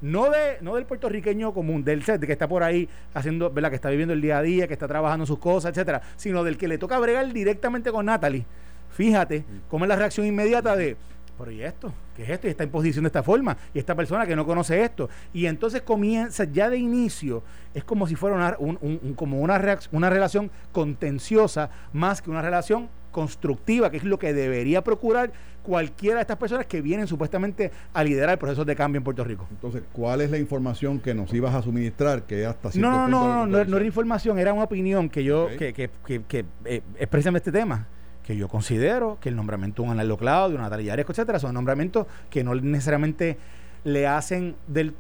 no 0.02 0.30
de 0.30 0.58
no 0.62 0.76
del 0.76 0.86
puertorriqueño 0.86 1.54
común, 1.54 1.84
del 1.84 2.04
set 2.04 2.24
que 2.24 2.32
está 2.32 2.48
por 2.48 2.64
ahí 2.64 2.88
haciendo, 3.14 3.50
¿verdad? 3.50 3.70
Que 3.70 3.76
está 3.76 3.90
viviendo 3.90 4.14
el 4.14 4.22
día 4.22 4.38
a 4.38 4.42
día, 4.42 4.68
que 4.68 4.74
está 4.74 4.88
trabajando 4.88 5.26
sus 5.26 5.40
cosas, 5.40 5.72
etcétera, 5.72 6.02
sino 6.18 6.44
del 6.44 6.58
que 6.58 6.68
le 6.68 6.78
toca 6.78 7.00
bregar 7.00 7.32
directamente 7.34 7.92
con 7.92 8.06
Natalie. 8.06 8.46
Fíjate 8.92 9.44
cómo 9.70 9.86
es 9.86 9.90
la 9.90 9.96
reacción 9.96 10.26
inmediata 10.26 10.76
de 10.76 10.98
pero 11.38 11.52
¿y 11.52 11.62
esto? 11.62 11.94
¿Qué 12.16 12.24
es 12.24 12.30
esto? 12.30 12.48
Y 12.48 12.52
está 12.52 12.64
en 12.64 12.72
posición 12.72 13.04
de 13.04 13.08
esta 13.08 13.24
forma. 13.24 13.58
Y 13.74 13.80
esta 13.80 13.96
persona 13.96 14.26
que 14.26 14.36
no 14.36 14.46
conoce 14.46 14.82
esto. 14.82 15.10
Y 15.34 15.46
entonces 15.46 15.82
comienza 15.82 16.46
ya 16.46 16.70
de 16.70 16.78
inicio, 16.78 17.44
es 17.74 17.84
como 17.84 18.08
si 18.08 18.16
fuera 18.16 18.36
una, 18.36 18.56
un, 18.60 19.14
como 19.16 19.40
una, 19.40 19.80
una 19.92 20.10
relación 20.10 20.50
contenciosa 20.72 21.70
más 21.94 22.22
que 22.22 22.30
una 22.30 22.42
relación 22.42 22.90
constructiva, 23.12 23.90
que 23.90 23.98
es 23.98 24.04
lo 24.04 24.20
que 24.20 24.34
debería 24.34 24.84
procurar 24.84 25.32
cualquiera 25.64 26.18
de 26.18 26.22
estas 26.22 26.38
personas 26.38 26.66
que 26.66 26.82
vienen 26.82 27.08
supuestamente 27.08 27.72
a 27.94 28.04
liderar 28.04 28.32
el 28.32 28.38
proceso 28.38 28.64
de 28.64 28.76
cambio 28.76 29.00
en 29.00 29.04
Puerto 29.04 29.24
Rico. 29.24 29.48
Entonces, 29.50 29.84
¿cuál 29.92 30.22
es 30.22 30.32
la 30.32 30.38
información 30.38 31.00
que 31.00 31.14
nos 31.14 31.34
ibas 31.34 31.54
a 31.54 31.62
suministrar? 31.62 32.24
Que 32.24 32.46
hasta 32.46 32.70
no, 32.76 32.92
no, 32.92 33.08
no, 33.08 33.28
no, 33.28 33.48
no, 33.48 33.66
no, 33.66 33.78
era 33.78 33.86
información, 33.86 34.38
era 34.40 34.54
una 34.54 34.64
opinión 34.64 35.10
que 35.10 35.24
yo, 35.24 35.48
que, 35.58 35.74
que, 35.74 35.90
que, 36.06 36.24
que 36.24 36.46
eh, 36.66 36.82
este 37.00 37.52
tema 37.52 37.88
que 38.28 38.36
yo 38.36 38.50
considero 38.50 39.18
que 39.22 39.30
el 39.30 39.38
nombramiento 39.38 39.82
de 39.82 39.88
un 39.88 39.94
Analdo 39.94 40.18
Claudio, 40.18 40.58
Natalia 40.58 40.88
Yaresco, 40.88 41.14
etcétera, 41.14 41.40
son 41.40 41.54
nombramientos 41.54 42.08
que 42.30 42.44
no 42.44 42.54
necesariamente 42.56 43.38
le 43.86 44.06
hacen 44.06 44.58
del, 44.68 44.94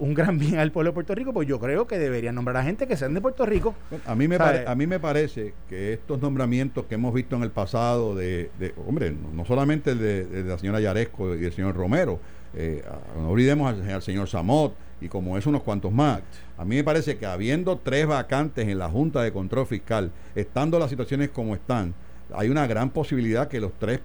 un, 0.00 0.12
gran 0.12 0.40
bien 0.40 0.58
al 0.58 0.72
pueblo 0.72 0.90
de 0.90 0.94
Puerto 0.94 1.14
Rico, 1.14 1.32
pues 1.32 1.46
yo 1.46 1.60
creo 1.60 1.86
que 1.86 2.00
deberían 2.00 2.34
nombrar 2.34 2.56
a 2.56 2.64
gente 2.64 2.88
que 2.88 2.96
sean 2.96 3.14
de 3.14 3.20
Puerto 3.20 3.46
Rico. 3.46 3.76
A 4.06 4.16
mí 4.16 4.26
me, 4.26 4.34
a 4.36 4.74
mí 4.74 4.88
me 4.88 4.98
parece 4.98 5.54
que 5.68 5.92
estos 5.92 6.20
nombramientos 6.20 6.86
que 6.86 6.96
hemos 6.96 7.14
visto 7.14 7.36
en 7.36 7.44
el 7.44 7.52
pasado 7.52 8.16
de, 8.16 8.50
hombre, 8.88 9.14
no 9.32 9.44
solamente 9.44 9.92
el 9.92 10.00
de, 10.00 10.42
la 10.42 10.58
señora 10.58 10.80
Yaresco 10.80 11.36
y 11.36 11.44
el 11.44 11.52
señor 11.52 11.76
Romero, 11.76 12.18
eh, 12.54 12.82
no 13.16 13.30
olvidemos 13.30 13.72
al, 13.72 13.88
al, 13.88 14.02
señor 14.02 14.28
Samot 14.28 14.74
y 15.00 15.08
como 15.08 15.38
es 15.38 15.46
unos 15.46 15.62
cuantos 15.62 15.92
más. 15.92 16.22
A 16.58 16.64
mí 16.64 16.74
me 16.74 16.82
parece 16.82 17.18
que 17.18 17.26
habiendo 17.26 17.78
tres 17.78 18.04
vacantes 18.08 18.66
en 18.66 18.80
la 18.80 18.88
Junta 18.88 19.22
de 19.22 19.32
Control 19.32 19.64
Fiscal, 19.64 20.10
estando 20.34 20.80
las 20.80 20.90
situaciones 20.90 21.28
como 21.30 21.54
están, 21.54 21.94
hay 22.32 22.48
una 22.48 22.66
gran 22.66 22.90
posibilidad 22.90 23.48
que 23.48 23.60
los 23.60 23.72
tres, 23.78 24.00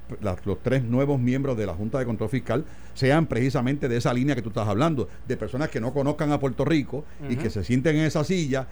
los 0.45 0.61
tres 0.61 0.83
nuevos 0.83 1.19
miembros 1.19 1.57
de 1.57 1.65
la 1.65 1.73
Junta 1.73 1.99
de 1.99 2.05
Control 2.05 2.29
Fiscal 2.29 2.65
sean 2.93 3.27
precisamente 3.27 3.87
de 3.87 3.97
esa 3.97 4.13
línea 4.13 4.35
que 4.35 4.41
tú 4.41 4.49
estás 4.49 4.67
hablando, 4.67 5.07
de 5.27 5.37
personas 5.37 5.69
que 5.69 5.79
no 5.79 5.93
conozcan 5.93 6.31
a 6.31 6.39
Puerto 6.39 6.65
Rico 6.65 7.05
y 7.29 7.35
que 7.35 7.49
se 7.49 7.63
sienten 7.63 7.95
en 7.95 8.05
esa 8.05 8.23
silla, 8.23 8.67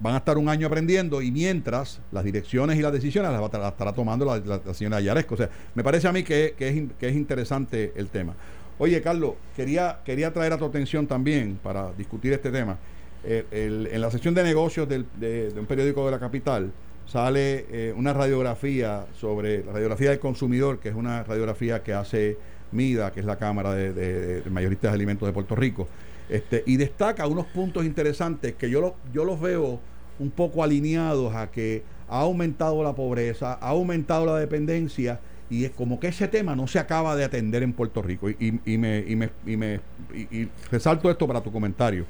van 0.00 0.14
a 0.14 0.18
estar 0.18 0.38
un 0.38 0.48
año 0.48 0.66
aprendiendo 0.66 1.22
y 1.22 1.30
mientras 1.30 2.00
las 2.12 2.24
direcciones 2.24 2.78
y 2.78 2.82
las 2.82 2.92
decisiones 2.92 3.32
las, 3.32 3.42
estará 3.42 3.92
tomando 3.92 4.24
la, 4.24 4.74
señora 4.74 5.00
Yaresco. 5.00 5.34
O 5.34 5.36
sea, 5.36 5.50
me 5.74 5.82
parece 5.82 6.08
a 6.08 6.12
mí 6.12 6.22
que, 6.22 6.54
es, 6.58 7.16
interesante 7.16 7.92
el 7.96 8.08
tema. 8.08 8.34
Oye, 8.78 9.00
Carlos, 9.02 9.34
quería, 9.56 10.00
quería 10.04 10.32
traer 10.32 10.52
a 10.52 10.58
tu 10.58 10.64
atención 10.64 11.06
también 11.06 11.58
para 11.62 11.92
discutir 11.92 12.32
este 12.32 12.50
tema. 12.50 12.78
Eh, 13.24 13.88
en 13.92 14.00
la 14.00 14.10
sección 14.12 14.34
de 14.34 14.44
negocios 14.44 14.88
de, 14.88 15.52
un 15.58 15.66
periódico 15.66 16.04
de 16.04 16.12
la 16.12 16.20
capital 16.20 16.72
sale 17.08 17.66
eh, 17.70 17.94
una 17.96 18.12
radiografía 18.12 19.06
sobre 19.18 19.64
la 19.64 19.72
radiografía 19.72 20.10
del 20.10 20.18
consumidor, 20.18 20.78
que 20.78 20.90
es 20.90 20.94
una 20.94 21.24
radiografía 21.24 21.82
que 21.82 21.94
hace 21.94 22.36
MIDA, 22.70 23.12
que 23.12 23.20
es 23.20 23.26
la 23.26 23.36
Cámara 23.36 23.74
de, 23.74 24.42
Mayoristas 24.50 24.92
de 24.92 24.94
Alimentos 24.94 25.26
de 25.26 25.32
Puerto 25.32 25.56
Rico, 25.56 25.88
este, 26.28 26.62
y 26.66 26.76
destaca 26.76 27.26
unos 27.26 27.46
puntos 27.46 27.86
interesantes 27.86 28.54
que 28.54 28.68
yo, 28.68 28.94
yo 29.12 29.24
los 29.24 29.40
veo 29.40 29.80
un 30.18 30.30
poco 30.30 30.62
alineados 30.62 31.34
a 31.34 31.50
que 31.50 31.82
ha 32.08 32.20
aumentado 32.20 32.82
la 32.82 32.94
pobreza, 32.94 33.54
ha 33.54 33.68
aumentado 33.68 34.26
la 34.26 34.36
dependencia 34.36 35.20
y 35.48 35.64
es 35.64 35.70
como 35.70 35.98
que 35.98 36.08
ese 36.08 36.28
tema 36.28 36.54
no 36.54 36.66
se 36.66 36.78
acaba 36.78 37.16
de 37.16 37.24
atender 37.24 37.62
en 37.62 37.72
Puerto 37.72 38.02
Rico. 38.02 38.28
Y, 38.28 38.52
me, 38.78 39.02
y 39.06 39.16
me, 39.16 39.30
y 39.46 39.56
me 39.56 39.80
y 40.12 40.48
resalto 40.70 41.10
esto 41.10 41.26
para 41.26 41.40
tu 41.40 41.50
comentario. 41.50 42.04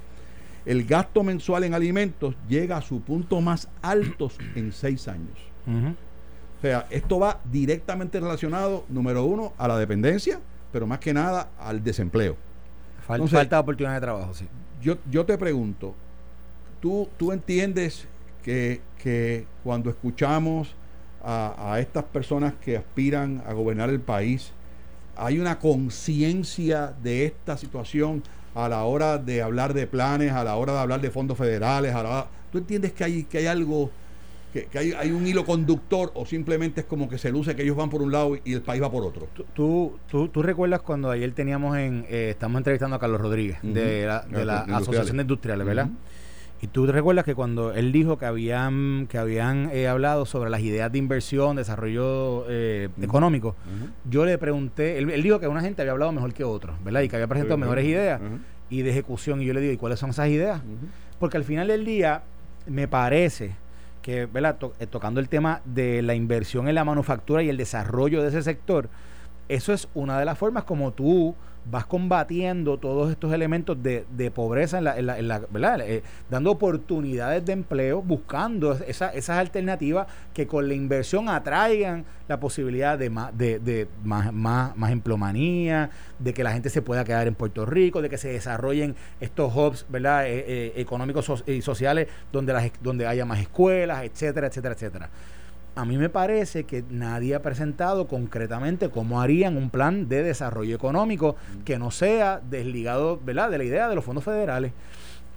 El 0.68 0.84
gasto 0.84 1.22
mensual 1.22 1.64
en 1.64 1.72
alimentos 1.72 2.34
llega 2.46 2.76
a 2.76 2.82
su 2.82 3.00
punto 3.00 3.40
más 3.40 3.68
alto 3.80 4.30
en 4.54 4.70
seis 4.70 5.08
años. 5.08 5.38
O 5.66 6.60
sea, 6.60 6.86
esto 6.90 7.18
va 7.18 7.40
directamente 7.50 8.20
relacionado, 8.20 8.84
número 8.90 9.24
uno, 9.24 9.54
a 9.56 9.66
la 9.66 9.78
dependencia, 9.78 10.40
pero 10.70 10.86
más 10.86 10.98
que 10.98 11.14
nada 11.14 11.48
al 11.58 11.82
desempleo. 11.82 12.36
falta 13.06 13.56
de 13.56 13.60
oportunidad 13.62 13.94
de 13.94 14.00
trabajo, 14.02 14.34
sí. 14.34 14.46
Yo, 14.82 14.98
yo 15.10 15.24
te 15.24 15.38
pregunto, 15.38 15.94
¿tú, 16.82 17.08
tú 17.16 17.32
entiendes 17.32 18.06
que, 18.42 19.46
cuando 19.64 19.88
escuchamos 19.88 20.74
a, 21.24 21.72
a, 21.72 21.80
estas 21.80 22.04
personas 22.04 22.52
que 22.62 22.76
aspiran 22.76 23.42
a 23.46 23.54
gobernar 23.54 23.88
el 23.88 24.00
país, 24.00 24.52
hay 25.16 25.40
una 25.40 25.58
conciencia 25.58 26.94
de 27.02 27.24
esta 27.24 27.56
situación 27.56 28.22
a 28.64 28.68
la 28.68 28.84
hora 28.84 29.18
de 29.18 29.42
hablar 29.42 29.72
de 29.74 29.86
planes, 29.86 30.32
a 30.32 30.44
la 30.44 30.56
hora 30.56 30.72
de 30.72 30.78
hablar 30.80 31.00
de 31.00 31.10
fondos 31.10 31.38
federales, 31.38 31.94
¿tú 32.50 32.58
entiendes 32.58 32.92
que 32.92 33.04
hay, 33.04 33.24
que 33.24 33.38
hay 33.38 33.46
algo, 33.46 33.90
que, 34.52 34.68
hay, 34.76 35.10
un 35.12 35.26
hilo 35.26 35.44
conductor 35.44 36.10
o 36.14 36.26
simplemente 36.26 36.80
es 36.80 36.86
como 36.86 37.08
que 37.08 37.18
se 37.18 37.30
luce 37.30 37.54
que 37.54 37.62
ellos 37.62 37.76
van 37.76 37.88
por 37.88 38.02
un 38.02 38.10
lado 38.10 38.36
y 38.44 38.52
el 38.52 38.62
país 38.62 38.82
va 38.82 38.90
por 38.90 39.04
otro? 39.04 39.28
Tú, 39.54 39.98
tú, 40.10 40.28
tú 40.28 40.42
recuerdas 40.42 40.80
cuando 40.82 41.10
ayer 41.10 41.30
teníamos 41.32 41.76
en, 41.76 42.04
eh, 42.08 42.30
estamos 42.30 42.58
entrevistando 42.58 42.96
a 42.96 42.98
Carlos 42.98 43.20
Rodríguez 43.20 43.58
de 43.62 44.06
la, 44.06 44.22
de 44.22 44.44
la 44.44 44.60
Asociación 44.60 45.18
de 45.18 45.22
Industriales, 45.22 45.66
¿verdad? 45.66 45.88
Y 46.60 46.66
tú 46.66 46.86
recuerdas 46.86 47.24
que 47.24 47.36
cuando 47.36 47.72
él 47.72 47.92
dijo 47.92 48.18
que 48.18 48.26
habían, 48.26 49.06
que 49.08 49.16
habían 49.16 49.70
eh, 49.72 49.86
hablado 49.86 50.26
sobre 50.26 50.50
las 50.50 50.60
ideas 50.60 50.90
de 50.90 50.98
inversión, 50.98 51.54
desarrollo 51.54 52.46
eh, 52.48 52.88
económico, 53.00 53.54
yo 54.10 54.24
le 54.24 54.36
pregunté, 54.38 54.98
él, 54.98 55.22
dijo 55.22 55.38
que 55.38 55.46
una 55.46 55.60
gente 55.60 55.82
había 55.82 55.92
hablado 55.92 56.10
mejor 56.10 56.34
que 56.34 56.42
otros, 56.42 56.76
¿verdad? 56.82 57.02
Y 57.02 57.08
que 57.08 57.16
había 57.16 57.28
presentado 57.28 57.58
mejores 57.58 57.84
ideas 57.84 58.20
y 58.70 58.82
de 58.82 58.90
ejecución. 58.90 59.40
Y 59.40 59.46
yo 59.46 59.54
le 59.54 59.60
digo, 59.60 59.72
¿y 59.72 59.76
cuáles 59.76 60.00
son 60.00 60.10
esas 60.10 60.28
ideas? 60.28 60.60
Porque 61.20 61.36
al 61.36 61.44
final 61.44 61.68
del 61.68 61.84
día, 61.84 62.22
me 62.66 62.88
parece 62.88 63.54
que, 64.02 64.26
¿verdad? 64.26 64.56
Eh, 64.80 64.86
tocando 64.86 65.20
el 65.20 65.28
tema 65.28 65.60
de 65.64 66.02
la 66.02 66.14
inversión 66.14 66.68
en 66.68 66.74
la 66.74 66.84
manufactura 66.84 67.42
y 67.42 67.48
el 67.48 67.56
desarrollo 67.56 68.20
de 68.22 68.28
ese 68.28 68.42
sector, 68.42 68.88
eso 69.48 69.72
es 69.72 69.88
una 69.94 70.18
de 70.18 70.24
las 70.24 70.36
formas 70.36 70.64
como 70.64 70.92
tú 70.92 71.36
vas 71.70 71.86
combatiendo 71.86 72.78
todos 72.78 73.10
estos 73.10 73.32
elementos 73.32 73.82
de, 73.82 74.06
de 74.10 74.30
pobreza 74.30 74.78
en 74.78 74.84
la, 74.84 74.98
en 74.98 75.28
la, 75.28 75.40
¿verdad? 75.50 75.80
Eh, 75.80 76.02
dando 76.30 76.50
oportunidades 76.50 77.44
de 77.44 77.52
empleo, 77.52 78.02
buscando 78.02 78.72
esa, 78.72 79.10
esas 79.10 79.38
alternativas 79.38 80.06
que 80.32 80.46
con 80.46 80.68
la 80.68 80.74
inversión 80.74 81.28
atraigan 81.28 82.04
la 82.26 82.40
posibilidad 82.40 82.98
de 82.98 83.10
más, 83.10 83.36
de, 83.36 83.58
de 83.58 83.88
más, 84.04 84.32
más, 84.32 84.76
más 84.76 84.92
emplomanía, 84.92 85.90
de 86.18 86.34
que 86.34 86.42
la 86.42 86.52
gente 86.52 86.70
se 86.70 86.82
pueda 86.82 87.04
quedar 87.04 87.26
en 87.26 87.34
Puerto 87.34 87.66
Rico, 87.66 88.02
de 88.02 88.08
que 88.08 88.18
se 88.18 88.28
desarrollen 88.28 88.94
estos 89.20 89.54
hubs 89.54 89.86
¿verdad? 89.88 90.26
Eh, 90.26 90.44
eh, 90.46 90.72
económicos 90.76 91.44
y 91.46 91.62
sociales 91.62 92.08
donde, 92.32 92.52
las, 92.52 92.70
donde 92.82 93.06
haya 93.06 93.24
más 93.24 93.40
escuelas, 93.40 94.04
etcétera, 94.04 94.46
etcétera, 94.48 94.74
etcétera 94.74 95.10
a 95.78 95.84
mí 95.84 95.96
me 95.96 96.08
parece 96.08 96.64
que 96.64 96.82
nadie 96.90 97.36
ha 97.36 97.40
presentado 97.40 98.08
concretamente 98.08 98.90
cómo 98.90 99.20
harían 99.20 99.56
un 99.56 99.70
plan 99.70 100.08
de 100.08 100.24
desarrollo 100.24 100.74
económico 100.74 101.36
que 101.64 101.78
no 101.78 101.92
sea 101.92 102.40
desligado 102.50 103.20
¿verdad? 103.24 103.48
de 103.48 103.58
la 103.58 103.64
idea 103.64 103.88
de 103.88 103.94
los 103.94 104.04
fondos 104.04 104.24
federales. 104.24 104.72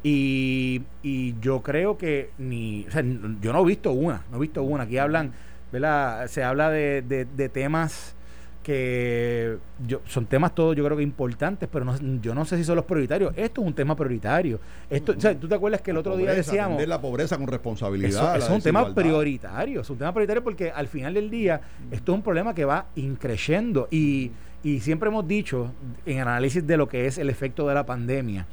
Y, 0.02 0.82
y 1.04 1.36
yo 1.42 1.62
creo 1.62 1.96
que 1.96 2.32
ni, 2.40 2.88
o 2.88 2.92
sea, 2.92 3.04
yo 3.40 3.54
no 3.54 3.62
he 3.62 3.66
visto 3.66 3.92
una, 3.92 4.24
no 4.32 4.38
he 4.38 4.40
visto 4.40 4.64
una. 4.64 4.86
Aquí 4.86 4.98
hablan, 4.98 5.32
¿verdad? 5.72 6.26
Se 6.26 6.44
habla 6.44 6.72
de, 6.72 7.04
de, 7.04 7.26
de 7.26 7.50
temas 7.50 8.16
que 8.64 9.58
yo, 9.88 10.02
son 10.06 10.26
temas 10.26 10.54
todos 10.54 10.76
yo 10.76 10.84
creo 10.86 10.96
que 10.96 11.04
importantes, 11.04 11.68
pero 11.72 11.86
no, 11.86 11.96
yo 12.22 12.36
no 12.36 12.46
sé 12.46 12.58
si 12.58 12.64
son 12.64 12.76
los 12.76 12.86
prioritarios. 12.86 13.34
Esto 13.36 13.62
es 13.62 13.68
un 13.68 13.74
tema 13.74 13.96
prioritario. 13.96 14.60
Esto, 14.90 15.16
¿Tú 15.16 15.48
te 15.48 15.56
acuerdas 15.56 15.82
que 15.82 15.92
el 15.92 15.98
otro 15.98 16.16
día 16.16 16.34
decíamos... 16.34 16.86
la 16.86 17.02
pobreza 17.02 17.38
con 17.38 17.48
responsabilidad. 17.48 18.36
Eso, 18.36 18.46
es 18.46 18.52
un 18.52 18.62
tema 18.62 18.94
prioritario, 18.94 19.82
es 19.82 19.90
un 19.90 19.98
tema 19.98 20.14
prioritario 20.14 20.44
porque 20.44 20.72
al 20.72 20.88
final 20.88 21.14
del 21.14 21.30
día 21.30 21.62
esto 21.90 22.12
es 22.12 22.16
un 22.16 22.24
problema 22.24 22.54
que 22.54 22.66
va 22.66 22.88
increciendo 22.96 23.88
y, 23.90 24.32
y 24.64 24.80
siempre 24.80 25.10
hemos 25.10 25.28
dicho 25.28 25.72
en 26.06 26.20
análisis 26.20 26.66
de 26.66 26.78
lo 26.78 26.88
que 26.88 27.08
es 27.08 27.18
el 27.18 27.30
efecto 27.30 27.68
de 27.68 27.74
la 27.74 27.86
pandemia 27.86 28.46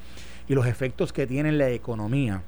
y 0.48 0.54
los 0.54 0.66
efectos 0.66 1.12
que 1.12 1.26
tiene 1.26 1.50
en 1.50 1.58
la 1.58 1.68
economía, 1.68 2.42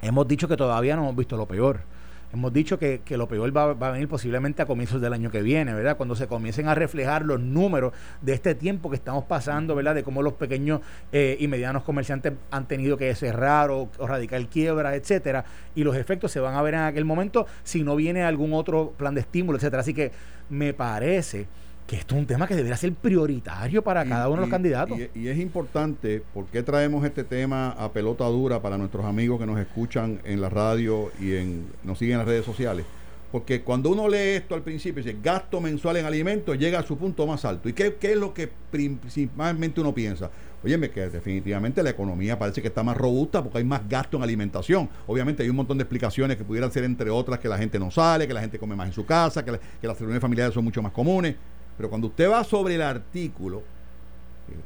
hemos 0.00 0.26
dicho 0.26 0.48
que 0.48 0.56
todavía 0.56 0.96
no 0.96 1.02
hemos 1.02 1.16
visto 1.16 1.36
lo 1.36 1.46
peor 1.46 1.80
Hemos 2.30 2.52
dicho 2.52 2.78
que, 2.78 3.00
que 3.04 3.16
lo 3.16 3.26
peor 3.26 3.56
va, 3.56 3.72
va, 3.72 3.88
a 3.88 3.90
venir 3.92 4.06
posiblemente 4.06 4.60
a 4.60 4.66
comienzos 4.66 5.00
del 5.00 5.14
año 5.14 5.30
que 5.30 5.40
viene, 5.40 5.72
¿verdad? 5.72 5.96
Cuando 5.96 6.14
se 6.14 6.26
comiencen 6.26 6.68
a 6.68 6.74
reflejar 6.74 7.24
los 7.24 7.40
números 7.40 7.94
de 8.20 8.34
este 8.34 8.54
tiempo 8.54 8.90
que 8.90 8.96
estamos 8.96 9.24
pasando, 9.24 9.74
¿verdad? 9.74 9.94
De 9.94 10.02
cómo 10.02 10.22
los 10.22 10.34
pequeños 10.34 10.82
eh, 11.10 11.38
y 11.40 11.48
medianos 11.48 11.84
comerciantes 11.84 12.34
han 12.50 12.68
tenido 12.68 12.98
que 12.98 13.14
cerrar 13.14 13.70
o, 13.70 13.88
o 13.98 14.06
radicar 14.06 14.44
quiebras, 14.48 14.94
etcétera, 14.94 15.46
y 15.74 15.84
los 15.84 15.96
efectos 15.96 16.30
se 16.30 16.40
van 16.40 16.54
a 16.54 16.60
ver 16.60 16.74
en 16.74 16.80
aquel 16.80 17.06
momento 17.06 17.46
si 17.62 17.82
no 17.82 17.96
viene 17.96 18.22
algún 18.22 18.52
otro 18.52 18.92
plan 18.98 19.14
de 19.14 19.22
estímulo, 19.22 19.56
etcétera. 19.56 19.80
Así 19.80 19.94
que 19.94 20.12
me 20.50 20.74
parece 20.74 21.46
que 21.88 21.96
esto 21.96 22.14
es 22.14 22.20
un 22.20 22.26
tema 22.26 22.46
que 22.46 22.54
debería 22.54 22.76
ser 22.76 22.92
prioritario 22.92 23.82
para 23.82 24.04
cada 24.04 24.28
uno 24.28 24.36
de 24.36 24.42
los 24.42 24.50
candidatos. 24.50 24.98
Y, 25.14 25.26
es 25.28 25.38
importante, 25.38 26.22
¿por 26.34 26.44
qué 26.44 26.62
traemos 26.62 27.02
este 27.02 27.24
tema 27.24 27.70
a 27.70 27.90
pelota 27.90 28.26
dura 28.26 28.60
para 28.60 28.76
nuestros 28.76 29.06
amigos 29.06 29.40
que 29.40 29.46
nos 29.46 29.58
escuchan 29.58 30.20
en 30.24 30.42
la 30.42 30.50
radio 30.50 31.10
y 31.18 31.34
en, 31.36 31.66
nos 31.82 31.98
siguen 31.98 32.12
en 32.12 32.18
las 32.18 32.28
redes 32.28 32.44
sociales? 32.44 32.84
Porque 33.32 33.62
cuando 33.62 33.88
uno 33.88 34.06
lee 34.06 34.36
esto 34.36 34.54
al 34.54 34.60
principio, 34.60 35.02
dice 35.02 35.16
gasto 35.22 35.62
mensual 35.62 35.96
en 35.96 36.04
alimentos, 36.04 36.58
llega 36.58 36.78
a 36.78 36.82
su 36.82 36.98
punto 36.98 37.26
más 37.26 37.46
alto. 37.46 37.70
¿Y 37.70 37.72
qué, 37.72 37.94
qué 37.94 38.12
es 38.12 38.18
lo 38.18 38.34
que 38.34 38.50
principalmente 38.70 39.80
uno 39.80 39.94
piensa? 39.94 40.30
Óyeme, 40.62 40.90
que 40.90 41.08
definitivamente 41.08 41.82
la 41.82 41.90
economía 41.90 42.38
parece 42.38 42.60
que 42.60 42.68
está 42.68 42.82
más 42.82 42.98
robusta 42.98 43.42
porque 43.42 43.58
hay 43.58 43.64
más 43.64 43.88
gasto 43.88 44.18
en 44.18 44.24
alimentación. 44.24 44.90
Obviamente 45.06 45.42
hay 45.42 45.48
un 45.48 45.56
montón 45.56 45.78
de 45.78 45.84
explicaciones 45.84 46.36
que 46.36 46.44
pudieran 46.44 46.70
ser, 46.70 46.84
entre 46.84 47.08
otras, 47.08 47.38
que 47.38 47.48
la 47.48 47.56
gente 47.56 47.78
no 47.78 47.90
sale, 47.90 48.28
que 48.28 48.34
la 48.34 48.42
gente 48.42 48.58
come 48.58 48.76
más 48.76 48.88
en 48.88 48.92
su 48.92 49.06
casa, 49.06 49.42
que, 49.42 49.58
que 49.80 49.86
las 49.86 49.98
reuniones 49.98 50.20
familiares 50.20 50.52
son 50.52 50.64
mucho 50.64 50.82
más 50.82 50.92
comunes. 50.92 51.34
Pero 51.78 51.88
cuando 51.88 52.08
usted 52.08 52.28
va 52.28 52.44
sobre 52.44 52.74
el 52.74 52.82
artículo, 52.82 53.62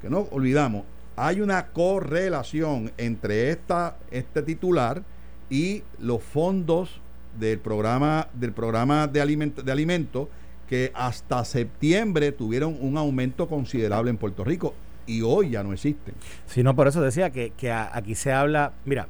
que 0.00 0.10
no 0.10 0.26
olvidamos, 0.32 0.84
hay 1.14 1.40
una 1.40 1.66
correlación 1.68 2.90
entre 2.96 3.50
esta, 3.50 3.98
este 4.10 4.42
titular 4.42 5.02
y 5.50 5.82
los 6.00 6.22
fondos 6.22 7.00
del 7.38 7.58
programa, 7.58 8.28
del 8.32 8.52
programa 8.52 9.06
de, 9.06 9.20
alimentos 9.20 9.64
de 9.64 9.72
alimentos 9.72 10.28
que 10.68 10.90
hasta 10.94 11.44
septiembre 11.44 12.32
tuvieron 12.32 12.78
un 12.80 12.96
aumento 12.96 13.46
considerable 13.46 14.10
en 14.10 14.16
Puerto 14.16 14.42
Rico 14.42 14.74
y 15.06 15.20
hoy 15.20 15.50
ya 15.50 15.62
no 15.62 15.74
existen. 15.74 16.14
Sí, 16.46 16.62
no, 16.62 16.74
por 16.74 16.88
eso 16.88 17.02
decía 17.02 17.28
que, 17.30 17.52
aquí 17.70 18.14
se 18.14 18.32
habla, 18.32 18.72
mira, 18.86 19.06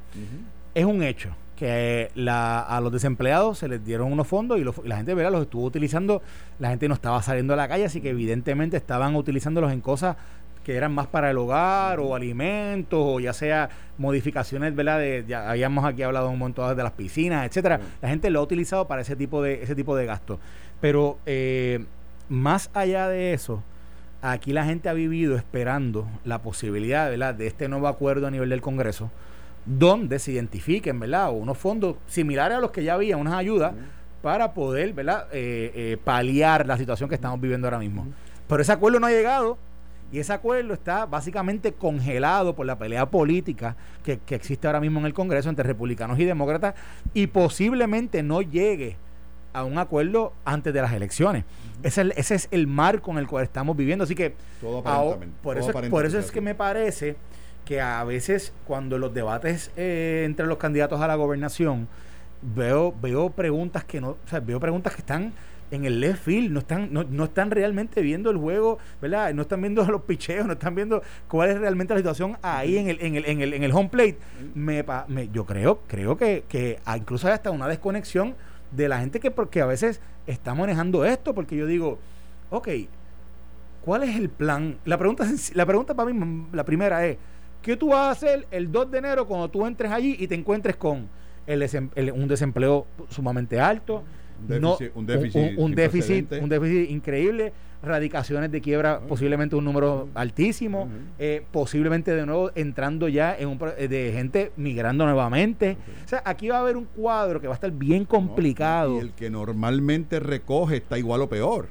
es 0.75 0.83
un 0.83 1.03
hecho 1.03 1.33
que 1.55 2.11
la, 2.15 2.59
a 2.61 2.81
los 2.81 2.91
desempleados 2.91 3.59
se 3.59 3.67
les 3.67 3.83
dieron 3.83 4.11
unos 4.11 4.27
fondos 4.27 4.59
y, 4.59 4.87
la 4.87 4.97
gente 4.97 5.13
¿verdad? 5.13 5.31
los 5.31 5.43
estuvo 5.43 5.65
utilizando, 5.65 6.21
la 6.59 6.69
gente 6.69 6.87
no 6.87 6.93
estaba 6.95 7.21
saliendo 7.21 7.53
a 7.53 7.57
la 7.57 7.67
calle, 7.67 7.85
así 7.85 8.01
que 8.01 8.09
evidentemente 8.09 8.77
estaban 8.77 9.15
utilizándolos 9.15 9.71
en 9.71 9.81
cosas 9.81 10.15
que 10.63 10.75
eran 10.75 10.93
más 10.93 11.07
para 11.07 11.29
el 11.29 11.37
hogar 11.37 11.99
o 11.99 12.15
alimentos 12.15 12.99
o 13.01 13.19
ya 13.19 13.33
sea 13.33 13.69
modificaciones, 13.97 14.73
¿verdad? 14.75 14.99
De, 14.99 15.25
ya 15.27 15.49
habíamos 15.49 15.85
aquí 15.85 16.03
hablado 16.03 16.29
un 16.29 16.39
montón 16.39 16.75
de 16.75 16.83
las 16.83 16.93
piscinas, 16.93 17.45
etcétera. 17.45 17.79
La 18.01 18.09
gente 18.09 18.29
lo 18.29 18.39
ha 18.39 18.43
utilizado 18.43 18.87
para 18.87 19.01
ese 19.01 19.15
tipo 19.15 19.43
de 19.43 19.61
ese 19.61 19.75
tipo 19.75 19.95
de 19.95 20.05
gastos. 20.05 20.39
Pero 20.79 21.17
eh, 21.25 21.85
más 22.29 22.69
allá 22.73 23.09
de 23.09 23.33
eso, 23.33 23.61
aquí 24.21 24.53
la 24.53 24.63
gente 24.63 24.87
ha 24.87 24.93
vivido 24.93 25.35
esperando 25.35 26.07
la 26.23 26.41
posibilidad, 26.41 27.09
¿verdad? 27.09 27.35
De 27.35 27.47
este 27.47 27.67
nuevo 27.67 27.89
acuerdo 27.89 28.27
a 28.27 28.31
nivel 28.31 28.49
del 28.49 28.61
Congreso 28.61 29.11
donde 29.65 30.19
se 30.19 30.31
identifiquen, 30.31 30.99
¿verdad? 30.99 31.31
unos 31.31 31.57
fondos 31.57 31.95
similares 32.07 32.57
a 32.57 32.61
los 32.61 32.71
que 32.71 32.83
ya 32.83 32.95
había, 32.95 33.17
unas 33.17 33.33
ayudas 33.33 33.73
para 34.21 34.53
poder 34.53 34.93
¿verdad? 34.93 35.27
Eh, 35.31 35.71
eh, 35.75 35.97
paliar 36.03 36.65
la 36.65 36.77
situación 36.77 37.09
que 37.09 37.15
estamos 37.15 37.39
viviendo 37.39 37.67
ahora 37.67 37.79
mismo. 37.79 38.07
Pero 38.47 38.61
ese 38.61 38.71
acuerdo 38.71 38.99
no 38.99 39.07
ha 39.07 39.11
llegado 39.11 39.57
y 40.11 40.19
ese 40.19 40.31
acuerdo 40.31 40.73
está 40.73 41.05
básicamente 41.05 41.73
congelado 41.73 42.55
por 42.55 42.65
la 42.65 42.77
pelea 42.77 43.05
política 43.07 43.75
que, 44.03 44.19
existe 44.29 44.67
ahora 44.67 44.79
mismo 44.79 44.99
en 44.99 45.07
el 45.07 45.13
Congreso 45.13 45.49
entre 45.49 45.63
republicanos 45.63 46.19
y 46.19 46.25
demócratas 46.25 46.75
y 47.13 47.27
posiblemente 47.27 48.21
no 48.21 48.41
llegue 48.41 48.95
a 49.53 49.63
un 49.63 49.77
acuerdo 49.77 50.33
antes 50.45 50.73
de 50.73 50.81
las 50.81 50.93
elecciones. 50.93 51.45
ese, 51.83 52.13
es 52.15 52.47
el, 52.51 52.67
marco 52.67 53.11
en 53.11 53.17
el 53.17 53.27
cual 53.27 53.43
estamos 53.43 53.75
viviendo. 53.75 54.03
Así 54.03 54.15
que 54.15 54.35
por, 55.41 55.57
eso, 55.57 55.71
por 55.89 56.05
eso 56.05 56.19
es 56.19 56.31
que 56.31 56.41
me 56.41 56.55
parece 56.55 57.15
que 57.65 57.81
a 57.81 58.03
veces 58.03 58.53
cuando 58.65 58.97
los 58.97 59.13
debates 59.13 59.71
eh, 59.77 60.23
entre 60.25 60.45
los 60.45 60.57
candidatos 60.57 61.01
a 61.01 61.07
la 61.07 61.15
gobernación 61.15 61.87
veo, 62.41 62.93
veo 63.01 63.29
preguntas 63.29 63.83
que 63.83 64.01
no, 64.01 64.17
veo 64.45 64.59
preguntas 64.59 64.93
que 64.93 65.01
están 65.01 65.33
en 65.71 65.85
el 65.85 65.99
left 65.99 66.23
field, 66.23 66.51
no 66.51 66.59
están, 66.59 66.93
no, 66.93 67.03
no, 67.03 67.23
están 67.23 67.49
realmente 67.49 68.01
viendo 68.01 68.29
el 68.29 68.37
juego, 68.37 68.77
¿verdad? 69.01 69.33
No 69.33 69.41
están 69.41 69.61
viendo 69.61 69.83
los 69.89 70.03
picheos, 70.03 70.45
no 70.45 70.53
están 70.53 70.75
viendo 70.75 71.01
cuál 71.27 71.49
es 71.49 71.59
realmente 71.59 71.93
la 71.93 71.99
situación 71.99 72.37
ahí 72.43 72.77
en 72.77 72.89
el, 72.89 73.01
en 73.01 73.15
el, 73.15 73.25
en 73.25 73.41
el, 73.41 73.53
en 73.53 73.63
el 73.63 73.71
home 73.71 73.89
plate. 73.89 74.17
Me, 74.53 74.85
me, 75.07 75.29
yo 75.29 75.45
creo, 75.45 75.79
creo 75.87 76.15
que, 76.15 76.43
que 76.47 76.79
incluso 76.95 77.27
hay 77.27 77.33
hasta 77.33 77.49
una 77.49 77.67
desconexión 77.67 78.35
de 78.71 78.87
la 78.87 78.99
gente 78.99 79.19
que 79.19 79.31
porque 79.31 79.61
a 79.61 79.65
veces 79.65 79.99
está 80.27 80.53
manejando 80.53 81.05
esto, 81.05 81.33
porque 81.33 81.55
yo 81.55 81.65
digo, 81.65 81.97
ok, 82.49 82.69
¿cuál 83.83 84.03
es 84.03 84.15
el 84.15 84.29
plan? 84.29 84.77
La 84.85 84.97
pregunta, 84.97 85.25
la 85.53 85.65
pregunta 85.65 85.95
para 85.95 86.11
mí, 86.11 86.47
la 86.51 86.63
primera 86.63 87.05
es, 87.07 87.17
¿qué 87.63 87.75
tú 87.75 87.89
vas 87.89 88.01
a 88.01 88.11
hacer 88.11 88.47
el 88.51 88.71
2 88.71 88.91
de 88.91 88.97
enero 88.99 89.25
cuando 89.25 89.49
tú 89.49 89.65
entres 89.65 89.91
allí 89.91 90.15
y 90.19 90.27
te 90.27 90.35
encuentres 90.35 90.75
con 90.75 91.09
un 91.47 92.27
desempleo 92.27 92.85
sumamente 93.09 93.59
alto, 93.59 94.03
un 94.39 94.49
déficit, 94.49 94.91
un, 94.95 95.05
déficit, 95.73 96.31
un, 96.41 96.49
déficit, 96.49 96.89
increíble, 96.89 97.53
radicaciones 97.81 98.51
de 98.51 98.61
quiebra, 98.61 98.99
posiblemente 98.99 99.55
un 99.55 99.63
número 99.63 100.09
altísimo, 100.13 100.89
eh, 101.17 101.43
posiblemente 101.51 102.13
de 102.13 102.25
nuevo 102.25 102.51
entrando 102.55 103.07
ya 103.07 103.35
en 103.37 103.47
un 103.47 103.57
de 103.57 104.11
gente 104.13 104.51
migrando 104.57 105.05
nuevamente. 105.05 105.77
O 106.05 106.07
sea, 106.07 106.21
aquí 106.25 106.49
va 106.49 106.57
a 106.57 106.61
haber 106.61 106.77
un 106.77 106.85
cuadro 106.85 107.39
que 107.39 107.47
va 107.47 107.53
a 107.53 107.55
estar 107.55 107.71
bien 107.71 108.05
complicado. 108.05 108.97
y 108.97 108.99
el 108.99 109.13
que 109.13 109.29
normalmente 109.29 110.19
recoge 110.19 110.77
está 110.77 110.97
igual 110.97 111.21
o 111.21 111.29
peor. 111.29 111.67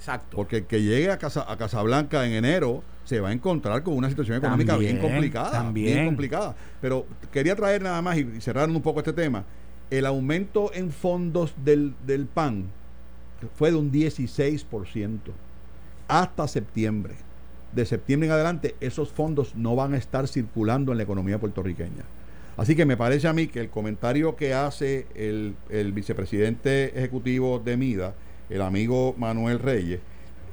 Exacto. 0.00 0.34
Porque 0.34 0.56
el 0.56 0.64
que 0.64 0.80
llegue 0.80 1.10
a 1.10 1.18
Casa 1.18 1.44
a 1.46 1.58
Casablanca 1.58 2.24
en 2.26 2.32
enero 2.32 2.82
se 3.04 3.20
va 3.20 3.28
a 3.28 3.32
encontrar 3.32 3.82
con 3.82 3.94
una 3.94 4.08
situación 4.08 4.38
económica 4.38 4.78
bien 4.78 4.98
complicada. 4.98 5.50
También. 5.50 5.94
Bien 5.94 6.06
complicada. 6.06 6.56
Pero 6.80 7.06
quería 7.30 7.54
traer 7.54 7.82
nada 7.82 8.00
más 8.00 8.16
y 8.16 8.40
cerrar 8.40 8.70
un 8.70 8.80
poco 8.80 9.00
este 9.00 9.12
tema. 9.12 9.44
El 9.90 10.06
aumento 10.06 10.72
en 10.72 10.90
fondos 10.90 11.52
del, 11.62 11.94
del 12.06 12.24
PAN 12.24 12.70
fue 13.56 13.72
de 13.72 13.76
un 13.76 13.92
16% 13.92 15.18
hasta 16.08 16.48
septiembre. 16.48 17.16
De 17.74 17.84
septiembre 17.84 18.28
en 18.28 18.32
adelante, 18.32 18.76
esos 18.80 19.12
fondos 19.12 19.54
no 19.54 19.76
van 19.76 19.92
a 19.92 19.98
estar 19.98 20.26
circulando 20.28 20.92
en 20.92 20.98
la 20.98 21.04
economía 21.04 21.38
puertorriqueña. 21.38 22.04
Así 22.56 22.74
que 22.74 22.86
me 22.86 22.96
parece 22.96 23.28
a 23.28 23.34
mí 23.34 23.48
que 23.48 23.60
el 23.60 23.68
comentario 23.68 24.34
que 24.34 24.54
hace 24.54 25.06
el, 25.14 25.56
el 25.68 25.92
vicepresidente 25.92 26.98
ejecutivo 26.98 27.58
de 27.58 27.76
MIDA, 27.76 28.14
el 28.50 28.62
amigo 28.62 29.14
Manuel 29.16 29.58
Reyes, 29.58 30.00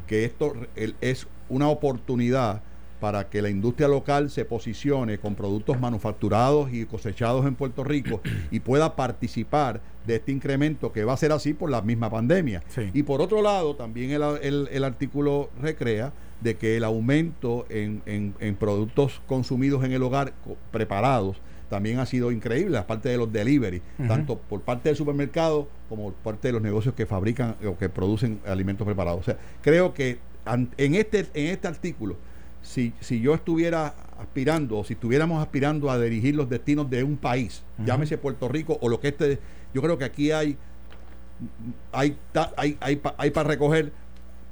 que 0.06 0.24
esto 0.24 0.54
es 1.02 1.28
una 1.50 1.68
oportunidad 1.68 2.62
para 3.00 3.30
que 3.30 3.42
la 3.42 3.50
industria 3.50 3.88
local 3.88 4.30
se 4.30 4.46
posicione 4.46 5.20
con 5.20 5.36
productos 5.36 5.80
manufacturados 5.80 6.74
y 6.74 6.86
cosechados 6.86 7.46
en 7.46 7.56
Puerto 7.56 7.84
Rico 7.84 8.22
y 8.52 8.60
pueda 8.60 8.96
participar 8.96 9.82
de 10.06 10.16
este 10.16 10.32
incremento 10.32 10.92
que 10.92 11.04
va 11.04 11.14
a 11.14 11.18
ser 11.18 11.32
así 11.32 11.54
por 11.54 11.70
la 11.70 11.82
misma 11.82 12.10
pandemia. 12.10 12.64
Y 12.94 13.04
por 13.04 13.22
otro 13.22 13.42
lado, 13.42 13.76
también 13.76 14.12
el, 14.12 14.68
el, 14.72 14.84
artículo 14.84 15.50
recrea 15.62 16.14
de 16.42 16.56
que 16.56 16.78
el 16.78 16.84
aumento 16.84 17.66
en, 17.70 18.02
en, 18.06 18.56
productos 18.56 19.22
consumidos 19.28 19.84
en 19.84 19.92
el 19.92 20.02
hogar 20.02 20.34
preparados 20.72 21.38
también 21.70 22.00
ha 22.00 22.06
sido 22.06 22.32
increíble, 22.32 22.78
aparte 22.78 23.10
de 23.10 23.18
los 23.18 23.32
delivery, 23.32 23.82
tanto 24.08 24.38
por 24.38 24.62
parte 24.62 24.90
del 24.90 24.96
supermercado 24.96 25.68
como 25.90 26.12
por 26.12 26.14
parte 26.14 26.48
de 26.50 26.54
los 26.54 26.62
negocios 26.62 26.96
que 26.96 27.06
fabrican 27.06 27.56
o 27.66 27.78
que 27.78 27.90
producen 27.90 28.40
alimentos 28.46 28.86
preparados. 28.86 29.22
O 29.22 29.24
sea, 29.24 29.38
creo 29.62 29.94
que 29.94 30.20
en 30.46 30.96
este, 30.96 31.28
en 31.34 31.48
este 31.48 31.68
artículo, 31.68 32.16
si, 32.62 32.94
si 33.00 33.20
yo 33.20 33.34
estuviera 33.34 33.94
aspirando 34.20 34.80
o 34.80 34.84
si 34.84 34.94
estuviéramos 34.94 35.42
aspirando 35.42 35.90
a 35.92 36.00
dirigir 36.00 36.36
los 36.36 36.50
destinos 36.50 36.90
de 36.90 37.04
un 37.04 37.18
país, 37.18 37.64
llámese 37.86 38.18
Puerto 38.18 38.48
Rico 38.48 38.78
o 38.82 38.90
lo 38.90 39.00
que 39.00 39.10
esté, 39.10 39.40
yo 39.74 39.82
creo 39.82 39.98
que 39.98 40.06
aquí 40.06 40.32
hay, 40.32 40.58
hay, 41.92 42.18
hay, 42.56 42.78
hay, 42.80 43.02
hay 43.18 43.32
para 43.32 43.50
recoger 43.50 43.92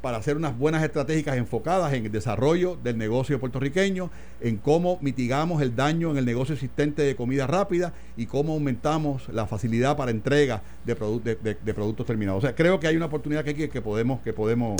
para 0.05 0.17
hacer 0.17 0.37
unas 0.37 0.55
buenas 0.55 0.83
estratégicas 0.83 1.35
enfocadas 1.35 1.91
en 1.93 2.05
el 2.05 2.11
desarrollo 2.11 2.77
del 2.83 2.95
negocio 2.95 3.39
puertorriqueño, 3.39 4.11
en 4.39 4.57
cómo 4.57 4.99
mitigamos 5.01 5.63
el 5.63 5.75
daño 5.75 6.11
en 6.11 6.17
el 6.17 6.25
negocio 6.25 6.53
existente 6.53 7.01
de 7.01 7.15
comida 7.15 7.47
rápida 7.47 7.91
y 8.15 8.27
cómo 8.27 8.53
aumentamos 8.53 9.27
la 9.29 9.47
facilidad 9.47 9.97
para 9.97 10.11
entrega 10.11 10.61
de, 10.85 10.93
de, 10.93 11.73
productos 11.73 12.05
terminados. 12.05 12.43
O 12.43 12.45
sea, 12.45 12.53
creo 12.53 12.79
que 12.79 12.85
hay 12.85 12.95
una 12.95 13.07
oportunidad 13.07 13.43
que, 13.43 13.67
que 13.67 13.81
podemos... 13.81 14.21
Que 14.21 14.31
podemos 14.31 14.79